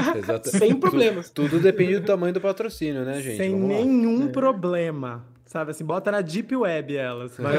Sem 0.45 0.79
problemas. 0.79 1.31
Tudo, 1.31 1.51
tudo, 1.51 1.63
depende 1.63 1.99
do 1.99 2.07
tamanho 2.07 2.33
do 2.33 2.41
patrocínio, 2.41 3.05
né, 3.05 3.21
gente? 3.21 3.37
Sem 3.37 3.53
Vamos 3.53 3.69
nenhum 3.69 4.27
lá. 4.27 4.33
problema. 4.33 5.27
Sabe 5.45 5.73
assim, 5.73 5.85
bota 5.85 6.11
na 6.11 6.21
Deep 6.21 6.55
Web 6.55 6.97
elas. 6.97 7.37
Vai 7.39 7.57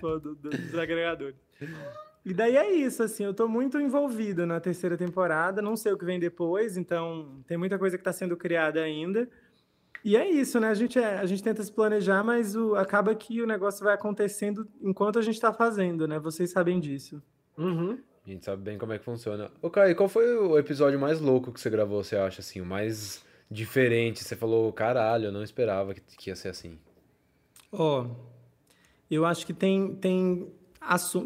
do, 0.00 0.34
do, 0.34 0.50
dos 0.50 0.78
agregadores. 0.78 1.36
E 2.24 2.34
daí 2.34 2.56
é 2.56 2.72
isso, 2.72 3.02
assim, 3.04 3.24
eu 3.24 3.32
tô 3.32 3.46
muito 3.46 3.78
envolvido 3.78 4.44
na 4.46 4.58
terceira 4.58 4.96
temporada, 4.96 5.62
não 5.62 5.76
sei 5.76 5.92
o 5.92 5.96
que 5.96 6.04
vem 6.04 6.18
depois, 6.18 6.76
então 6.76 7.40
tem 7.46 7.56
muita 7.56 7.78
coisa 7.78 7.96
que 7.96 8.00
está 8.00 8.12
sendo 8.12 8.36
criada 8.36 8.80
ainda. 8.80 9.28
E 10.06 10.16
é 10.16 10.30
isso, 10.30 10.60
né? 10.60 10.68
A 10.68 10.74
gente, 10.74 11.00
é, 11.00 11.18
a 11.18 11.26
gente 11.26 11.42
tenta 11.42 11.60
se 11.64 11.72
planejar, 11.72 12.22
mas 12.22 12.54
o, 12.54 12.76
acaba 12.76 13.12
que 13.12 13.42
o 13.42 13.46
negócio 13.46 13.82
vai 13.82 13.92
acontecendo 13.92 14.64
enquanto 14.80 15.18
a 15.18 15.22
gente 15.22 15.34
está 15.34 15.52
fazendo, 15.52 16.06
né? 16.06 16.16
Vocês 16.20 16.52
sabem 16.52 16.78
disso. 16.78 17.20
Uhum. 17.58 17.98
A 18.24 18.30
gente 18.30 18.44
sabe 18.44 18.62
bem 18.62 18.78
como 18.78 18.92
é 18.92 19.00
que 19.00 19.04
funciona. 19.04 19.50
Ô, 19.60 19.68
Kai, 19.68 19.96
qual 19.96 20.08
foi 20.08 20.32
o 20.36 20.56
episódio 20.56 20.96
mais 20.96 21.20
louco 21.20 21.50
que 21.50 21.60
você 21.60 21.68
gravou, 21.68 22.04
você 22.04 22.14
acha, 22.14 22.40
assim? 22.40 22.60
O 22.60 22.64
mais 22.64 23.24
diferente? 23.50 24.22
Você 24.22 24.36
falou, 24.36 24.72
caralho, 24.72 25.24
eu 25.24 25.32
não 25.32 25.42
esperava 25.42 25.92
que, 25.92 26.00
que 26.00 26.30
ia 26.30 26.36
ser 26.36 26.50
assim. 26.50 26.78
Ó, 27.72 28.04
oh, 28.04 28.16
eu 29.10 29.24
acho 29.24 29.44
que 29.44 29.52
tem, 29.52 29.92
tem, 29.96 30.52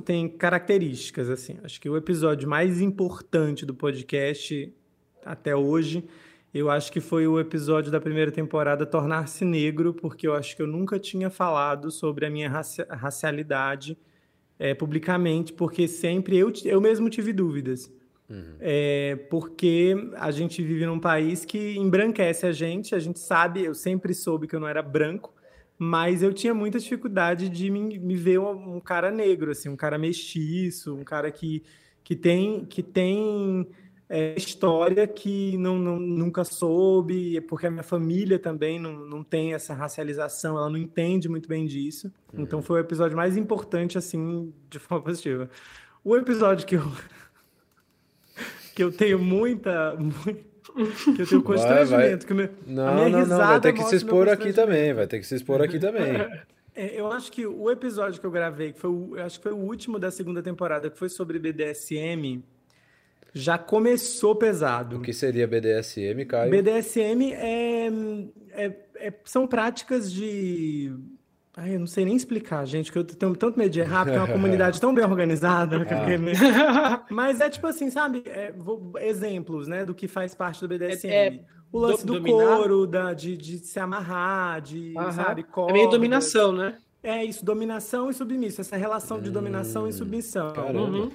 tem 0.06 0.26
características, 0.26 1.28
assim. 1.28 1.58
Acho 1.62 1.78
que 1.78 1.90
o 1.90 1.98
episódio 1.98 2.48
mais 2.48 2.80
importante 2.80 3.66
do 3.66 3.74
podcast 3.74 4.74
até 5.22 5.54
hoje 5.54 6.08
eu 6.52 6.68
acho 6.68 6.90
que 6.90 7.00
foi 7.00 7.26
o 7.26 7.38
episódio 7.38 7.92
da 7.92 8.00
primeira 8.00 8.32
temporada 8.32 8.84
Tornar-se 8.84 9.44
Negro, 9.44 9.94
porque 9.94 10.26
eu 10.26 10.34
acho 10.34 10.56
que 10.56 10.62
eu 10.62 10.66
nunca 10.66 10.98
tinha 10.98 11.30
falado 11.30 11.90
sobre 11.90 12.26
a 12.26 12.30
minha 12.30 12.48
raci 12.48 12.82
racialidade 12.90 13.96
é, 14.58 14.74
publicamente, 14.74 15.52
porque 15.52 15.86
sempre 15.86 16.36
eu, 16.36 16.52
eu 16.64 16.80
mesmo 16.80 17.08
tive 17.08 17.32
dúvidas. 17.32 17.90
Uhum. 18.28 18.54
É, 18.60 19.16
porque 19.28 19.94
a 20.16 20.30
gente 20.30 20.62
vive 20.62 20.86
num 20.86 21.00
país 21.00 21.44
que 21.44 21.76
embranquece 21.76 22.46
a 22.46 22.52
gente, 22.52 22.94
a 22.94 22.98
gente 22.98 23.18
sabe, 23.18 23.64
eu 23.64 23.74
sempre 23.74 24.14
soube 24.14 24.46
que 24.46 24.54
eu 24.54 24.60
não 24.60 24.68
era 24.68 24.82
branco, 24.82 25.34
mas 25.76 26.22
eu 26.22 26.32
tinha 26.32 26.52
muita 26.52 26.78
dificuldade 26.78 27.48
de 27.48 27.70
me, 27.70 27.98
me 27.98 28.14
ver 28.14 28.38
um, 28.38 28.76
um, 28.76 28.80
cara 28.80 29.10
negro, 29.10 29.50
assim, 29.50 29.68
um 29.68 29.76
cara 29.76 29.98
mestiço, 29.98 30.94
um 30.94 31.02
cara 31.02 31.30
que, 31.30 31.62
que 32.04 32.14
tem, 32.14 32.64
que 32.66 32.82
tem 32.82 33.66
é, 34.12 34.34
história 34.36 35.06
que 35.06 35.56
não, 35.56 35.78
não, 35.78 36.00
nunca 36.00 36.42
soube, 36.42 37.40
porque 37.42 37.68
a 37.68 37.70
minha 37.70 37.84
família 37.84 38.40
também 38.40 38.76
não, 38.76 38.92
não 39.06 39.22
tem 39.22 39.54
essa 39.54 39.72
racialização, 39.72 40.58
ela 40.58 40.68
não 40.68 40.76
entende 40.76 41.28
muito 41.28 41.48
bem 41.48 41.64
disso. 41.64 42.12
Uhum. 42.34 42.42
Então 42.42 42.60
foi 42.60 42.80
o 42.80 42.84
episódio 42.84 43.16
mais 43.16 43.36
importante, 43.36 43.96
assim, 43.96 44.52
de 44.68 44.80
forma 44.80 45.04
positiva. 45.04 45.48
O 46.02 46.16
episódio 46.16 46.66
que 46.66 46.74
eu 46.74 46.82
que 48.74 48.82
eu 48.82 48.90
tenho 48.90 49.20
muita. 49.20 49.96
que 51.14 51.22
eu 51.22 51.26
tenho 51.28 51.42
constrangimento. 51.44 52.26
Vai, 52.26 52.46
vai. 52.48 52.48
Que 52.48 52.72
não, 52.72 53.08
não, 53.10 53.26
não, 53.26 53.38
vai 53.38 53.60
ter 53.60 53.72
que 53.72 53.84
se 53.84 53.94
expor 53.94 54.28
aqui 54.28 54.52
também, 54.52 54.92
vai 54.92 55.06
ter 55.06 55.20
que 55.20 55.26
se 55.26 55.36
expor 55.36 55.62
aqui 55.62 55.78
também. 55.78 56.14
É, 56.72 56.98
eu 56.98 57.10
acho 57.10 57.32
que 57.32 57.44
o 57.44 57.68
episódio 57.68 58.20
que 58.20 58.24
eu 58.24 58.30
gravei, 58.30 58.72
que 58.72 58.78
foi 58.78 58.90
o, 58.90 59.20
acho 59.20 59.38
que 59.38 59.42
foi 59.42 59.52
o 59.52 59.56
último 59.56 59.98
da 59.98 60.08
segunda 60.08 60.40
temporada, 60.40 60.88
que 60.88 60.96
foi 60.96 61.08
sobre 61.08 61.36
BDSM, 61.36 62.44
já 63.32 63.56
começou 63.58 64.34
pesado. 64.34 64.98
O 64.98 65.02
que 65.02 65.12
seria 65.12 65.46
BDSM, 65.46 66.24
Caio? 66.26 66.50
BDSM 66.50 67.32
é, 67.32 67.88
é, 68.50 68.76
é 68.96 69.12
são 69.24 69.46
práticas 69.46 70.12
de 70.12 70.92
Ai, 71.56 71.74
eu 71.74 71.80
não 71.80 71.86
sei 71.86 72.04
nem 72.04 72.14
explicar, 72.14 72.64
gente, 72.64 72.92
que 72.92 72.96
eu 72.96 73.04
tenho 73.04 73.34
tanto 73.34 73.58
medo 73.58 73.70
de 73.70 73.80
errar, 73.80 74.04
porque 74.04 74.16
é 74.16 74.20
uma 74.20 74.32
comunidade 74.32 74.80
tão 74.80 74.94
bem 74.94 75.04
organizada. 75.04 75.80
Ah. 75.90 77.04
Mas 77.10 77.40
é 77.40 77.50
tipo 77.50 77.66
assim, 77.66 77.90
sabe? 77.90 78.22
É, 78.26 78.52
vou, 78.52 78.92
exemplos, 78.98 79.66
né, 79.66 79.84
do 79.84 79.94
que 79.94 80.06
faz 80.06 80.34
parte 80.34 80.60
do 80.60 80.68
BDSM. 80.68 81.08
É, 81.08 81.26
é, 81.26 81.40
o 81.72 81.78
lance 81.78 82.06
do, 82.06 82.18
do 82.18 82.24
couro, 82.24 82.86
da, 82.86 83.12
de, 83.12 83.36
de 83.36 83.58
se 83.58 83.78
amarrar, 83.78 84.60
de, 84.60 84.94
Aham. 84.96 85.12
sabe, 85.12 85.42
corda. 85.42 85.72
É 85.72 85.74
meio 85.74 85.90
dominação, 85.90 86.52
né? 86.52 86.78
É 87.02 87.24
isso, 87.24 87.44
dominação 87.44 88.10
e 88.10 88.14
submissão, 88.14 88.62
essa 88.62 88.76
relação 88.76 89.18
hum, 89.18 89.22
de 89.22 89.30
dominação 89.30 89.88
e 89.88 89.92
submissão. 89.92 90.52
Uhum. 90.74 91.10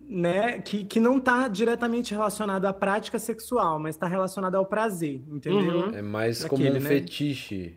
Né? 0.00 0.60
Que, 0.60 0.84
que 0.84 0.98
não 0.98 1.18
está 1.18 1.48
diretamente 1.48 2.12
relacionado 2.12 2.64
à 2.64 2.72
prática 2.72 3.18
sexual, 3.18 3.78
mas 3.78 3.94
está 3.94 4.06
relacionado 4.06 4.54
ao 4.54 4.64
prazer, 4.64 5.20
entendeu? 5.28 5.88
Uhum. 5.88 5.94
É 5.94 6.02
mais 6.02 6.44
Aquele, 6.44 6.64
como 6.64 6.78
um 6.78 6.82
né? 6.82 6.88
fetiche. 6.88 7.76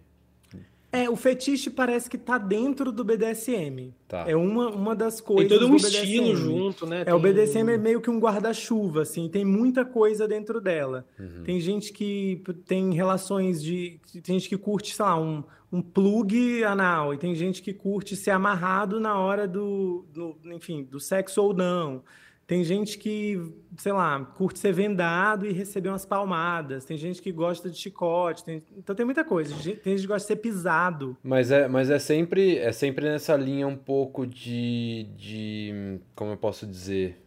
É, 0.92 1.08
o 1.08 1.16
fetiche 1.16 1.70
parece 1.70 2.10
que 2.10 2.18
tá 2.18 2.40
dentro 2.40 2.92
do 2.92 3.04
BDSM. 3.04 3.94
Tá. 4.08 4.26
É 4.28 4.36
uma, 4.36 4.70
uma 4.70 4.96
das 4.96 5.22
coisas. 5.22 5.48
Tem 5.48 5.60
todo 5.60 5.72
um 5.72 5.76
estilo 5.76 6.36
junto, 6.36 6.88
né? 6.88 7.02
É, 7.02 7.06
tem... 7.06 7.14
o 7.14 7.20
BDSM 7.20 7.70
é 7.70 7.78
meio 7.78 8.02
que 8.02 8.10
um 8.10 8.20
guarda-chuva, 8.20 9.04
assim, 9.04 9.30
tem 9.30 9.46
muita 9.46 9.86
coisa 9.86 10.28
dentro 10.28 10.60
dela. 10.60 11.06
Uhum. 11.20 11.44
Tem 11.44 11.60
gente 11.60 11.94
que 11.94 12.42
tem 12.66 12.92
relações 12.92 13.62
de. 13.62 14.00
Tem 14.24 14.40
gente 14.40 14.50
que 14.50 14.58
curte, 14.58 14.96
sei 14.96 15.06
lá, 15.06 15.20
um, 15.20 15.44
um 15.72 15.82
plug 15.82 16.64
anal, 16.64 17.14
e 17.14 17.18
tem 17.18 17.36
gente 17.36 17.62
que 17.62 17.74
curte 17.74 18.16
ser 18.16 18.32
amarrado 18.32 19.00
na 19.00 19.18
hora 19.18 19.48
do, 19.48 20.06
do 20.12 20.38
enfim, 20.46 20.84
do 20.84 21.00
sexo 21.00 21.42
ou 21.42 21.54
não. 21.54 22.04
Tem 22.50 22.64
gente 22.64 22.98
que, 22.98 23.40
sei 23.78 23.92
lá, 23.92 24.20
curte 24.36 24.58
ser 24.58 24.74
vendado 24.74 25.46
e 25.46 25.52
receber 25.52 25.90
umas 25.90 26.04
palmadas. 26.04 26.84
Tem 26.84 26.98
gente 26.98 27.22
que 27.22 27.32
gosta 27.32 27.70
de 27.70 27.78
chicote. 27.78 28.44
Tem... 28.44 28.64
Então 28.76 28.96
tem 28.96 29.06
muita 29.06 29.24
coisa. 29.24 29.54
Tem 29.54 29.96
gente 29.96 30.02
que 30.02 30.08
gosta 30.08 30.26
de 30.26 30.34
ser 30.34 30.36
pisado. 30.38 31.16
Mas 31.22 31.52
é, 31.52 31.68
mas 31.68 31.92
é 31.92 32.00
sempre 32.00 32.58
é 32.58 32.72
sempre 32.72 33.06
nessa 33.06 33.36
linha 33.38 33.68
um 33.68 33.78
pouco 33.78 34.26
de, 34.26 35.06
de 35.16 36.00
como 36.16 36.32
eu 36.32 36.38
posso 36.38 36.66
dizer, 36.66 37.22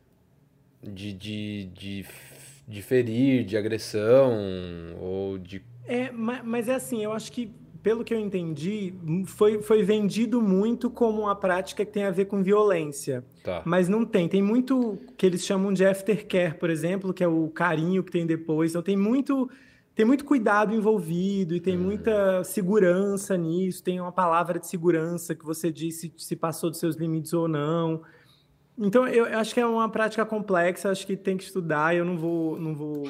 de, 0.82 1.12
de, 1.12 1.64
de, 1.66 2.06
de 2.66 2.82
ferir, 2.82 3.44
de 3.44 3.56
agressão 3.56 4.36
ou 5.00 5.38
de 5.38 5.62
é, 5.84 6.10
mas 6.12 6.68
é 6.68 6.74
assim, 6.74 7.02
eu 7.02 7.12
acho 7.12 7.30
que 7.32 7.52
pelo 7.82 8.04
que 8.04 8.14
eu 8.14 8.18
entendi, 8.18 8.94
foi, 9.26 9.60
foi 9.60 9.82
vendido 9.82 10.40
muito 10.40 10.88
como 10.88 11.22
uma 11.22 11.34
prática 11.34 11.84
que 11.84 11.90
tem 11.90 12.04
a 12.04 12.10
ver 12.10 12.26
com 12.26 12.42
violência. 12.42 13.24
Tá. 13.42 13.62
Mas 13.64 13.88
não 13.88 14.04
tem. 14.04 14.28
Tem 14.28 14.40
muito 14.40 14.98
que 15.16 15.26
eles 15.26 15.44
chamam 15.44 15.72
de 15.72 15.84
aftercare, 15.84 16.54
por 16.54 16.70
exemplo, 16.70 17.12
que 17.12 17.24
é 17.24 17.28
o 17.28 17.48
carinho 17.48 18.04
que 18.04 18.12
tem 18.12 18.24
depois. 18.24 18.70
Então 18.70 18.82
tem 18.82 18.96
muito. 18.96 19.50
Tem 19.94 20.06
muito 20.06 20.24
cuidado 20.24 20.74
envolvido 20.74 21.54
e 21.54 21.60
tem 21.60 21.76
hum. 21.76 21.82
muita 21.82 22.42
segurança 22.44 23.36
nisso. 23.36 23.82
Tem 23.82 24.00
uma 24.00 24.12
palavra 24.12 24.58
de 24.58 24.66
segurança 24.66 25.34
que 25.34 25.44
você 25.44 25.70
disse 25.70 26.10
se 26.16 26.34
passou 26.34 26.70
dos 26.70 26.78
seus 26.78 26.96
limites 26.96 27.34
ou 27.34 27.46
não. 27.46 28.00
Então, 28.78 29.06
eu 29.06 29.38
acho 29.38 29.52
que 29.52 29.60
é 29.60 29.66
uma 29.66 29.90
prática 29.90 30.24
complexa, 30.24 30.90
acho 30.90 31.06
que 31.06 31.14
tem 31.14 31.36
que 31.36 31.44
estudar. 31.44 31.94
Eu 31.94 32.06
não 32.06 32.16
vou, 32.16 32.58
não 32.58 32.74
vou 32.74 33.02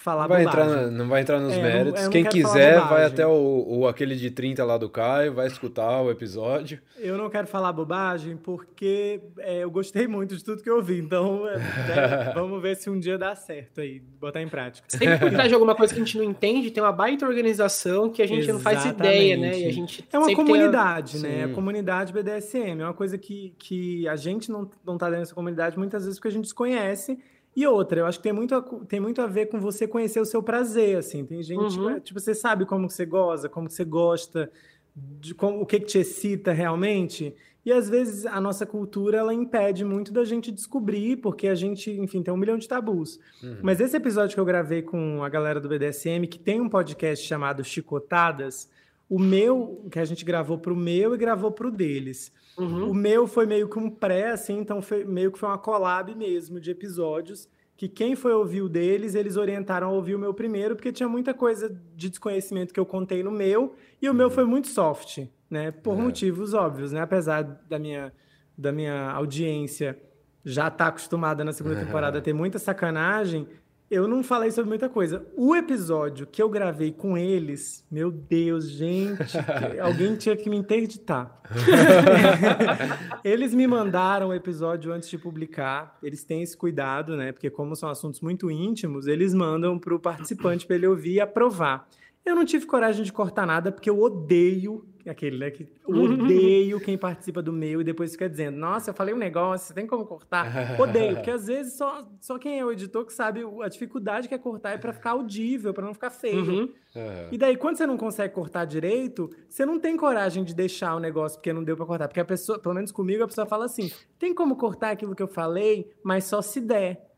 falar 0.00 0.26
vai 0.26 0.44
entrar 0.44 0.90
Não 0.90 1.08
vai 1.08 1.20
entrar 1.20 1.38
nos 1.38 1.52
é, 1.52 1.62
méritos. 1.62 2.02
Não, 2.02 2.10
Quem 2.10 2.24
quiser, 2.24 2.80
vai 2.80 3.04
até 3.04 3.26
o, 3.26 3.64
o, 3.68 3.86
aquele 3.86 4.16
de 4.16 4.30
30 4.30 4.64
lá 4.64 4.78
do 4.78 4.88
Caio, 4.88 5.34
vai 5.34 5.46
escutar 5.46 6.00
o 6.00 6.10
episódio. 6.10 6.80
Eu 6.96 7.18
não 7.18 7.28
quero 7.28 7.46
falar 7.46 7.72
bobagem 7.72 8.36
porque 8.36 9.20
é, 9.38 9.58
eu 9.58 9.70
gostei 9.70 10.08
muito 10.08 10.36
de 10.36 10.42
tudo 10.42 10.62
que 10.62 10.70
eu 10.70 10.76
ouvi. 10.76 10.98
Então, 10.98 11.46
é, 11.46 11.56
é 12.30 12.34
vamos 12.34 12.60
ver 12.62 12.76
se 12.76 12.88
um 12.88 12.98
dia 12.98 13.18
dá 13.18 13.34
certo 13.34 13.82
aí, 13.82 14.00
botar 14.18 14.40
em 14.40 14.48
prática. 14.48 14.86
Sempre 14.88 15.18
por 15.18 15.30
trás 15.30 15.48
de 15.48 15.54
alguma 15.54 15.74
coisa 15.74 15.92
que 15.92 16.00
a 16.00 16.04
gente 16.04 16.16
não 16.16 16.24
entende, 16.24 16.70
tem 16.70 16.82
uma 16.82 16.92
baita 16.92 17.26
organização 17.26 18.08
que 18.08 18.22
a 18.22 18.26
gente 18.26 18.48
Exatamente. 18.48 18.64
não 18.64 18.82
faz 18.82 18.86
ideia, 18.86 19.36
né? 19.36 19.58
E 19.58 19.66
a 19.66 19.72
gente 19.72 20.04
é 20.10 20.18
uma 20.18 20.34
comunidade, 20.34 21.18
a... 21.18 21.20
né? 21.20 21.44
A 21.44 21.48
comunidade 21.48 22.12
BDSM. 22.12 22.80
É 22.80 22.84
uma 22.84 22.94
coisa 22.94 23.18
que, 23.18 23.54
que 23.58 24.08
a 24.08 24.16
gente 24.16 24.50
não, 24.50 24.70
não 24.84 24.96
tá 24.96 25.06
dentro 25.06 25.24
dessa 25.24 25.34
comunidade 25.34 25.78
muitas 25.78 26.04
vezes 26.04 26.18
porque 26.18 26.28
a 26.28 26.32
gente 26.32 26.44
desconhece 26.44 27.18
e 27.54 27.66
outra, 27.66 28.00
eu 28.00 28.06
acho 28.06 28.18
que 28.18 28.22
tem 28.22 28.32
muito, 28.32 28.54
a, 28.54 28.62
tem 28.62 29.00
muito 29.00 29.20
a 29.20 29.26
ver 29.26 29.46
com 29.46 29.58
você 29.58 29.86
conhecer 29.86 30.20
o 30.20 30.24
seu 30.24 30.42
prazer, 30.42 30.96
assim. 30.98 31.24
Tem 31.24 31.42
gente, 31.42 31.78
uhum. 31.78 31.98
tipo, 31.98 32.18
você 32.20 32.34
sabe 32.34 32.64
como 32.64 32.88
você 32.88 33.04
goza, 33.04 33.48
como 33.48 33.68
você 33.68 33.84
gosta, 33.84 34.50
de 34.94 35.34
como, 35.34 35.60
o 35.60 35.66
que, 35.66 35.80
que 35.80 35.86
te 35.86 35.98
excita 35.98 36.52
realmente. 36.52 37.34
E 37.64 37.72
às 37.72 37.90
vezes 37.90 38.24
a 38.24 38.40
nossa 38.40 38.64
cultura 38.64 39.18
ela 39.18 39.34
impede 39.34 39.84
muito 39.84 40.12
da 40.12 40.24
gente 40.24 40.50
descobrir, 40.50 41.16
porque 41.16 41.48
a 41.48 41.54
gente, 41.54 41.90
enfim, 41.90 42.22
tem 42.22 42.32
um 42.32 42.36
milhão 42.36 42.56
de 42.56 42.66
tabus. 42.66 43.18
Uhum. 43.42 43.58
Mas 43.62 43.80
esse 43.80 43.96
episódio 43.96 44.34
que 44.34 44.40
eu 44.40 44.44
gravei 44.44 44.82
com 44.82 45.22
a 45.22 45.28
galera 45.28 45.60
do 45.60 45.68
BDSM, 45.68 46.26
que 46.26 46.38
tem 46.38 46.60
um 46.60 46.68
podcast 46.68 47.26
chamado 47.26 47.62
Chicotadas, 47.64 48.70
o 49.08 49.18
meu, 49.18 49.84
que 49.90 49.98
a 49.98 50.04
gente 50.04 50.24
gravou 50.24 50.56
para 50.56 50.72
o 50.72 50.76
meu 50.76 51.14
e 51.14 51.18
gravou 51.18 51.50
para 51.50 51.66
o 51.66 51.70
deles. 51.70 52.32
Uhum. 52.60 52.90
O 52.90 52.94
meu 52.94 53.26
foi 53.26 53.46
meio 53.46 53.68
que 53.68 53.78
um 53.78 53.88
pré, 53.88 54.30
assim, 54.30 54.58
então 54.58 54.82
foi 54.82 55.04
meio 55.04 55.32
que 55.32 55.38
foi 55.38 55.48
uma 55.48 55.58
collab 55.58 56.14
mesmo 56.14 56.60
de 56.60 56.70
episódios. 56.70 57.48
Que 57.76 57.88
quem 57.88 58.14
foi 58.14 58.32
ouvir 58.34 58.60
o 58.60 58.68
deles, 58.68 59.14
eles 59.14 59.36
orientaram 59.38 59.88
a 59.88 59.90
ouvir 59.90 60.14
o 60.14 60.18
meu 60.18 60.34
primeiro, 60.34 60.76
porque 60.76 60.92
tinha 60.92 61.08
muita 61.08 61.32
coisa 61.32 61.74
de 61.96 62.10
desconhecimento 62.10 62.74
que 62.74 62.78
eu 62.78 62.84
contei 62.84 63.22
no 63.22 63.30
meu, 63.30 63.74
e 64.02 64.10
o 64.10 64.14
meu 64.14 64.28
uhum. 64.28 64.34
foi 64.34 64.44
muito 64.44 64.68
soft, 64.68 65.26
né? 65.48 65.70
Por 65.70 65.98
é. 65.98 66.02
motivos 66.02 66.52
óbvios, 66.52 66.92
né? 66.92 67.00
Apesar 67.00 67.42
da 67.42 67.78
minha, 67.78 68.12
da 68.56 68.70
minha 68.70 69.10
audiência 69.12 69.98
já 70.44 70.68
estar 70.68 70.76
tá 70.76 70.86
acostumada 70.88 71.42
na 71.42 71.52
segunda 71.52 71.76
temporada 71.84 72.18
a 72.18 72.20
ter 72.20 72.34
muita 72.34 72.58
sacanagem, 72.58 73.48
eu 73.90 74.06
não 74.06 74.22
falei 74.22 74.52
sobre 74.52 74.68
muita 74.68 74.88
coisa. 74.88 75.26
O 75.36 75.56
episódio 75.56 76.24
que 76.24 76.40
eu 76.40 76.48
gravei 76.48 76.92
com 76.92 77.18
eles, 77.18 77.84
meu 77.90 78.10
Deus, 78.10 78.70
gente, 78.70 79.36
alguém 79.82 80.14
tinha 80.14 80.36
que 80.36 80.48
me 80.48 80.56
interditar. 80.56 81.40
eles 83.24 83.52
me 83.52 83.66
mandaram 83.66 84.28
o 84.28 84.34
episódio 84.34 84.92
antes 84.92 85.10
de 85.10 85.18
publicar. 85.18 85.98
Eles 86.00 86.22
têm 86.22 86.42
esse 86.42 86.56
cuidado, 86.56 87.16
né? 87.16 87.32
Porque 87.32 87.50
como 87.50 87.74
são 87.74 87.88
assuntos 87.88 88.20
muito 88.20 88.48
íntimos, 88.48 89.08
eles 89.08 89.34
mandam 89.34 89.76
para 89.76 89.92
o 89.92 89.98
participante 89.98 90.66
para 90.66 90.76
ele 90.76 90.86
ouvir 90.86 91.14
e 91.14 91.20
aprovar. 91.20 91.88
Eu 92.24 92.34
não 92.34 92.44
tive 92.44 92.66
coragem 92.66 93.04
de 93.04 93.12
cortar 93.12 93.46
nada 93.46 93.72
porque 93.72 93.88
eu 93.88 94.00
odeio 94.00 94.86
aquele, 95.08 95.38
né? 95.38 95.50
Que 95.50 95.66
odeio 95.86 96.80
quem 96.80 96.96
participa 96.98 97.42
do 97.42 97.52
meu 97.52 97.80
e 97.80 97.84
depois 97.84 98.12
fica 98.12 98.28
dizendo, 98.28 98.56
nossa, 98.58 98.90
eu 98.90 98.94
falei 98.94 99.14
um 99.14 99.18
negócio, 99.18 99.74
tem 99.74 99.86
como 99.86 100.04
cortar? 100.04 100.78
Odeio, 100.80 101.16
porque 101.16 101.30
às 101.30 101.46
vezes 101.46 101.76
só, 101.76 102.06
só 102.20 102.38
quem 102.38 102.58
é 102.58 102.64
o 102.64 102.72
editor 102.72 103.04
que 103.06 103.12
sabe 103.12 103.40
a 103.62 103.68
dificuldade 103.68 104.28
que 104.28 104.34
é 104.34 104.38
cortar 104.38 104.72
é 104.72 104.78
para 104.78 104.92
ficar 104.92 105.12
audível, 105.12 105.72
para 105.72 105.84
não 105.84 105.94
ficar 105.94 106.10
feio. 106.10 106.44
Uhum. 106.44 106.60
Uhum. 106.94 107.28
E 107.30 107.38
daí, 107.38 107.56
quando 107.56 107.76
você 107.76 107.86
não 107.86 107.96
consegue 107.96 108.34
cortar 108.34 108.64
direito, 108.64 109.30
você 109.48 109.64
não 109.64 109.78
tem 109.78 109.96
coragem 109.96 110.44
de 110.44 110.54
deixar 110.54 110.94
o 110.96 111.00
negócio 111.00 111.38
porque 111.38 111.52
não 111.52 111.64
deu 111.64 111.76
para 111.76 111.86
cortar. 111.86 112.08
Porque 112.08 112.20
a 112.20 112.24
pessoa, 112.24 112.58
pelo 112.58 112.74
menos 112.74 112.92
comigo, 112.92 113.22
a 113.22 113.28
pessoa 113.28 113.46
fala 113.46 113.64
assim: 113.64 113.90
tem 114.18 114.34
como 114.34 114.56
cortar 114.56 114.90
aquilo 114.90 115.14
que 115.14 115.22
eu 115.22 115.28
falei, 115.28 115.90
mas 116.02 116.24
só 116.24 116.42
se 116.42 116.60
der. 116.60 117.09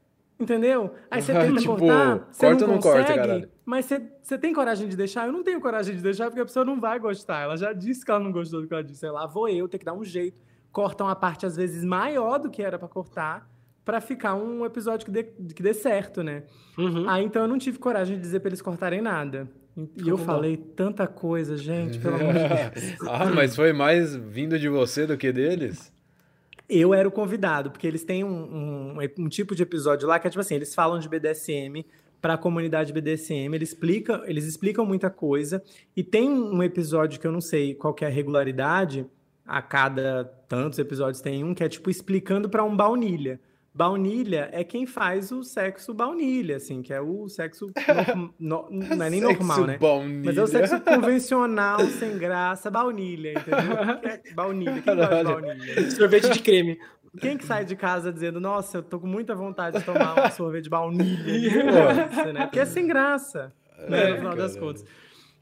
Entendeu? 0.42 0.92
Aí 1.10 1.22
você 1.22 1.32
tenta 1.38 1.60
tipo, 1.60 1.76
cortar, 1.76 2.28
você 2.30 2.46
corta 2.46 2.66
não, 2.66 2.74
não 2.74 2.80
consegue, 2.80 3.28
corta, 3.28 3.48
mas 3.64 3.84
você, 3.84 4.02
você 4.22 4.38
tem 4.38 4.52
coragem 4.52 4.88
de 4.88 4.96
deixar? 4.96 5.26
Eu 5.26 5.32
não 5.32 5.44
tenho 5.44 5.60
coragem 5.60 5.94
de 5.94 6.02
deixar 6.02 6.26
porque 6.26 6.40
a 6.40 6.44
pessoa 6.44 6.64
não 6.64 6.80
vai 6.80 6.98
gostar. 6.98 7.42
Ela 7.42 7.56
já 7.56 7.72
disse 7.72 8.04
que 8.04 8.10
ela 8.10 8.20
não 8.20 8.32
gostou 8.32 8.60
do 8.60 8.66
que 8.66 8.74
ela 8.74 8.82
disse. 8.82 9.00
Sei 9.00 9.10
lá, 9.10 9.26
vou 9.26 9.48
eu 9.48 9.68
ter 9.68 9.78
que 9.78 9.84
dar 9.84 9.94
um 9.94 10.04
jeito. 10.04 10.40
Corta 10.72 11.04
uma 11.04 11.14
parte, 11.14 11.46
às 11.46 11.54
vezes, 11.54 11.84
maior 11.84 12.38
do 12.38 12.50
que 12.50 12.62
era 12.62 12.78
para 12.78 12.88
cortar 12.88 13.48
para 13.84 14.00
ficar 14.00 14.34
um 14.34 14.64
episódio 14.64 15.04
que 15.04 15.10
dê, 15.10 15.24
que 15.24 15.62
dê 15.62 15.74
certo, 15.74 16.22
né? 16.22 16.44
Uhum. 16.78 17.08
Aí, 17.08 17.24
então, 17.24 17.42
eu 17.42 17.48
não 17.48 17.58
tive 17.58 17.78
coragem 17.78 18.16
de 18.16 18.22
dizer 18.22 18.40
pra 18.40 18.48
eles 18.48 18.62
cortarem 18.62 19.00
nada. 19.00 19.48
E 19.96 20.08
eu 20.08 20.18
falei 20.18 20.56
tanta 20.56 21.06
coisa, 21.06 21.56
gente, 21.56 21.98
pelo 21.98 22.16
amor 22.16 22.34
de 22.34 22.40
Deus. 22.80 23.08
ah, 23.08 23.30
mas 23.34 23.56
foi 23.56 23.72
mais 23.72 24.14
vindo 24.14 24.58
de 24.58 24.68
você 24.68 25.06
do 25.06 25.16
que 25.16 25.32
deles? 25.32 25.92
Eu 26.78 26.94
era 26.94 27.06
o 27.06 27.12
convidado, 27.12 27.70
porque 27.70 27.86
eles 27.86 28.04
têm 28.04 28.24
um, 28.24 28.28
um, 28.28 28.96
um, 29.18 29.28
tipo 29.28 29.54
de 29.54 29.62
episódio 29.62 30.08
lá 30.08 30.18
que 30.18 30.26
é 30.26 30.30
tipo 30.30 30.40
assim, 30.40 30.54
eles 30.54 30.74
falam 30.74 30.98
de 30.98 31.08
BDSM 31.08 31.84
para 32.20 32.34
a 32.34 32.38
comunidade 32.38 32.92
BDSM, 32.92 33.54
eles 33.54 33.70
explicam, 33.70 34.24
eles 34.26 34.44
explicam 34.44 34.86
muita 34.86 35.10
coisa, 35.10 35.62
e 35.96 36.04
tem 36.04 36.30
um 36.30 36.62
episódio 36.62 37.20
que 37.20 37.26
eu 37.26 37.32
não 37.32 37.40
sei 37.40 37.74
qual 37.74 37.94
é 38.00 38.06
a 38.06 38.08
regularidade, 38.08 39.04
a 39.44 39.60
cada 39.60 40.24
tantos 40.48 40.78
episódios 40.78 41.20
tem 41.20 41.42
um 41.42 41.52
que 41.52 41.64
é 41.64 41.68
tipo 41.68 41.90
explicando 41.90 42.48
para 42.48 42.62
um 42.62 42.76
baunilha. 42.76 43.40
Baunilha 43.74 44.50
é 44.52 44.62
quem 44.62 44.84
faz 44.84 45.32
o 45.32 45.42
sexo 45.42 45.94
baunilha, 45.94 46.56
assim, 46.56 46.82
que 46.82 46.92
é 46.92 47.00
o 47.00 47.28
sexo. 47.28 47.70
No, 48.38 48.68
no, 48.70 48.96
não 48.96 49.06
é 49.06 49.10
nem 49.10 49.20
normal, 49.20 49.66
né? 49.66 49.78
Baunilha. 49.78 50.22
Mas 50.24 50.36
é 50.36 50.42
o 50.42 50.46
sexo 50.46 50.80
convencional, 50.80 51.80
sem 51.86 52.18
graça, 52.18 52.70
baunilha, 52.70 53.32
entendeu? 53.32 54.00
É 54.04 54.34
baunilha. 54.34 54.82
Quem 54.82 54.96
gosta 54.96 55.16
de 55.16 55.24
baunilha? 55.24 55.90
Sorvete 55.90 56.30
de 56.30 56.40
creme. 56.40 56.78
Quem 57.20 57.36
que 57.36 57.44
sai 57.44 57.64
de 57.64 57.76
casa 57.76 58.12
dizendo, 58.12 58.40
nossa, 58.40 58.78
eu 58.78 58.82
tô 58.82 58.98
com 58.98 59.06
muita 59.06 59.34
vontade 59.34 59.78
de 59.78 59.84
tomar 59.84 60.26
um 60.26 60.30
sorvete 60.30 60.64
de 60.64 60.70
baunilha? 60.70 61.64
Né? 62.32 62.42
Porque 62.42 62.60
é 62.60 62.64
sem 62.64 62.86
graça, 62.86 63.52
né? 63.88 64.10
No 64.10 64.16
final 64.16 64.36
das 64.36 64.56
contas. 64.56 64.84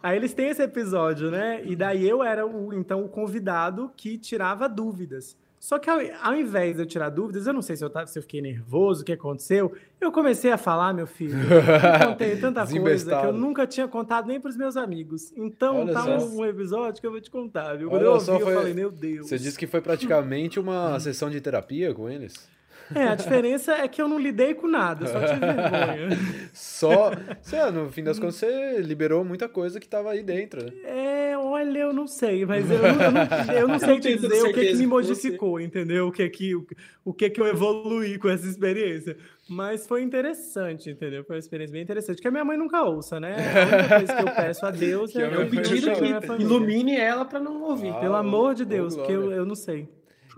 Aí 0.03 0.16
eles 0.16 0.33
têm 0.33 0.49
esse 0.49 0.62
episódio, 0.62 1.31
né? 1.31 1.62
E 1.64 1.76
daí 1.76 2.09
eu 2.09 2.22
era 2.22 2.47
o, 2.47 2.72
então, 2.72 3.05
o 3.05 3.09
convidado 3.09 3.93
que 3.97 4.16
tirava 4.16 4.68
dúvidas. 4.68 5.37
Só 5.61 5.78
que 5.78 5.90
ao, 5.90 5.98
ao, 6.22 6.34
invés 6.34 6.76
de 6.76 6.82
eu 6.82 6.86
tirar 6.86 7.11
dúvidas, 7.11 7.46
eu 7.46 7.52
não 7.52 7.61
sei 7.61 7.76
se 7.76 7.84
eu, 7.84 7.92
se 8.06 8.18
eu 8.18 8.22
fiquei 8.22 8.40
nervoso, 8.40 9.02
o 9.02 9.04
que 9.04 9.12
aconteceu. 9.12 9.70
Eu 10.00 10.11
comecei 10.11 10.50
a 10.50 10.56
falar, 10.56 10.94
meu 10.94 11.06
filho. 11.06 11.36
Eu 11.38 12.08
contei 12.08 12.36
tanta 12.38 12.66
coisa 12.66 13.20
que 13.20 13.26
eu 13.26 13.32
nunca 13.34 13.66
tinha 13.66 13.86
contado 13.86 14.26
nem 14.26 14.40
para 14.40 14.48
os 14.48 14.56
meus 14.56 14.74
amigos. 14.74 15.30
Então 15.36 15.82
Olha 15.82 15.92
tá 15.92 16.06
um, 16.06 16.38
um, 16.38 16.46
episódio 16.46 16.98
que 16.98 17.06
eu 17.06 17.11
vou 17.11 17.20
te 17.20 17.30
contar, 17.30 17.76
viu? 17.76 17.90
Quando 17.90 18.00
Olha 18.00 18.08
eu 18.08 18.12
ouvi, 18.14 18.24
foi... 18.24 18.36
eu 18.36 18.56
falei, 18.56 18.72
meu 18.72 18.90
Deus. 18.90 19.28
Você 19.28 19.38
disse 19.38 19.58
que 19.58 19.66
foi 19.66 19.82
praticamente 19.82 20.58
uma 20.58 20.98
sessão 20.98 21.28
de 21.28 21.38
terapia 21.42 21.92
com 21.92 22.08
eles? 22.08 22.48
É, 22.94 23.04
a 23.04 23.14
diferença 23.14 23.72
é 23.72 23.86
que 23.86 24.02
eu 24.02 24.08
não 24.08 24.18
lidei 24.18 24.54
com 24.54 24.66
nada, 24.66 25.06
só 25.06 25.20
tive 25.20 25.38
vergonha. 25.38 26.08
só, 26.52 27.12
sei 27.40 27.70
no 27.70 27.88
fim 27.90 28.02
das 28.02 28.18
contas, 28.18 28.36
você 28.36 28.80
liberou 28.80 29.24
muita 29.24 29.48
coisa 29.48 29.78
que 29.78 29.86
estava 29.86 30.11
aí 30.11 30.22
dentro, 30.22 30.64
né? 30.64 30.72
É, 30.84 31.20
olha, 31.51 31.78
eu 31.78 31.92
não 31.92 32.07
sei, 32.07 32.44
mas 32.44 32.70
eu, 32.70 32.78
eu, 32.84 33.11
não, 33.12 33.55
eu 33.55 33.68
não 33.68 33.78
sei 33.78 33.94
eu 33.94 33.98
dizer 34.01 34.42
o 34.42 34.53
que, 34.53 34.66
que 34.66 34.76
me 34.76 34.86
modificou, 34.86 35.61
entendeu? 35.61 36.09
O 36.09 36.12
que 36.12 36.28
que, 36.28 36.55
o, 36.55 36.66
o 37.05 37.12
que 37.12 37.30
que 37.30 37.40
eu 37.40 37.46
evoluí 37.46 38.18
com 38.18 38.28
essa 38.28 38.46
experiência. 38.46 39.16
Mas 39.48 39.86
foi 39.86 40.03
interessante, 40.03 40.90
entendeu? 40.90 41.24
Foi 41.24 41.36
uma 41.36 41.40
experiência 41.40 41.72
bem 41.72 41.82
interessante. 41.82 42.22
Que 42.22 42.28
a 42.28 42.30
minha 42.30 42.44
mãe 42.44 42.57
nunca 42.57 42.82
ouça, 42.82 43.18
né? 43.18 43.36
A 43.36 43.62
única 43.62 43.88
coisa 43.88 44.14
que 44.14 44.22
eu 44.22 44.34
peço 44.34 44.66
a 44.66 44.70
Deus 44.72 45.16
é, 45.16 45.22
é 45.22 45.38
um 45.38 45.51
pedido 45.51 45.90
que 45.92 46.42
ilumine 46.42 46.96
ela 46.96 47.24
para 47.24 47.40
não 47.40 47.62
ouvir. 47.62 47.90
Ah, 47.90 48.01
Pelo 48.01 48.14
amor 48.14 48.55
de 48.55 48.64
Deus, 48.64 48.96
porque 48.96 49.12
eu, 49.12 49.32
eu 49.32 49.44
não 49.44 49.55
sei. 49.55 49.88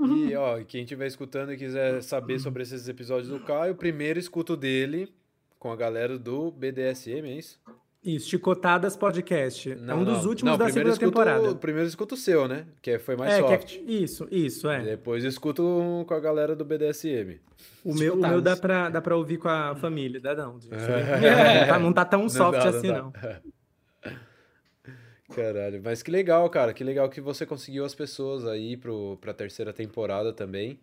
E, 0.00 0.34
ó, 0.36 0.62
quem 0.64 0.82
estiver 0.82 1.06
escutando 1.06 1.52
e 1.52 1.56
quiser 1.56 2.02
saber 2.02 2.38
sobre 2.38 2.62
esses 2.62 2.88
episódios 2.88 3.28
do 3.28 3.40
Caio, 3.40 3.74
primeiro 3.74 4.18
escuto 4.18 4.56
dele 4.56 5.12
com 5.58 5.70
a 5.70 5.76
galera 5.76 6.18
do 6.18 6.50
BDSM, 6.50 7.28
é 7.28 7.38
isso? 7.38 7.60
Isso, 8.04 8.30
Chicotadas 8.30 8.96
Podcast. 8.96 9.76
Não, 9.76 9.94
é 9.94 9.96
um 9.96 10.04
dos 10.04 10.24
últimos 10.24 10.50
não, 10.50 10.58
da 10.58 10.68
segunda 10.68 10.90
escuto, 10.90 11.06
temporada. 11.06 11.54
Primeiro 11.54 11.88
escuto 11.88 12.16
o 12.16 12.18
seu, 12.18 12.48
né? 12.48 12.66
Que 12.82 12.98
foi 12.98 13.14
mais 13.14 13.34
é, 13.34 13.38
soft. 13.38 13.76
É, 13.76 13.80
isso, 13.80 14.26
isso, 14.28 14.68
é. 14.68 14.82
Depois 14.82 15.22
escuto 15.22 16.04
com 16.08 16.12
a 16.12 16.18
galera 16.18 16.56
do 16.56 16.64
BDSM. 16.64 17.38
O 17.84 17.94
meu, 17.94 18.14
o 18.14 18.16
meu 18.16 18.40
dá, 18.40 18.56
pra, 18.56 18.88
dá 18.88 19.00
pra 19.00 19.16
ouvir 19.16 19.38
com 19.38 19.48
a 19.48 19.76
família, 19.76 20.20
dá 20.20 20.34
não. 20.34 20.58
É. 20.72 21.60
Não, 21.60 21.66
tá, 21.68 21.78
não 21.78 21.92
tá 21.92 22.04
tão 22.04 22.28
soft 22.28 22.58
não 22.58 22.72
dá, 22.72 22.76
assim, 22.76 22.88
não. 22.88 23.12
Caralho, 25.32 25.80
mas 25.82 26.02
que 26.02 26.10
legal, 26.10 26.50
cara. 26.50 26.74
Que 26.74 26.82
legal 26.82 27.08
que 27.08 27.20
você 27.20 27.46
conseguiu 27.46 27.84
as 27.84 27.94
pessoas 27.94 28.44
aí 28.44 28.76
pro, 28.76 29.16
pra 29.20 29.32
terceira 29.32 29.72
temporada 29.72 30.32
também. 30.32 30.80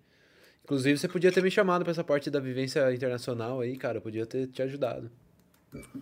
Inclusive, 0.64 0.98
você 0.98 1.10
podia 1.10 1.34
ter 1.34 1.44
me 1.44 1.52
chamado 1.52 1.84
pra 1.84 1.92
essa 1.92 2.04
parte 2.04 2.32
da 2.32 2.40
vivência 2.40 2.94
internacional 2.94 3.60
aí, 3.60 3.76
cara. 3.76 3.98
Eu 3.98 4.02
podia 4.02 4.26
ter 4.26 4.48
te 4.48 4.62
ajudado. 4.62 5.12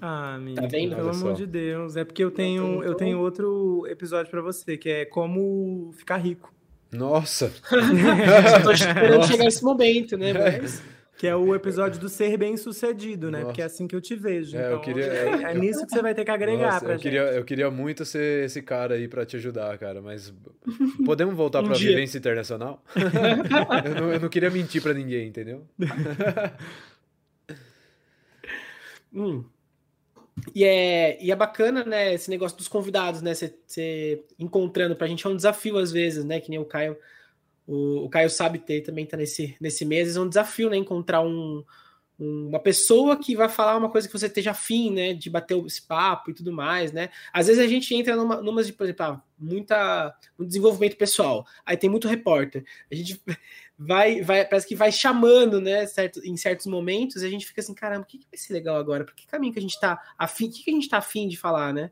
Ah, 0.02 0.36
amigo, 0.36 0.62
tá 0.62 0.68
vendo? 0.68 0.96
pelo 0.96 1.10
amor 1.10 1.34
de 1.34 1.46
Deus. 1.46 1.96
É 1.96 2.06
porque 2.06 2.24
eu 2.24 2.32
tenho, 2.32 2.84
eu 2.84 2.96
tenho 2.96 3.20
outro 3.20 3.86
episódio 3.88 4.32
para 4.32 4.42
você, 4.42 4.78
que 4.78 4.90
é 4.90 5.06
como 5.06 5.92
ficar 5.98 6.18
rico. 6.18 6.54
Nossa! 6.92 7.52
Tô 8.64 8.72
esperando 8.72 9.18
Nossa. 9.18 9.32
chegar 9.32 9.46
esse 9.46 9.64
momento, 9.64 10.18
né? 10.18 10.34
Mas... 10.34 10.82
Que 11.18 11.26
é 11.26 11.36
o 11.36 11.56
episódio 11.56 12.00
do 12.00 12.08
ser 12.08 12.38
bem 12.38 12.56
sucedido, 12.56 13.32
né? 13.32 13.40
Nossa. 13.40 13.48
Porque 13.48 13.62
é 13.64 13.66
assim 13.66 13.88
que 13.88 13.96
eu 13.96 14.02
te 14.02 14.16
vejo. 14.16 14.56
É, 14.56 14.60
então, 14.60 14.74
eu 14.74 14.82
queria... 14.82 15.04
é, 15.04 15.44
é 15.46 15.54
nisso 15.56 15.84
que 15.84 15.92
você 15.92 16.00
vai 16.00 16.14
ter 16.14 16.24
que 16.24 16.30
agregar 16.30 16.74
Nossa, 16.74 16.80
pra 16.80 16.90
eu 16.90 16.94
gente. 16.94 17.04
Queria, 17.04 17.22
eu 17.22 17.44
queria 17.44 17.72
muito 17.72 18.06
ser 18.06 18.46
esse 18.46 18.62
cara 18.62 18.94
aí 18.94 19.08
pra 19.08 19.26
te 19.26 19.36
ajudar, 19.36 19.76
cara, 19.80 20.00
mas 20.00 20.32
podemos 21.04 21.36
voltar 21.36 21.62
um 21.66 21.66
pra 21.66 21.76
dia. 21.76 21.90
vivência 21.90 22.20
internacional? 22.20 22.84
eu, 22.96 23.96
não, 23.96 24.14
eu 24.14 24.20
não 24.20 24.30
queria 24.30 24.52
mentir 24.52 24.80
pra 24.80 24.94
ninguém, 24.94 25.28
entendeu? 25.28 25.66
hum. 29.12 29.44
E 30.54 30.64
é, 30.64 31.24
e 31.24 31.32
é 31.32 31.36
bacana, 31.36 31.84
né, 31.84 32.14
esse 32.14 32.30
negócio 32.30 32.58
dos 32.58 32.68
convidados, 32.68 33.22
né? 33.22 33.34
Você 33.34 34.24
encontrando 34.38 34.96
pra 34.96 35.08
gente 35.08 35.26
é 35.26 35.30
um 35.30 35.36
desafio 35.36 35.78
às 35.78 35.92
vezes, 35.92 36.24
né? 36.24 36.40
Que 36.40 36.50
nem 36.50 36.60
o 36.60 36.66
Caio 36.66 36.98
o, 37.68 38.06
o 38.06 38.10
Caio 38.10 38.30
sabe 38.30 38.60
ter 38.60 38.82
também 38.82 39.06
tá 39.06 39.18
nesse, 39.18 39.56
nesse 39.60 39.84
mês, 39.84 40.16
é 40.16 40.20
um 40.20 40.30
desafio, 40.30 40.70
né? 40.70 40.78
Encontrar 40.78 41.22
um, 41.22 41.64
um, 42.18 42.48
uma 42.48 42.60
pessoa 42.60 43.18
que 43.18 43.36
vai 43.36 43.50
falar 43.50 43.76
uma 43.76 43.90
coisa 43.90 44.08
que 44.08 44.18
você 44.18 44.28
esteja 44.28 44.52
afim, 44.52 44.90
né? 44.92 45.14
De 45.14 45.30
bater 45.30 45.58
esse 45.66 45.82
papo 45.82 46.32
e 46.32 46.34
tudo 46.34 46.52
mais, 46.54 46.94
né? 46.94 47.10
Às 47.34 47.48
vezes 47.48 47.62
a 47.62 47.68
gente 47.68 47.94
entra 47.94 48.16
numa, 48.16 48.42
numa 48.42 48.64
de, 48.64 48.72
por 48.72 48.86
exemplo, 48.86 49.06
ah, 49.06 49.22
muita, 49.38 50.16
um 50.40 50.46
desenvolvimento 50.46 50.96
pessoal, 50.96 51.46
aí 51.66 51.76
tem 51.76 51.90
muito 51.90 52.08
repórter, 52.08 52.64
a 52.90 52.96
gente 52.96 53.22
vai, 53.78 54.22
vai 54.22 54.46
parece 54.46 54.68
que 54.68 54.76
vai 54.76 54.92
chamando, 54.92 55.62
né? 55.62 55.86
Certo, 55.86 56.20
em 56.24 56.36
certos 56.36 56.66
momentos, 56.66 57.22
e 57.22 57.26
a 57.26 57.30
gente 57.30 57.46
fica 57.46 57.62
assim, 57.62 57.74
caramba, 57.74 58.04
o 58.04 58.06
que, 58.06 58.18
que 58.18 58.28
vai 58.30 58.38
ser 58.38 58.54
legal 58.54 58.78
agora? 58.78 59.06
Por 59.06 59.14
que 59.14 59.28
caminho 59.28 59.54
que 59.54 59.60
a 59.60 59.62
gente 59.62 59.80
tá 59.80 60.02
afim, 60.18 60.48
o 60.48 60.52
que, 60.52 60.64
que 60.64 60.72
a 60.72 60.74
gente 60.74 60.90
tá 60.90 60.98
afim 60.98 61.28
de 61.28 61.38
falar, 61.38 61.74
né? 61.74 61.92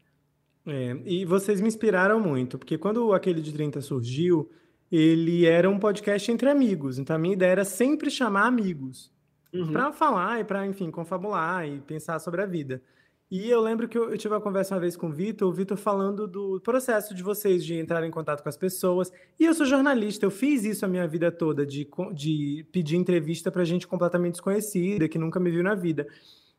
É, 0.68 0.98
e 1.06 1.26
vocês 1.26 1.62
me 1.62 1.68
inspiraram 1.68 2.20
muito, 2.20 2.58
porque 2.58 2.78
quando 2.78 3.14
aquele 3.14 3.40
de 3.40 3.54
30 3.54 3.82
surgiu, 3.82 4.50
ele 4.92 5.46
era 5.46 5.70
um 5.70 5.78
podcast 5.78 6.32
entre 6.32 6.50
amigos. 6.50 6.98
Então 6.98 7.16
a 7.16 7.20
minha 7.20 7.34
ideia 7.34 7.52
era 7.52 7.66
sempre 7.66 8.10
chamar 8.10 8.48
amigos 8.48 9.12
uhum. 9.54 9.72
para 9.72 9.92
falar 9.92 10.40
e 10.40 10.44
para, 10.44 10.66
enfim, 10.66 10.90
confabular 10.90 11.68
e 11.68 11.80
pensar 11.82 12.20
sobre 12.20 12.42
a 12.42 12.46
vida. 12.46 12.82
E 13.30 13.50
eu 13.50 13.60
lembro 13.60 13.88
que 13.88 13.98
eu, 13.98 14.16
tive 14.18 14.34
uma 14.34 14.42
conversa 14.42 14.76
uma 14.76 14.82
vez 14.82 14.96
com 14.96 15.08
o 15.08 15.12
Vitor, 15.12 15.50
o 15.50 15.52
Vitor 15.52 15.78
falando 15.78 16.28
do 16.28 16.62
processo 16.62 17.14
de 17.16 17.24
vocês 17.24 17.66
de 17.66 17.74
entrar 17.74 18.06
em 18.06 18.12
contato 18.12 18.44
com 18.44 18.50
as 18.50 18.56
pessoas. 18.56 19.12
E 19.40 19.46
eu 19.46 19.54
sou 19.54 19.66
jornalista, 19.66 20.26
eu 20.26 20.32
fiz 20.32 20.64
isso 20.64 20.86
a 20.86 20.88
minha 20.88 21.08
vida 21.08 21.32
toda, 21.32 21.66
de, 21.66 21.88
de 22.14 22.66
pedir 22.72 22.98
entrevista 22.98 23.52
para 23.52 23.66
gente 23.66 23.88
completamente 23.88 24.34
desconhecida, 24.34 25.10
que 25.10 25.18
nunca 25.18 25.40
me 25.40 25.50
viu 25.50 25.64
na 25.64 25.74
vida. 25.74 26.08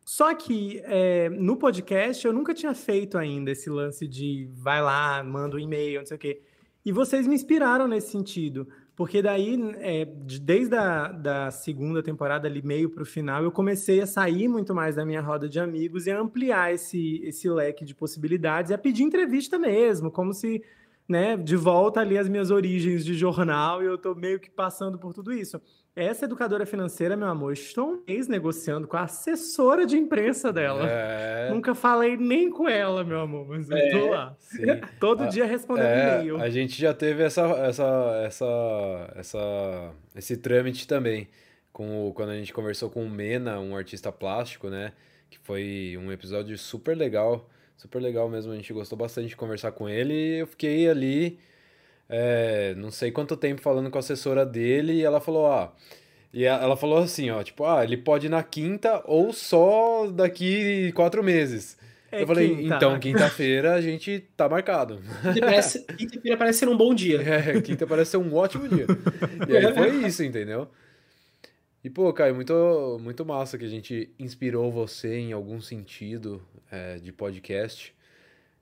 Só 0.05 0.35
que 0.35 0.81
é, 0.85 1.29
no 1.29 1.57
podcast 1.57 2.27
eu 2.27 2.33
nunca 2.33 2.53
tinha 2.53 2.75
feito 2.75 3.17
ainda 3.17 3.51
esse 3.53 3.71
lance 3.71 4.07
de 4.07 4.49
vai 4.53 4.83
lá, 4.83 5.23
manda 5.23 5.57
um 5.57 5.59
e-mail, 5.61 6.01
não 6.01 6.07
sei 6.07 6.17
o 6.17 6.21
quê. 6.21 6.43
E 6.85 6.93
vocês 6.93 7.27
me 7.27 7.35
inspiraram 7.35 7.89
nesse 7.89 8.11
sentido, 8.11 8.69
porque 8.97 9.21
daí, 9.21 9.59
é, 9.77 10.07
desde 10.07 10.75
a 10.75 11.09
da 11.09 11.51
segunda 11.51 12.03
temporada 12.03 12.49
ali, 12.49 12.63
meio 12.63 12.89
para 12.89 13.03
o 13.03 13.07
final, 13.07 13.45
eu 13.45 13.53
comecei 13.53 14.01
a 14.01 14.07
sair 14.07 14.49
muito 14.49 14.75
mais 14.75 14.97
da 14.97 15.05
minha 15.05 15.21
roda 15.21 15.47
de 15.47 15.61
amigos 15.61 16.07
e 16.07 16.11
a 16.11 16.19
ampliar 16.19 16.73
esse, 16.73 17.21
esse 17.23 17.47
leque 17.51 17.85
de 17.85 17.95
possibilidades 17.95 18.71
e 18.71 18.75
a 18.75 18.79
pedir 18.79 19.03
entrevista 19.03 19.59
mesmo, 19.59 20.11
como 20.11 20.33
se, 20.33 20.65
né, 21.07 21.37
de 21.37 21.57
volta 21.57 22.01
ali 22.01 22.17
as 22.17 22.27
minhas 22.27 22.51
origens 22.51 23.05
de 23.05 23.13
jornal 23.13 23.83
e 23.83 23.87
eu 23.87 23.97
estou 23.97 24.15
meio 24.15 24.41
que 24.41 24.51
passando 24.51 24.99
por 24.99 25.13
tudo 25.13 25.31
isso. 25.31 25.61
Essa 25.97 26.27
educadora 26.27 26.67
financeira, 26.67 27.17
meu 27.17 27.27
amor, 27.27 27.55
estou 27.55 27.93
um 27.93 28.03
mês 28.07 28.29
negociando 28.29 28.87
com 28.87 28.99
a 28.99 29.05
assessora 29.05 29.87
de 29.87 29.97
imprensa 29.97 30.53
dela. 30.53 30.87
É... 30.87 31.49
Nunca 31.51 31.75
falei 31.75 32.19
nem 32.19 32.51
com 32.51 32.69
ela, 32.69 33.03
meu 33.03 33.19
amor, 33.19 33.49
mas 33.49 33.71
eu 33.71 33.79
estou 33.79 34.09
é, 34.09 34.11
lá. 34.11 34.37
Sim. 34.39 34.67
Todo 35.01 35.23
a, 35.23 35.27
dia 35.29 35.47
respondendo 35.47 35.87
é, 35.87 36.21
e-mail. 36.21 36.37
A 36.37 36.51
gente 36.51 36.79
já 36.79 36.93
teve 36.93 37.23
essa, 37.23 37.47
essa, 37.67 38.23
essa, 38.27 39.15
essa, 39.17 39.93
esse 40.15 40.37
trâmite 40.37 40.87
também. 40.87 41.29
Com, 41.73 42.13
quando 42.15 42.29
a 42.29 42.37
gente 42.37 42.53
conversou 42.53 42.91
com 42.91 43.03
o 43.03 43.09
Mena, 43.09 43.59
um 43.59 43.75
artista 43.75 44.13
plástico, 44.13 44.69
né? 44.69 44.93
Que 45.31 45.39
foi 45.39 45.99
um 45.99 46.13
episódio 46.13 46.59
super 46.59 46.95
legal. 46.95 47.49
Super 47.75 48.03
legal 48.03 48.29
mesmo. 48.29 48.53
A 48.53 48.57
gente 48.57 48.71
gostou 48.71 48.99
bastante 48.99 49.29
de 49.29 49.37
conversar 49.37 49.73
com 49.73 49.89
ele. 49.89 50.13
E 50.13 50.39
eu 50.41 50.47
fiquei 50.47 50.91
ali 50.91 51.39
é, 52.09 52.75
não 52.77 52.91
sei 52.91 53.11
quanto 53.11 53.37
tempo 53.37 53.61
falando 53.61 53.91
com 53.91 53.99
a 53.99 54.01
assessora 54.01 54.47
dele 54.47 54.95
e 54.95 55.03
ela 55.03 55.21
falou, 55.21 55.47
ah, 55.47 55.73
e 56.33 56.45
ela 56.45 56.77
falou 56.77 56.99
assim, 56.99 57.31
ó, 57.31 57.43
tipo, 57.43 57.65
ah, 57.65 57.83
ele 57.83 57.97
pode 57.97 58.27
ir 58.27 58.31
na 58.31 58.43
quinta 58.43 59.03
ou 59.07 59.33
só 59.33 60.07
daqui 60.11 60.93
quatro 60.93 61.23
meses. 61.23 61.77
É 62.13 62.23
eu 62.23 62.27
falei, 62.27 62.55
quinta. 62.55 62.77
então, 62.77 63.01
quinta-feira 63.01 63.75
a 63.75 63.81
gente 63.81 64.21
tá 64.37 64.49
marcado. 64.49 65.01
Quinta-feira 65.97 66.37
parece 66.37 66.61
ser 66.61 66.69
um 66.69 66.77
bom 66.77 66.95
dia. 66.95 67.21
É, 67.27 67.61
quinta 67.61 67.87
parece 67.87 68.13
ser 68.13 68.17
um 68.19 68.35
ótimo 68.35 68.69
dia. 68.69 68.87
E 69.49 69.57
aí 69.57 69.75
foi 69.75 70.07
isso, 70.07 70.23
entendeu? 70.23 70.69
E, 71.83 71.91
pô, 71.91 72.13
Caio, 72.13 72.35
muito, 72.35 72.99
muito 73.01 73.25
massa 73.25 73.57
que 73.57 73.65
a 73.65 73.69
gente 73.69 74.11
inspirou 74.19 74.71
você 74.71 75.19
em 75.19 75.33
algum 75.33 75.61
sentido 75.61 76.43
é, 76.71 76.99
de 76.99 77.13
podcast. 77.13 77.95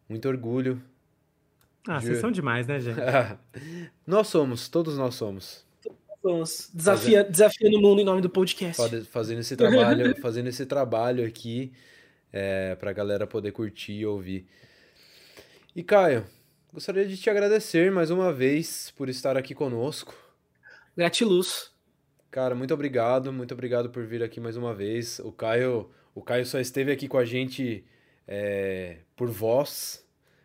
Muito 0.09 0.29
orgulho 0.29 0.81
ah, 1.87 2.01
vocês 2.01 2.19
são 2.19 2.31
demais, 2.31 2.67
né, 2.67 2.81
gente? 2.81 2.99
nós 4.07 4.29
somos, 4.29 4.69
todos 4.69 4.97
nós 4.97 5.15
somos. 5.15 5.67
fãs. 6.23 6.71
Desafia, 6.73 7.19
fazendo, 7.19 7.31
desafiando 7.31 7.79
o 7.79 7.83
mundo 7.83 8.01
em 8.01 8.05
nome 8.05 8.23
do 8.23 8.31
podcast. 8.31 8.81
Fazendo 9.11 9.41
esse 9.41 9.57
trabalho, 9.57 10.17
fazendo 10.23 10.49
esse 10.49 10.65
trabalho 10.65 11.27
aqui 11.27 11.73
é, 12.33 12.75
pra 12.77 12.93
galera 12.93 13.27
poder 13.27 13.53
curtir 13.53 13.93
e 13.93 14.07
ouvir. 14.07 14.47
E 15.77 15.83
Caio, 15.83 16.25
gostaria 16.73 17.07
de 17.07 17.17
te 17.17 17.29
agradecer 17.29 17.91
mais 17.91 18.11
uma 18.11 18.33
vez 18.33 18.93
por 18.97 19.09
estar 19.09 19.37
aqui 19.37 19.55
conosco. 19.55 20.15
Gratiluz. 20.97 21.71
Cara, 22.31 22.55
muito 22.55 22.73
obrigado, 22.73 23.33
muito 23.33 23.53
obrigado 23.53 23.91
por 23.91 24.05
vir 24.07 24.23
aqui 24.23 24.41
mais 24.41 24.57
uma 24.57 24.75
vez. 24.75 25.19
O 25.19 25.31
Caio, 25.31 25.91
o 26.15 26.23
Caio 26.23 26.47
só 26.47 26.59
esteve 26.59 26.91
aqui 26.91 27.07
com 27.09 27.19
a 27.19 27.25
gente 27.25 27.85
é, 28.27 28.99
por 29.15 29.29
voz. 29.29 30.04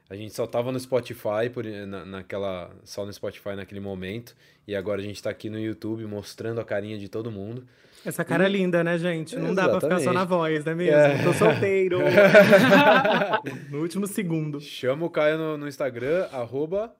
A 0.09 0.15
gente 0.15 0.33
só 0.33 0.47
tava 0.47 0.71
no 0.71 0.79
Spotify, 0.79 1.49
por, 1.53 1.63
na, 1.63 2.03
naquela, 2.03 2.71
só 2.83 3.05
no 3.05 3.13
Spotify 3.13 3.55
naquele 3.55 3.79
momento. 3.79 4.35
E 4.67 4.75
agora 4.75 5.01
a 5.01 5.03
gente 5.03 5.21
tá 5.21 5.29
aqui 5.29 5.49
no 5.49 5.59
YouTube 5.59 6.03
mostrando 6.05 6.59
a 6.59 6.65
carinha 6.65 6.97
de 6.97 7.07
todo 7.07 7.31
mundo. 7.31 7.63
Essa 8.03 8.25
cara 8.25 8.49
e... 8.49 8.51
linda, 8.51 8.83
né, 8.83 8.97
gente? 8.97 9.35
Não 9.35 9.51
Exatamente. 9.51 9.55
dá 9.55 9.79
pra 9.79 9.81
ficar 9.81 9.99
só 9.99 10.13
na 10.13 10.23
voz, 10.23 10.65
não 10.65 10.71
é 10.71 10.75
mesmo? 10.75 10.97
É. 10.97 11.23
Tô 11.23 11.33
solteiro. 11.33 11.99
no 13.69 13.81
último 13.81 14.07
segundo. 14.07 14.59
Chama 14.59 15.05
o 15.05 15.09
Caio 15.11 15.37
no, 15.37 15.57
no 15.57 15.67
Instagram, 15.67 16.27
arroba 16.31 16.91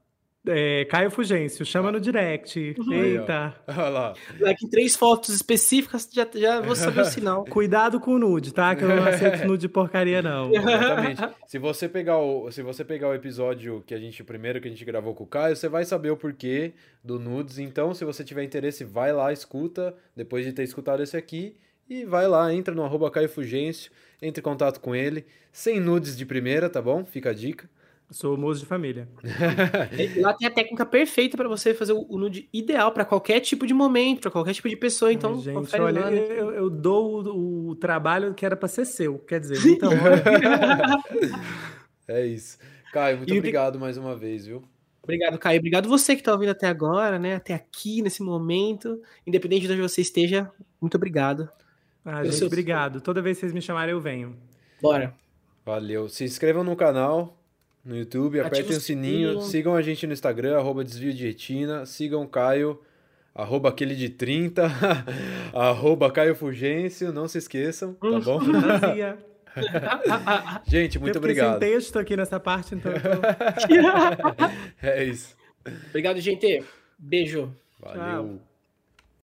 é, 0.50 0.86
Caio 0.86 1.12
Fugêncio, 1.12 1.66
chama 1.66 1.92
no 1.92 2.00
direct. 2.00 2.76
Uhum. 2.78 2.94
Eita. 2.94 3.56
Olha 3.68 3.90
lá. 3.90 4.14
Like 4.40 4.70
três 4.70 4.96
fotos 4.96 5.34
específicas, 5.36 6.10
já, 6.12 6.28
já 6.34 6.60
vou 6.60 6.76
saber 6.76 7.02
o 7.02 7.06
sinal. 7.10 7.46
Cuidado 7.46 8.00
com 8.00 8.16
o 8.16 8.20
nude, 8.20 8.54
tá? 8.54 8.76
Que 8.76 8.84
eu 8.84 8.90
não 8.90 9.04
aceito 9.08 9.46
nude 9.48 9.62
de 9.62 9.70
porcaria, 9.70 10.22
não. 10.22 10.54
Exatamente. 10.54 11.22
Se 11.48 11.58
você 11.60 11.88
pegar 11.88 12.18
o, 12.18 12.52
se 12.52 12.62
você 12.62 12.84
pegar 12.84 13.10
o 13.10 13.14
episódio 13.14 13.84
que 13.86 13.94
a 13.94 14.00
gente, 14.00 14.22
o 14.22 14.26
primeiro 14.26 14.60
que 14.60 14.68
a 14.68 14.72
gente 14.72 14.84
gravou 14.84 15.14
com 15.14 15.24
o 15.24 15.28
Caio, 15.28 15.56
você 15.56 15.70
vai 15.70 15.86
saber 15.86 16.12
o 16.12 16.18
porquê 16.18 16.74
do 17.04 17.20
nudes. 17.20 17.60
Então, 17.60 17.94
se 17.94 18.04
você 18.04 18.24
tiver 18.24 18.44
interesse, 18.44 18.84
vai 18.84 19.14
lá, 19.14 19.32
escuta, 19.32 19.96
depois 20.16 20.46
de 20.46 20.54
ter 20.54 20.64
escutado 20.64 21.04
esse 21.04 21.16
aqui. 21.16 21.56
E 21.90 22.06
vai 22.06 22.28
lá, 22.28 22.54
entra 22.54 22.74
no 22.74 22.84
arroba 22.84 23.10
Caio 23.10 23.28
Fugêncio, 23.28 23.92
entre 24.22 24.42
em 24.42 24.44
contato 24.44 24.80
com 24.80 24.96
ele. 24.96 25.26
Sem 25.52 25.80
nudes 25.80 26.16
de 26.16 26.26
primeira, 26.26 26.70
tá 26.70 26.82
bom? 26.82 27.04
Fica 27.04 27.32
a 27.32 27.34
dica. 27.34 27.68
Sou 28.12 28.36
moço 28.36 28.62
de 28.62 28.66
família. 28.66 29.08
Lá 30.20 30.34
tem 30.34 30.48
a 30.48 30.52
técnica 30.52 30.84
perfeita 30.84 31.38
para 31.38 31.48
você 31.48 31.76
fazer 31.76 31.94
o 31.94 32.18
nude 32.18 32.50
ideal 32.52 32.92
para 32.92 33.06
qualquer 33.06 33.40
tipo 33.40 33.68
de 33.68 33.74
momento, 33.74 34.22
para 34.22 34.32
qualquer 34.32 34.54
tipo 34.54 34.68
de 34.68 34.76
pessoa. 34.76 35.14
Então, 35.14 35.36
Ai, 35.36 35.42
gente, 35.42 35.80
olha, 35.80 36.02
lá, 36.02 36.10
né? 36.10 36.18
eu, 36.18 36.52
eu, 36.52 36.70
dou 36.72 37.24
o, 37.24 37.70
o, 37.70 37.76
trabalho 37.76 38.34
que 38.34 38.44
era 38.44 38.56
para 38.56 38.68
ser 38.68 38.86
seu. 38.86 39.20
Quer 39.20 39.40
dizer, 39.40 39.60
então. 39.70 39.92
é 42.08 42.26
isso. 42.26 42.58
Caio, 42.92 43.18
muito 43.18 43.32
e 43.32 43.38
obrigado 43.38 43.80
mais 43.80 43.96
uma 43.96 44.16
vez, 44.16 44.48
viu? 44.48 44.64
Obrigado, 45.04 45.38
Caio. 45.38 45.60
Obrigado 45.60 45.88
você 45.88 46.16
que 46.16 46.22
está 46.22 46.34
ouvindo 46.34 46.50
até 46.50 46.68
agora, 46.68 47.20
né? 47.20 47.36
Até 47.36 47.54
aqui, 47.54 48.02
nesse 48.02 48.24
momento. 48.24 49.00
Independente 49.26 49.68
de 49.68 49.74
onde 49.74 49.82
você 49.84 50.02
esteja, 50.02 50.52
muito 50.82 50.96
obrigado. 50.96 51.48
Ah, 52.04 52.24
gente, 52.24 52.44
obrigado. 52.44 53.02
Toda 53.02 53.22
vez 53.22 53.38
que 53.38 53.42
vocês 53.42 53.54
me 53.54 53.62
chamarem, 53.62 53.94
eu 53.94 54.02
venho. 54.02 54.36
Bora. 54.82 55.14
Valeu. 55.64 56.10
Se 56.10 56.24
inscrevam 56.24 56.64
no 56.64 56.76
canal, 56.76 57.39
no 57.90 57.98
YouTube, 57.98 58.40
apertem 58.40 58.78
o 58.78 58.80
sininho, 58.80 59.30
sininho, 59.30 59.42
sigam 59.42 59.76
a 59.76 59.82
gente 59.82 60.06
no 60.06 60.14
Instagram, 60.14 60.58
arroba 60.58 60.84
desvio 60.84 61.12
de 61.12 61.26
retina, 61.26 61.88
sigam 61.88 62.22
o 62.22 62.28
Caio, 62.28 62.80
arroba 63.34 63.70
aquele 63.70 63.96
de 63.96 64.10
30, 64.10 64.72
arroba 65.52 66.12
Caio 66.12 66.36
Fugêncio, 66.36 67.12
não 67.12 67.28
se 67.28 67.40
esqueçam, 67.40 67.96
tá 67.96 68.20
bom? 68.20 68.40
gente, 70.68 71.00
muito 71.00 71.16
eu 71.16 71.20
obrigado. 71.20 71.60
Tem 71.60 71.72
texto 71.72 71.98
aqui 71.98 72.16
nessa 72.16 72.40
parte, 72.40 72.76
então. 72.76 72.92
é 74.84 75.04
isso. 75.04 75.36
Obrigado, 75.90 76.22
gente. 76.22 76.64
Beijo. 77.00 77.52
Valeu. 77.80 78.00
Tchau. 78.00 78.49